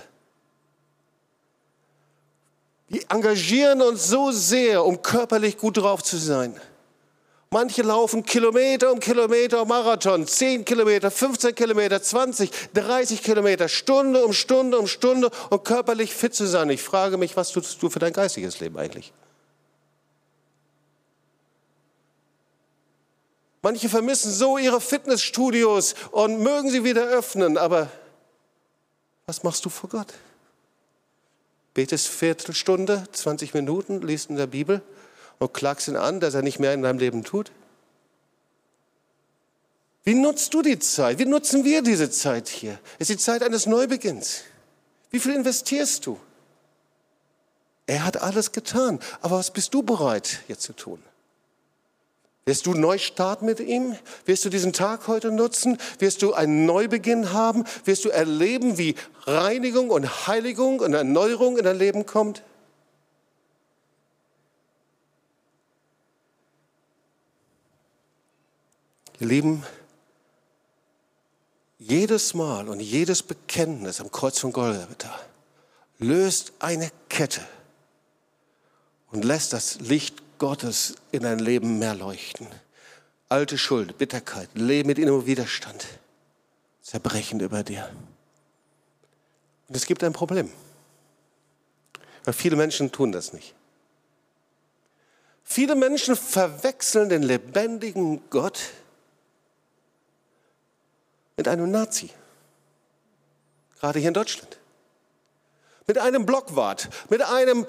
Wir 2.88 3.02
engagieren 3.08 3.82
uns 3.82 4.06
so 4.06 4.30
sehr, 4.30 4.84
um 4.84 5.02
körperlich 5.02 5.58
gut 5.58 5.78
drauf 5.78 6.02
zu 6.02 6.16
sein. 6.16 6.60
Manche 7.54 7.82
laufen 7.82 8.24
Kilometer 8.24 8.90
um 8.90 8.98
Kilometer 8.98 9.64
Marathon, 9.64 10.26
10 10.26 10.64
Kilometer, 10.64 11.08
15 11.08 11.54
Kilometer, 11.54 12.02
20, 12.02 12.50
30 12.74 13.22
Kilometer, 13.22 13.68
Stunde 13.68 14.24
um 14.24 14.32
Stunde 14.32 14.76
um 14.76 14.88
Stunde, 14.88 15.30
um 15.50 15.62
körperlich 15.62 16.12
fit 16.12 16.34
zu 16.34 16.46
sein. 16.46 16.68
Ich 16.70 16.82
frage 16.82 17.16
mich, 17.16 17.36
was 17.36 17.52
tust 17.52 17.80
du 17.80 17.88
für 17.90 18.00
dein 18.00 18.12
geistiges 18.12 18.58
Leben 18.58 18.76
eigentlich? 18.76 19.12
Manche 23.62 23.88
vermissen 23.88 24.32
so 24.32 24.58
ihre 24.58 24.80
Fitnessstudios 24.80 25.94
und 26.10 26.40
mögen 26.40 26.70
sie 26.70 26.82
wieder 26.82 27.06
öffnen, 27.06 27.56
aber 27.56 27.88
was 29.26 29.44
machst 29.44 29.64
du 29.64 29.68
vor 29.68 29.90
Gott? 29.90 30.12
Betest 31.72 32.08
Viertelstunde, 32.08 33.04
20 33.12 33.54
Minuten, 33.54 34.02
liest 34.02 34.28
in 34.28 34.34
der 34.34 34.48
Bibel 34.48 34.82
und 35.38 35.54
klagst 35.54 35.88
ihn 35.88 35.96
an, 35.96 36.20
dass 36.20 36.34
er 36.34 36.42
nicht 36.42 36.58
mehr 36.58 36.74
in 36.74 36.82
deinem 36.82 36.98
Leben 36.98 37.24
tut? 37.24 37.52
Wie 40.04 40.14
nutzt 40.14 40.52
du 40.52 40.60
die 40.60 40.78
Zeit? 40.78 41.18
Wie 41.18 41.24
nutzen 41.24 41.64
wir 41.64 41.82
diese 41.82 42.10
Zeit 42.10 42.48
hier? 42.48 42.78
Es 42.98 43.08
ist 43.08 43.18
die 43.18 43.24
Zeit 43.24 43.42
eines 43.42 43.66
Neubeginns. 43.66 44.42
Wie 45.10 45.18
viel 45.18 45.34
investierst 45.34 46.04
du? 46.04 46.18
Er 47.86 48.04
hat 48.04 48.18
alles 48.18 48.52
getan. 48.52 48.98
Aber 49.22 49.38
was 49.38 49.50
bist 49.50 49.72
du 49.72 49.82
bereit 49.82 50.40
jetzt 50.48 50.62
zu 50.62 50.74
tun? 50.74 51.02
Wirst 52.46 52.66
du 52.66 52.74
neu 52.74 52.98
starten 52.98 53.46
mit 53.46 53.60
ihm? 53.60 53.96
Wirst 54.26 54.44
du 54.44 54.50
diesen 54.50 54.74
Tag 54.74 55.08
heute 55.08 55.30
nutzen? 55.32 55.78
Wirst 55.98 56.20
du 56.20 56.34
einen 56.34 56.66
Neubeginn 56.66 57.32
haben? 57.32 57.64
Wirst 57.84 58.04
du 58.04 58.10
erleben, 58.10 58.76
wie 58.76 58.96
Reinigung 59.22 59.88
und 59.88 60.26
Heiligung 60.26 60.80
und 60.80 60.92
Erneuerung 60.92 61.56
in 61.56 61.64
dein 61.64 61.78
Leben 61.78 62.04
kommt? 62.04 62.42
Ihr 69.24 69.30
Lieben, 69.30 69.64
jedes 71.78 72.34
Mal 72.34 72.68
und 72.68 72.78
jedes 72.78 73.22
Bekenntnis 73.22 73.98
am 73.98 74.12
Kreuz 74.12 74.38
von 74.38 74.52
Golgatha 74.52 75.18
löst 75.98 76.52
eine 76.58 76.92
Kette 77.08 77.40
und 79.10 79.24
lässt 79.24 79.54
das 79.54 79.80
Licht 79.80 80.22
Gottes 80.36 80.96
in 81.10 81.22
dein 81.22 81.38
Leben 81.38 81.78
mehr 81.78 81.94
leuchten. 81.94 82.48
Alte 83.30 83.56
Schuld, 83.56 83.96
Bitterkeit, 83.96 84.50
Leben 84.52 84.88
mit 84.88 84.98
innerem 84.98 85.24
Widerstand, 85.24 85.86
zerbrechen 86.82 87.40
über 87.40 87.62
dir. 87.62 87.90
Und 89.68 89.74
es 89.74 89.86
gibt 89.86 90.04
ein 90.04 90.12
Problem, 90.12 90.52
weil 92.24 92.34
viele 92.34 92.56
Menschen 92.56 92.92
tun 92.92 93.10
das 93.10 93.32
nicht. 93.32 93.54
Viele 95.44 95.76
Menschen 95.76 96.14
verwechseln 96.14 97.08
den 97.08 97.22
lebendigen 97.22 98.20
Gott 98.28 98.60
mit 101.36 101.48
einem 101.48 101.70
Nazi. 101.70 102.10
Gerade 103.80 103.98
hier 103.98 104.08
in 104.08 104.14
Deutschland. 104.14 104.58
Mit 105.86 105.98
einem 105.98 106.24
Blockwart, 106.24 106.88
mit 107.10 107.22
einem 107.22 107.66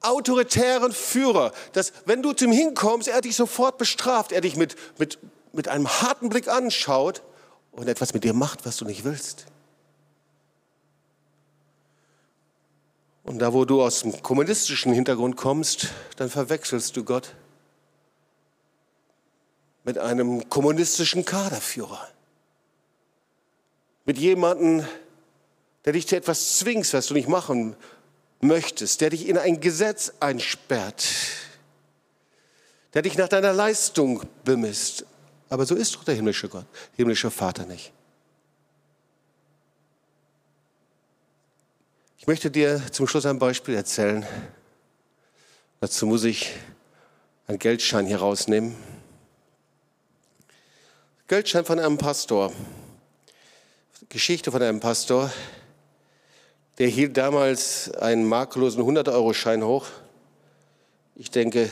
autoritären 0.00 0.92
Führer, 0.92 1.52
dass 1.72 1.92
wenn 2.04 2.22
du 2.22 2.32
zu 2.32 2.44
ihm 2.44 2.52
hinkommst, 2.52 3.08
er 3.08 3.20
dich 3.20 3.34
sofort 3.34 3.78
bestraft, 3.78 4.30
er 4.30 4.40
dich 4.40 4.56
mit, 4.56 4.76
mit, 4.98 5.18
mit 5.52 5.66
einem 5.68 5.88
harten 5.88 6.28
Blick 6.28 6.48
anschaut 6.48 7.22
und 7.72 7.88
etwas 7.88 8.14
mit 8.14 8.22
dir 8.22 8.34
macht, 8.34 8.64
was 8.64 8.76
du 8.76 8.84
nicht 8.84 9.04
willst. 9.04 9.46
Und 13.24 13.40
da, 13.40 13.52
wo 13.52 13.64
du 13.64 13.82
aus 13.82 14.02
dem 14.02 14.22
kommunistischen 14.22 14.92
Hintergrund 14.92 15.36
kommst, 15.36 15.88
dann 16.16 16.30
verwechselst 16.30 16.96
du 16.96 17.04
Gott 17.04 17.34
mit 19.84 19.98
einem 19.98 20.48
kommunistischen 20.48 21.24
Kaderführer. 21.24 22.08
Mit 24.08 24.16
jemandem, 24.16 24.86
der 25.84 25.92
dich 25.92 26.08
zu 26.08 26.16
etwas 26.16 26.56
zwingt, 26.56 26.90
was 26.94 27.08
du 27.08 27.12
nicht 27.12 27.28
machen 27.28 27.76
möchtest, 28.40 29.02
der 29.02 29.10
dich 29.10 29.28
in 29.28 29.36
ein 29.36 29.60
Gesetz 29.60 30.14
einsperrt, 30.18 31.06
der 32.94 33.02
dich 33.02 33.18
nach 33.18 33.28
deiner 33.28 33.52
Leistung 33.52 34.22
bemisst. 34.46 35.04
Aber 35.50 35.66
so 35.66 35.74
ist 35.74 35.94
doch 35.94 36.04
der 36.04 36.14
himmlische 36.14 36.48
Gott, 36.48 36.64
himmlische 36.96 37.30
Vater 37.30 37.66
nicht. 37.66 37.92
Ich 42.16 42.26
möchte 42.26 42.50
dir 42.50 42.80
zum 42.90 43.06
Schluss 43.06 43.26
ein 43.26 43.38
Beispiel 43.38 43.74
erzählen. 43.74 44.26
Dazu 45.82 46.06
muss 46.06 46.24
ich 46.24 46.54
einen 47.46 47.58
Geldschein 47.58 48.06
hier 48.06 48.20
rausnehmen. 48.20 48.74
Geldschein 51.26 51.66
von 51.66 51.78
einem 51.78 51.98
Pastor. 51.98 52.54
Geschichte 54.10 54.50
von 54.50 54.62
einem 54.62 54.80
Pastor. 54.80 55.30
Der 56.78 56.88
hielt 56.88 57.18
damals 57.18 57.90
einen 57.92 58.26
makellosen 58.26 58.82
100-Euro-Schein 58.82 59.62
hoch. 59.62 59.84
Ich 61.14 61.30
denke, 61.30 61.68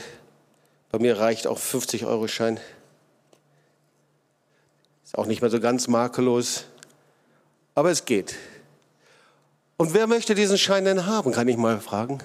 bei 0.91 0.99
mir 0.99 1.17
reicht 1.17 1.47
auch 1.47 1.57
50-Euro-Schein. 1.57 2.59
Ist 5.03 5.17
auch 5.17 5.25
nicht 5.25 5.41
mehr 5.41 5.49
so 5.49 5.59
ganz 5.59 5.87
makellos, 5.87 6.65
aber 7.73 7.89
es 7.89 8.05
geht. 8.05 8.35
Und 9.77 9.95
wer 9.95 10.05
möchte 10.05 10.35
diesen 10.35 10.59
Schein 10.59 10.85
denn 10.85 11.07
haben, 11.07 11.31
kann 11.31 11.47
ich 11.47 11.57
mal 11.57 11.79
fragen? 11.79 12.19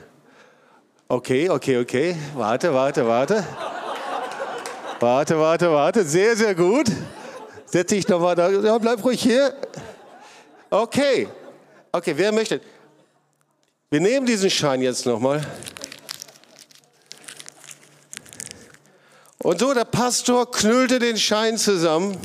Okay, 1.09 1.49
okay, 1.49 1.79
okay. 1.79 2.17
Warte, 2.35 2.75
warte, 2.75 3.07
warte. 3.07 3.47
Warte, 5.01 5.39
warte, 5.39 5.71
warte. 5.73 6.05
Sehr, 6.05 6.37
sehr 6.37 6.55
gut. 6.55 6.91
Setz 7.65 7.89
dich 7.89 8.09
nochmal 8.09 8.35
da. 8.35 8.51
Ja, 8.51 8.77
bleib 8.77 9.03
ruhig 9.03 9.23
hier. 9.23 9.55
Okay. 10.73 11.29
Okay, 11.93 12.16
wer 12.16 12.33
möchte? 12.33 12.59
Wir 13.91 14.01
nehmen 14.01 14.25
diesen 14.25 14.49
Schein 14.49 14.81
jetzt 14.81 15.05
nochmal. 15.05 15.47
Und 19.37 19.61
so, 19.61 19.75
der 19.75 19.85
Pastor 19.85 20.51
knüllte 20.51 20.99
den 20.99 21.18
Schein 21.18 21.59
zusammen. 21.59 22.16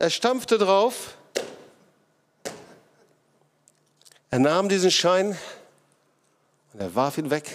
Er 0.00 0.10
stampfte 0.10 0.58
drauf. 0.58 1.16
Er 4.30 4.40
nahm 4.40 4.68
diesen 4.68 4.90
Schein 4.90 5.38
und 6.72 6.80
er 6.80 6.92
warf 6.96 7.16
ihn 7.16 7.30
weg. 7.30 7.48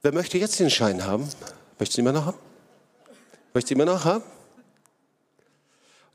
Wer 0.00 0.14
möchte 0.14 0.38
jetzt 0.38 0.60
den 0.60 0.70
Schein 0.70 1.04
haben? 1.04 1.28
Möchtest 1.80 1.98
du 1.98 2.02
ihn 2.02 2.06
immer 2.06 2.20
noch 2.20 2.26
haben? 2.26 2.38
Möchtest 3.52 3.70
du 3.70 3.74
ihn 3.74 3.80
immer 3.80 3.92
noch 3.92 4.04
haben? 4.04 4.35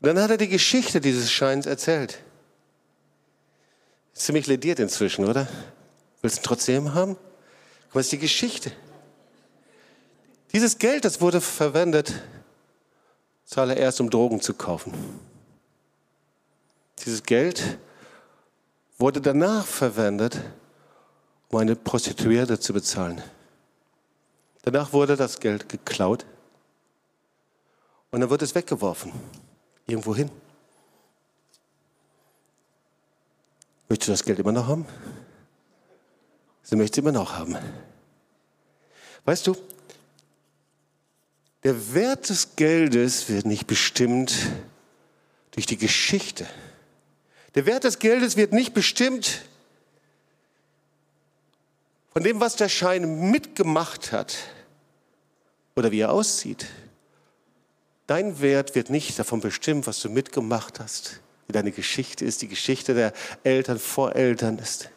Und 0.02 0.08
dann 0.08 0.18
hat 0.20 0.30
er 0.30 0.36
die 0.36 0.48
Geschichte 0.48 1.00
dieses 1.00 1.30
Scheins 1.30 1.64
erzählt. 1.64 2.18
Ziemlich 4.12 4.48
lediert 4.48 4.80
inzwischen, 4.80 5.24
oder? 5.24 5.46
Willst 6.20 6.38
du 6.38 6.40
ihn 6.40 6.44
trotzdem 6.44 6.92
haben? 6.92 7.16
Was 7.92 8.06
ist 8.06 8.12
die 8.12 8.18
Geschichte? 8.18 8.72
Dieses 10.52 10.78
Geld, 10.78 11.04
das 11.04 11.20
wurde 11.20 11.40
verwendet, 11.40 12.12
zuallererst 13.44 14.00
um 14.00 14.10
Drogen 14.10 14.40
zu 14.40 14.54
kaufen. 14.54 14.92
Dieses 17.04 17.22
Geld 17.22 17.78
wurde 18.98 19.20
danach 19.20 19.66
verwendet, 19.66 20.40
um 21.48 21.58
eine 21.58 21.76
Prostituierte 21.76 22.58
zu 22.58 22.72
bezahlen. 22.72 23.22
Danach 24.62 24.92
wurde 24.92 25.16
das 25.16 25.38
Geld 25.38 25.68
geklaut 25.68 26.26
und 28.10 28.20
dann 28.20 28.30
wird 28.30 28.42
es 28.42 28.54
weggeworfen, 28.56 29.12
irgendwo 29.92 30.16
hin. 30.16 30.30
Möchtest 33.88 34.08
du 34.08 34.12
das 34.12 34.24
Geld 34.24 34.38
immer 34.38 34.52
noch 34.52 34.66
haben? 34.66 34.86
Sie 36.62 36.76
möchte 36.76 36.94
es 36.94 36.98
immer 37.02 37.12
noch 37.12 37.32
haben. 37.32 37.56
Weißt 39.24 39.46
du, 39.46 39.56
der 41.62 41.94
Wert 41.94 42.28
des 42.28 42.56
Geldes 42.56 43.28
wird 43.28 43.46
nicht 43.46 43.66
bestimmt 43.66 44.32
durch 45.52 45.66
die 45.66 45.76
Geschichte, 45.76 46.46
der 47.54 47.66
Wert 47.66 47.84
des 47.84 47.98
Geldes 47.98 48.36
wird 48.38 48.52
nicht 48.54 48.72
bestimmt 48.72 49.42
von 52.14 52.22
dem, 52.22 52.40
was 52.40 52.56
der 52.56 52.70
Schein 52.70 53.30
mitgemacht 53.30 54.10
hat 54.10 54.38
oder 55.76 55.92
wie 55.92 56.00
er 56.00 56.12
aussieht. 56.12 56.66
Dein 58.12 58.42
Wert 58.42 58.74
wird 58.74 58.90
nicht 58.90 59.18
davon 59.18 59.40
bestimmt, 59.40 59.86
was 59.86 60.02
du 60.02 60.10
mitgemacht 60.10 60.80
hast, 60.80 61.20
wie 61.46 61.54
deine 61.54 61.72
Geschichte 61.72 62.26
ist, 62.26 62.42
die 62.42 62.48
Geschichte 62.48 62.92
der 62.92 63.14
Eltern 63.42 63.78
vor 63.78 64.14
Eltern 64.14 64.58
ist. 64.58 64.90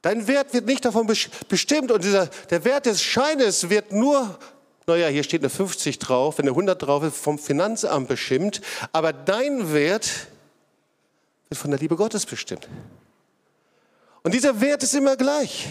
Dein 0.00 0.26
Wert 0.26 0.54
wird 0.54 0.64
nicht 0.64 0.82
davon 0.86 1.06
bestimmt 1.06 1.92
und 1.92 2.02
dieser, 2.02 2.28
der 2.48 2.64
Wert 2.64 2.86
des 2.86 3.02
Scheines 3.02 3.68
wird 3.68 3.92
nur, 3.92 4.38
naja, 4.86 5.08
hier 5.08 5.22
steht 5.22 5.42
eine 5.42 5.50
50 5.50 5.98
drauf, 5.98 6.38
wenn 6.38 6.46
eine 6.46 6.52
100 6.52 6.80
drauf 6.80 7.02
ist, 7.02 7.18
vom 7.18 7.38
Finanzamt 7.38 8.08
bestimmt, 8.08 8.62
aber 8.92 9.12
dein 9.12 9.70
Wert 9.70 10.08
wird 11.50 11.60
von 11.60 11.70
der 11.70 11.80
Liebe 11.80 11.96
Gottes 11.96 12.24
bestimmt. 12.24 12.66
Und 14.22 14.32
dieser 14.32 14.58
Wert 14.62 14.82
ist 14.82 14.94
immer 14.94 15.18
gleich. 15.18 15.68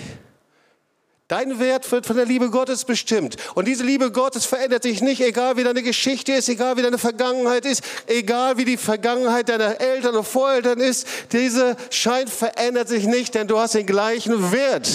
Dein 1.30 1.60
Wert 1.60 1.92
wird 1.92 2.06
von 2.06 2.16
der 2.16 2.26
Liebe 2.26 2.50
Gottes 2.50 2.86
bestimmt. 2.86 3.36
Und 3.54 3.68
diese 3.68 3.84
Liebe 3.84 4.14
Gottes 4.14 4.46
verändert 4.46 4.84
sich 4.84 5.02
nicht, 5.02 5.20
egal 5.20 5.58
wie 5.58 5.66
deine 5.66 5.84
Geschichte 5.84 6.32
ist, 6.32 6.48
egal 6.48 6.78
wie 6.78 6.84
deine 6.84 6.98
Vergangenheit 6.98 7.66
ist, 7.66 7.84
egal 8.06 8.58
wie 8.58 8.64
die 8.64 8.78
Vergangenheit 8.78 9.50
deiner 9.50 9.82
Eltern 9.82 10.16
und 10.16 10.26
Voreltern 10.26 10.80
ist. 10.80 11.06
Dieser 11.34 11.76
Schein 11.90 12.30
verändert 12.30 12.88
sich 12.88 13.04
nicht, 13.08 13.36
denn 13.36 13.50
du 13.50 13.60
hast 13.60 13.76
den 13.76 13.86
gleichen 13.86 14.54
Wert. 14.54 14.88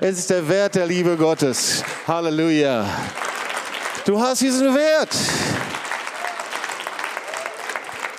Es 0.00 0.18
ist 0.18 0.30
der 0.30 0.48
Wert 0.48 0.74
der 0.74 0.86
Liebe 0.86 1.16
Gottes. 1.16 1.84
Halleluja. 2.08 2.84
Du 4.04 4.20
hast 4.20 4.40
diesen 4.40 4.74
Wert. 4.74 5.14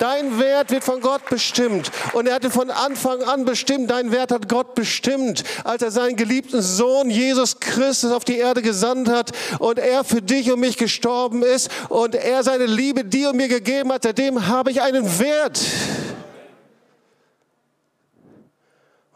Dein 0.00 0.38
Wert 0.38 0.70
wird 0.70 0.82
von 0.82 1.02
Gott 1.02 1.28
bestimmt. 1.28 1.92
Und 2.14 2.26
er 2.26 2.36
hatte 2.36 2.50
von 2.50 2.70
Anfang 2.70 3.22
an 3.22 3.44
bestimmt, 3.44 3.90
dein 3.90 4.10
Wert 4.10 4.32
hat 4.32 4.48
Gott 4.48 4.74
bestimmt, 4.74 5.44
als 5.62 5.82
er 5.82 5.90
seinen 5.90 6.16
geliebten 6.16 6.62
Sohn 6.62 7.10
Jesus 7.10 7.60
Christus 7.60 8.10
auf 8.10 8.24
die 8.24 8.38
Erde 8.38 8.62
gesandt 8.62 9.10
hat 9.10 9.32
und 9.58 9.78
er 9.78 10.02
für 10.02 10.22
dich 10.22 10.50
und 10.50 10.60
mich 10.60 10.78
gestorben 10.78 11.42
ist 11.42 11.70
und 11.90 12.14
er 12.14 12.42
seine 12.42 12.64
Liebe 12.64 13.04
dir 13.04 13.28
und 13.28 13.36
mir 13.36 13.48
gegeben 13.48 13.92
hat. 13.92 14.04
Seitdem 14.04 14.46
habe 14.46 14.70
ich 14.70 14.80
einen 14.80 15.18
Wert. 15.18 15.60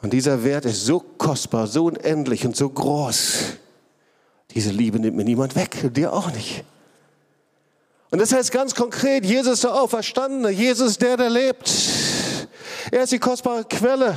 Und 0.02 0.12
dieser 0.12 0.44
Wert 0.44 0.66
ist 0.66 0.84
so 0.84 1.00
kostbar, 1.00 1.66
so 1.66 1.86
unendlich 1.86 2.44
und 2.44 2.56
so 2.56 2.68
groß. 2.68 3.54
Diese 4.50 4.70
Liebe 4.70 4.98
nimmt 5.00 5.16
mir 5.16 5.24
niemand 5.24 5.56
weg, 5.56 5.94
dir 5.94 6.12
auch 6.12 6.30
nicht. 6.30 6.62
Und 8.14 8.20
das 8.20 8.32
heißt 8.32 8.52
ganz 8.52 8.76
konkret, 8.76 9.26
Jesus 9.26 9.54
ist 9.54 9.64
der 9.64 9.74
Auferstandene, 9.74 10.50
Jesus 10.50 10.98
der, 10.98 11.16
der 11.16 11.28
lebt. 11.28 11.68
Er 12.92 13.02
ist 13.02 13.12
die 13.12 13.18
kostbare 13.18 13.64
Quelle. 13.64 14.16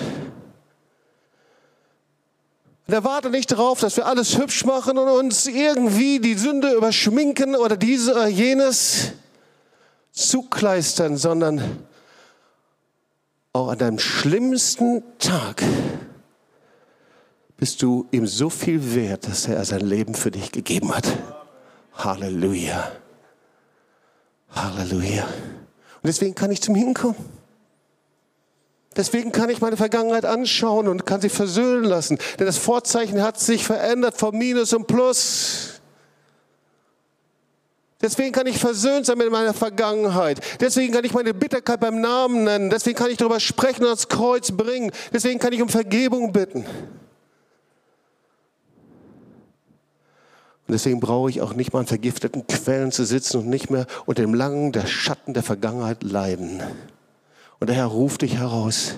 Und 2.85 2.93
er 2.93 3.03
wartet 3.03 3.31
nicht 3.31 3.51
darauf, 3.51 3.79
dass 3.79 3.97
wir 3.97 4.05
alles 4.05 4.37
hübsch 4.37 4.65
machen 4.65 4.99
und 4.99 5.07
uns 5.07 5.47
irgendwie 5.47 6.19
die 6.19 6.35
Sünde 6.35 6.73
überschminken 6.73 7.55
oder 7.55 7.75
diese 7.75 8.11
oder 8.11 8.27
jenes 8.27 9.13
zukleistern, 10.11 11.17
sondern 11.17 11.87
auch 13.51 13.69
an 13.69 13.79
deinem 13.79 13.97
schlimmsten 13.97 15.01
Tag 15.17 15.63
bist 17.57 17.81
du 17.81 18.07
ihm 18.11 18.27
so 18.27 18.51
viel 18.51 18.93
wert, 18.93 19.27
dass 19.27 19.47
er 19.47 19.65
sein 19.65 19.81
Leben 19.81 20.13
für 20.13 20.29
dich 20.29 20.51
gegeben 20.51 20.95
hat. 20.95 21.07
Halleluja. 21.95 22.91
Halleluja. 24.63 25.23
Und 25.23 26.05
deswegen 26.05 26.35
kann 26.35 26.51
ich 26.51 26.61
zum 26.61 26.75
Hinkommen. 26.75 27.15
Deswegen 28.95 29.31
kann 29.31 29.49
ich 29.51 29.61
meine 29.61 29.77
Vergangenheit 29.77 30.25
anschauen 30.25 30.87
und 30.87 31.05
kann 31.05 31.21
sie 31.21 31.29
versöhnen 31.29 31.83
lassen. 31.83 32.17
Denn 32.39 32.47
das 32.47 32.57
Vorzeichen 32.57 33.21
hat 33.21 33.39
sich 33.39 33.63
verändert 33.63 34.17
von 34.17 34.35
Minus 34.35 34.73
und 34.73 34.87
Plus. 34.87 35.79
Deswegen 38.01 38.31
kann 38.31 38.45
ich 38.47 38.59
versöhnt 38.59 39.05
sein 39.05 39.17
mit 39.17 39.31
meiner 39.31 39.53
Vergangenheit. 39.53 40.39
Deswegen 40.59 40.93
kann 40.93 41.03
ich 41.03 41.13
meine 41.13 41.33
Bitterkeit 41.33 41.79
beim 41.79 42.01
Namen 42.01 42.43
nennen. 42.43 42.69
Deswegen 42.69 42.97
kann 42.97 43.09
ich 43.09 43.17
darüber 43.17 43.39
sprechen 43.39 43.83
und 43.83 43.89
ans 43.89 44.07
Kreuz 44.07 44.51
bringen. 44.51 44.91
Deswegen 45.13 45.39
kann 45.39 45.53
ich 45.53 45.61
um 45.61 45.69
Vergebung 45.69 46.31
bitten. 46.31 46.65
Und 50.67 50.73
deswegen 50.73 50.99
brauche 50.99 51.29
ich 51.29 51.41
auch 51.41 51.53
nicht 51.53 51.71
mal 51.71 51.79
an 51.79 51.87
vergifteten 51.87 52.45
Quellen 52.45 52.91
zu 52.91 53.05
sitzen 53.05 53.37
und 53.37 53.47
nicht 53.47 53.69
mehr 53.69 53.87
unter 54.05 54.21
dem 54.21 54.33
langen 54.33 54.73
der 54.73 54.85
Schatten 54.85 55.33
der 55.33 55.43
Vergangenheit 55.43 56.03
leiden. 56.03 56.61
Und 57.59 57.67
der 57.67 57.75
Herr 57.77 57.85
ruft 57.85 58.21
dich 58.21 58.37
heraus. 58.37 58.95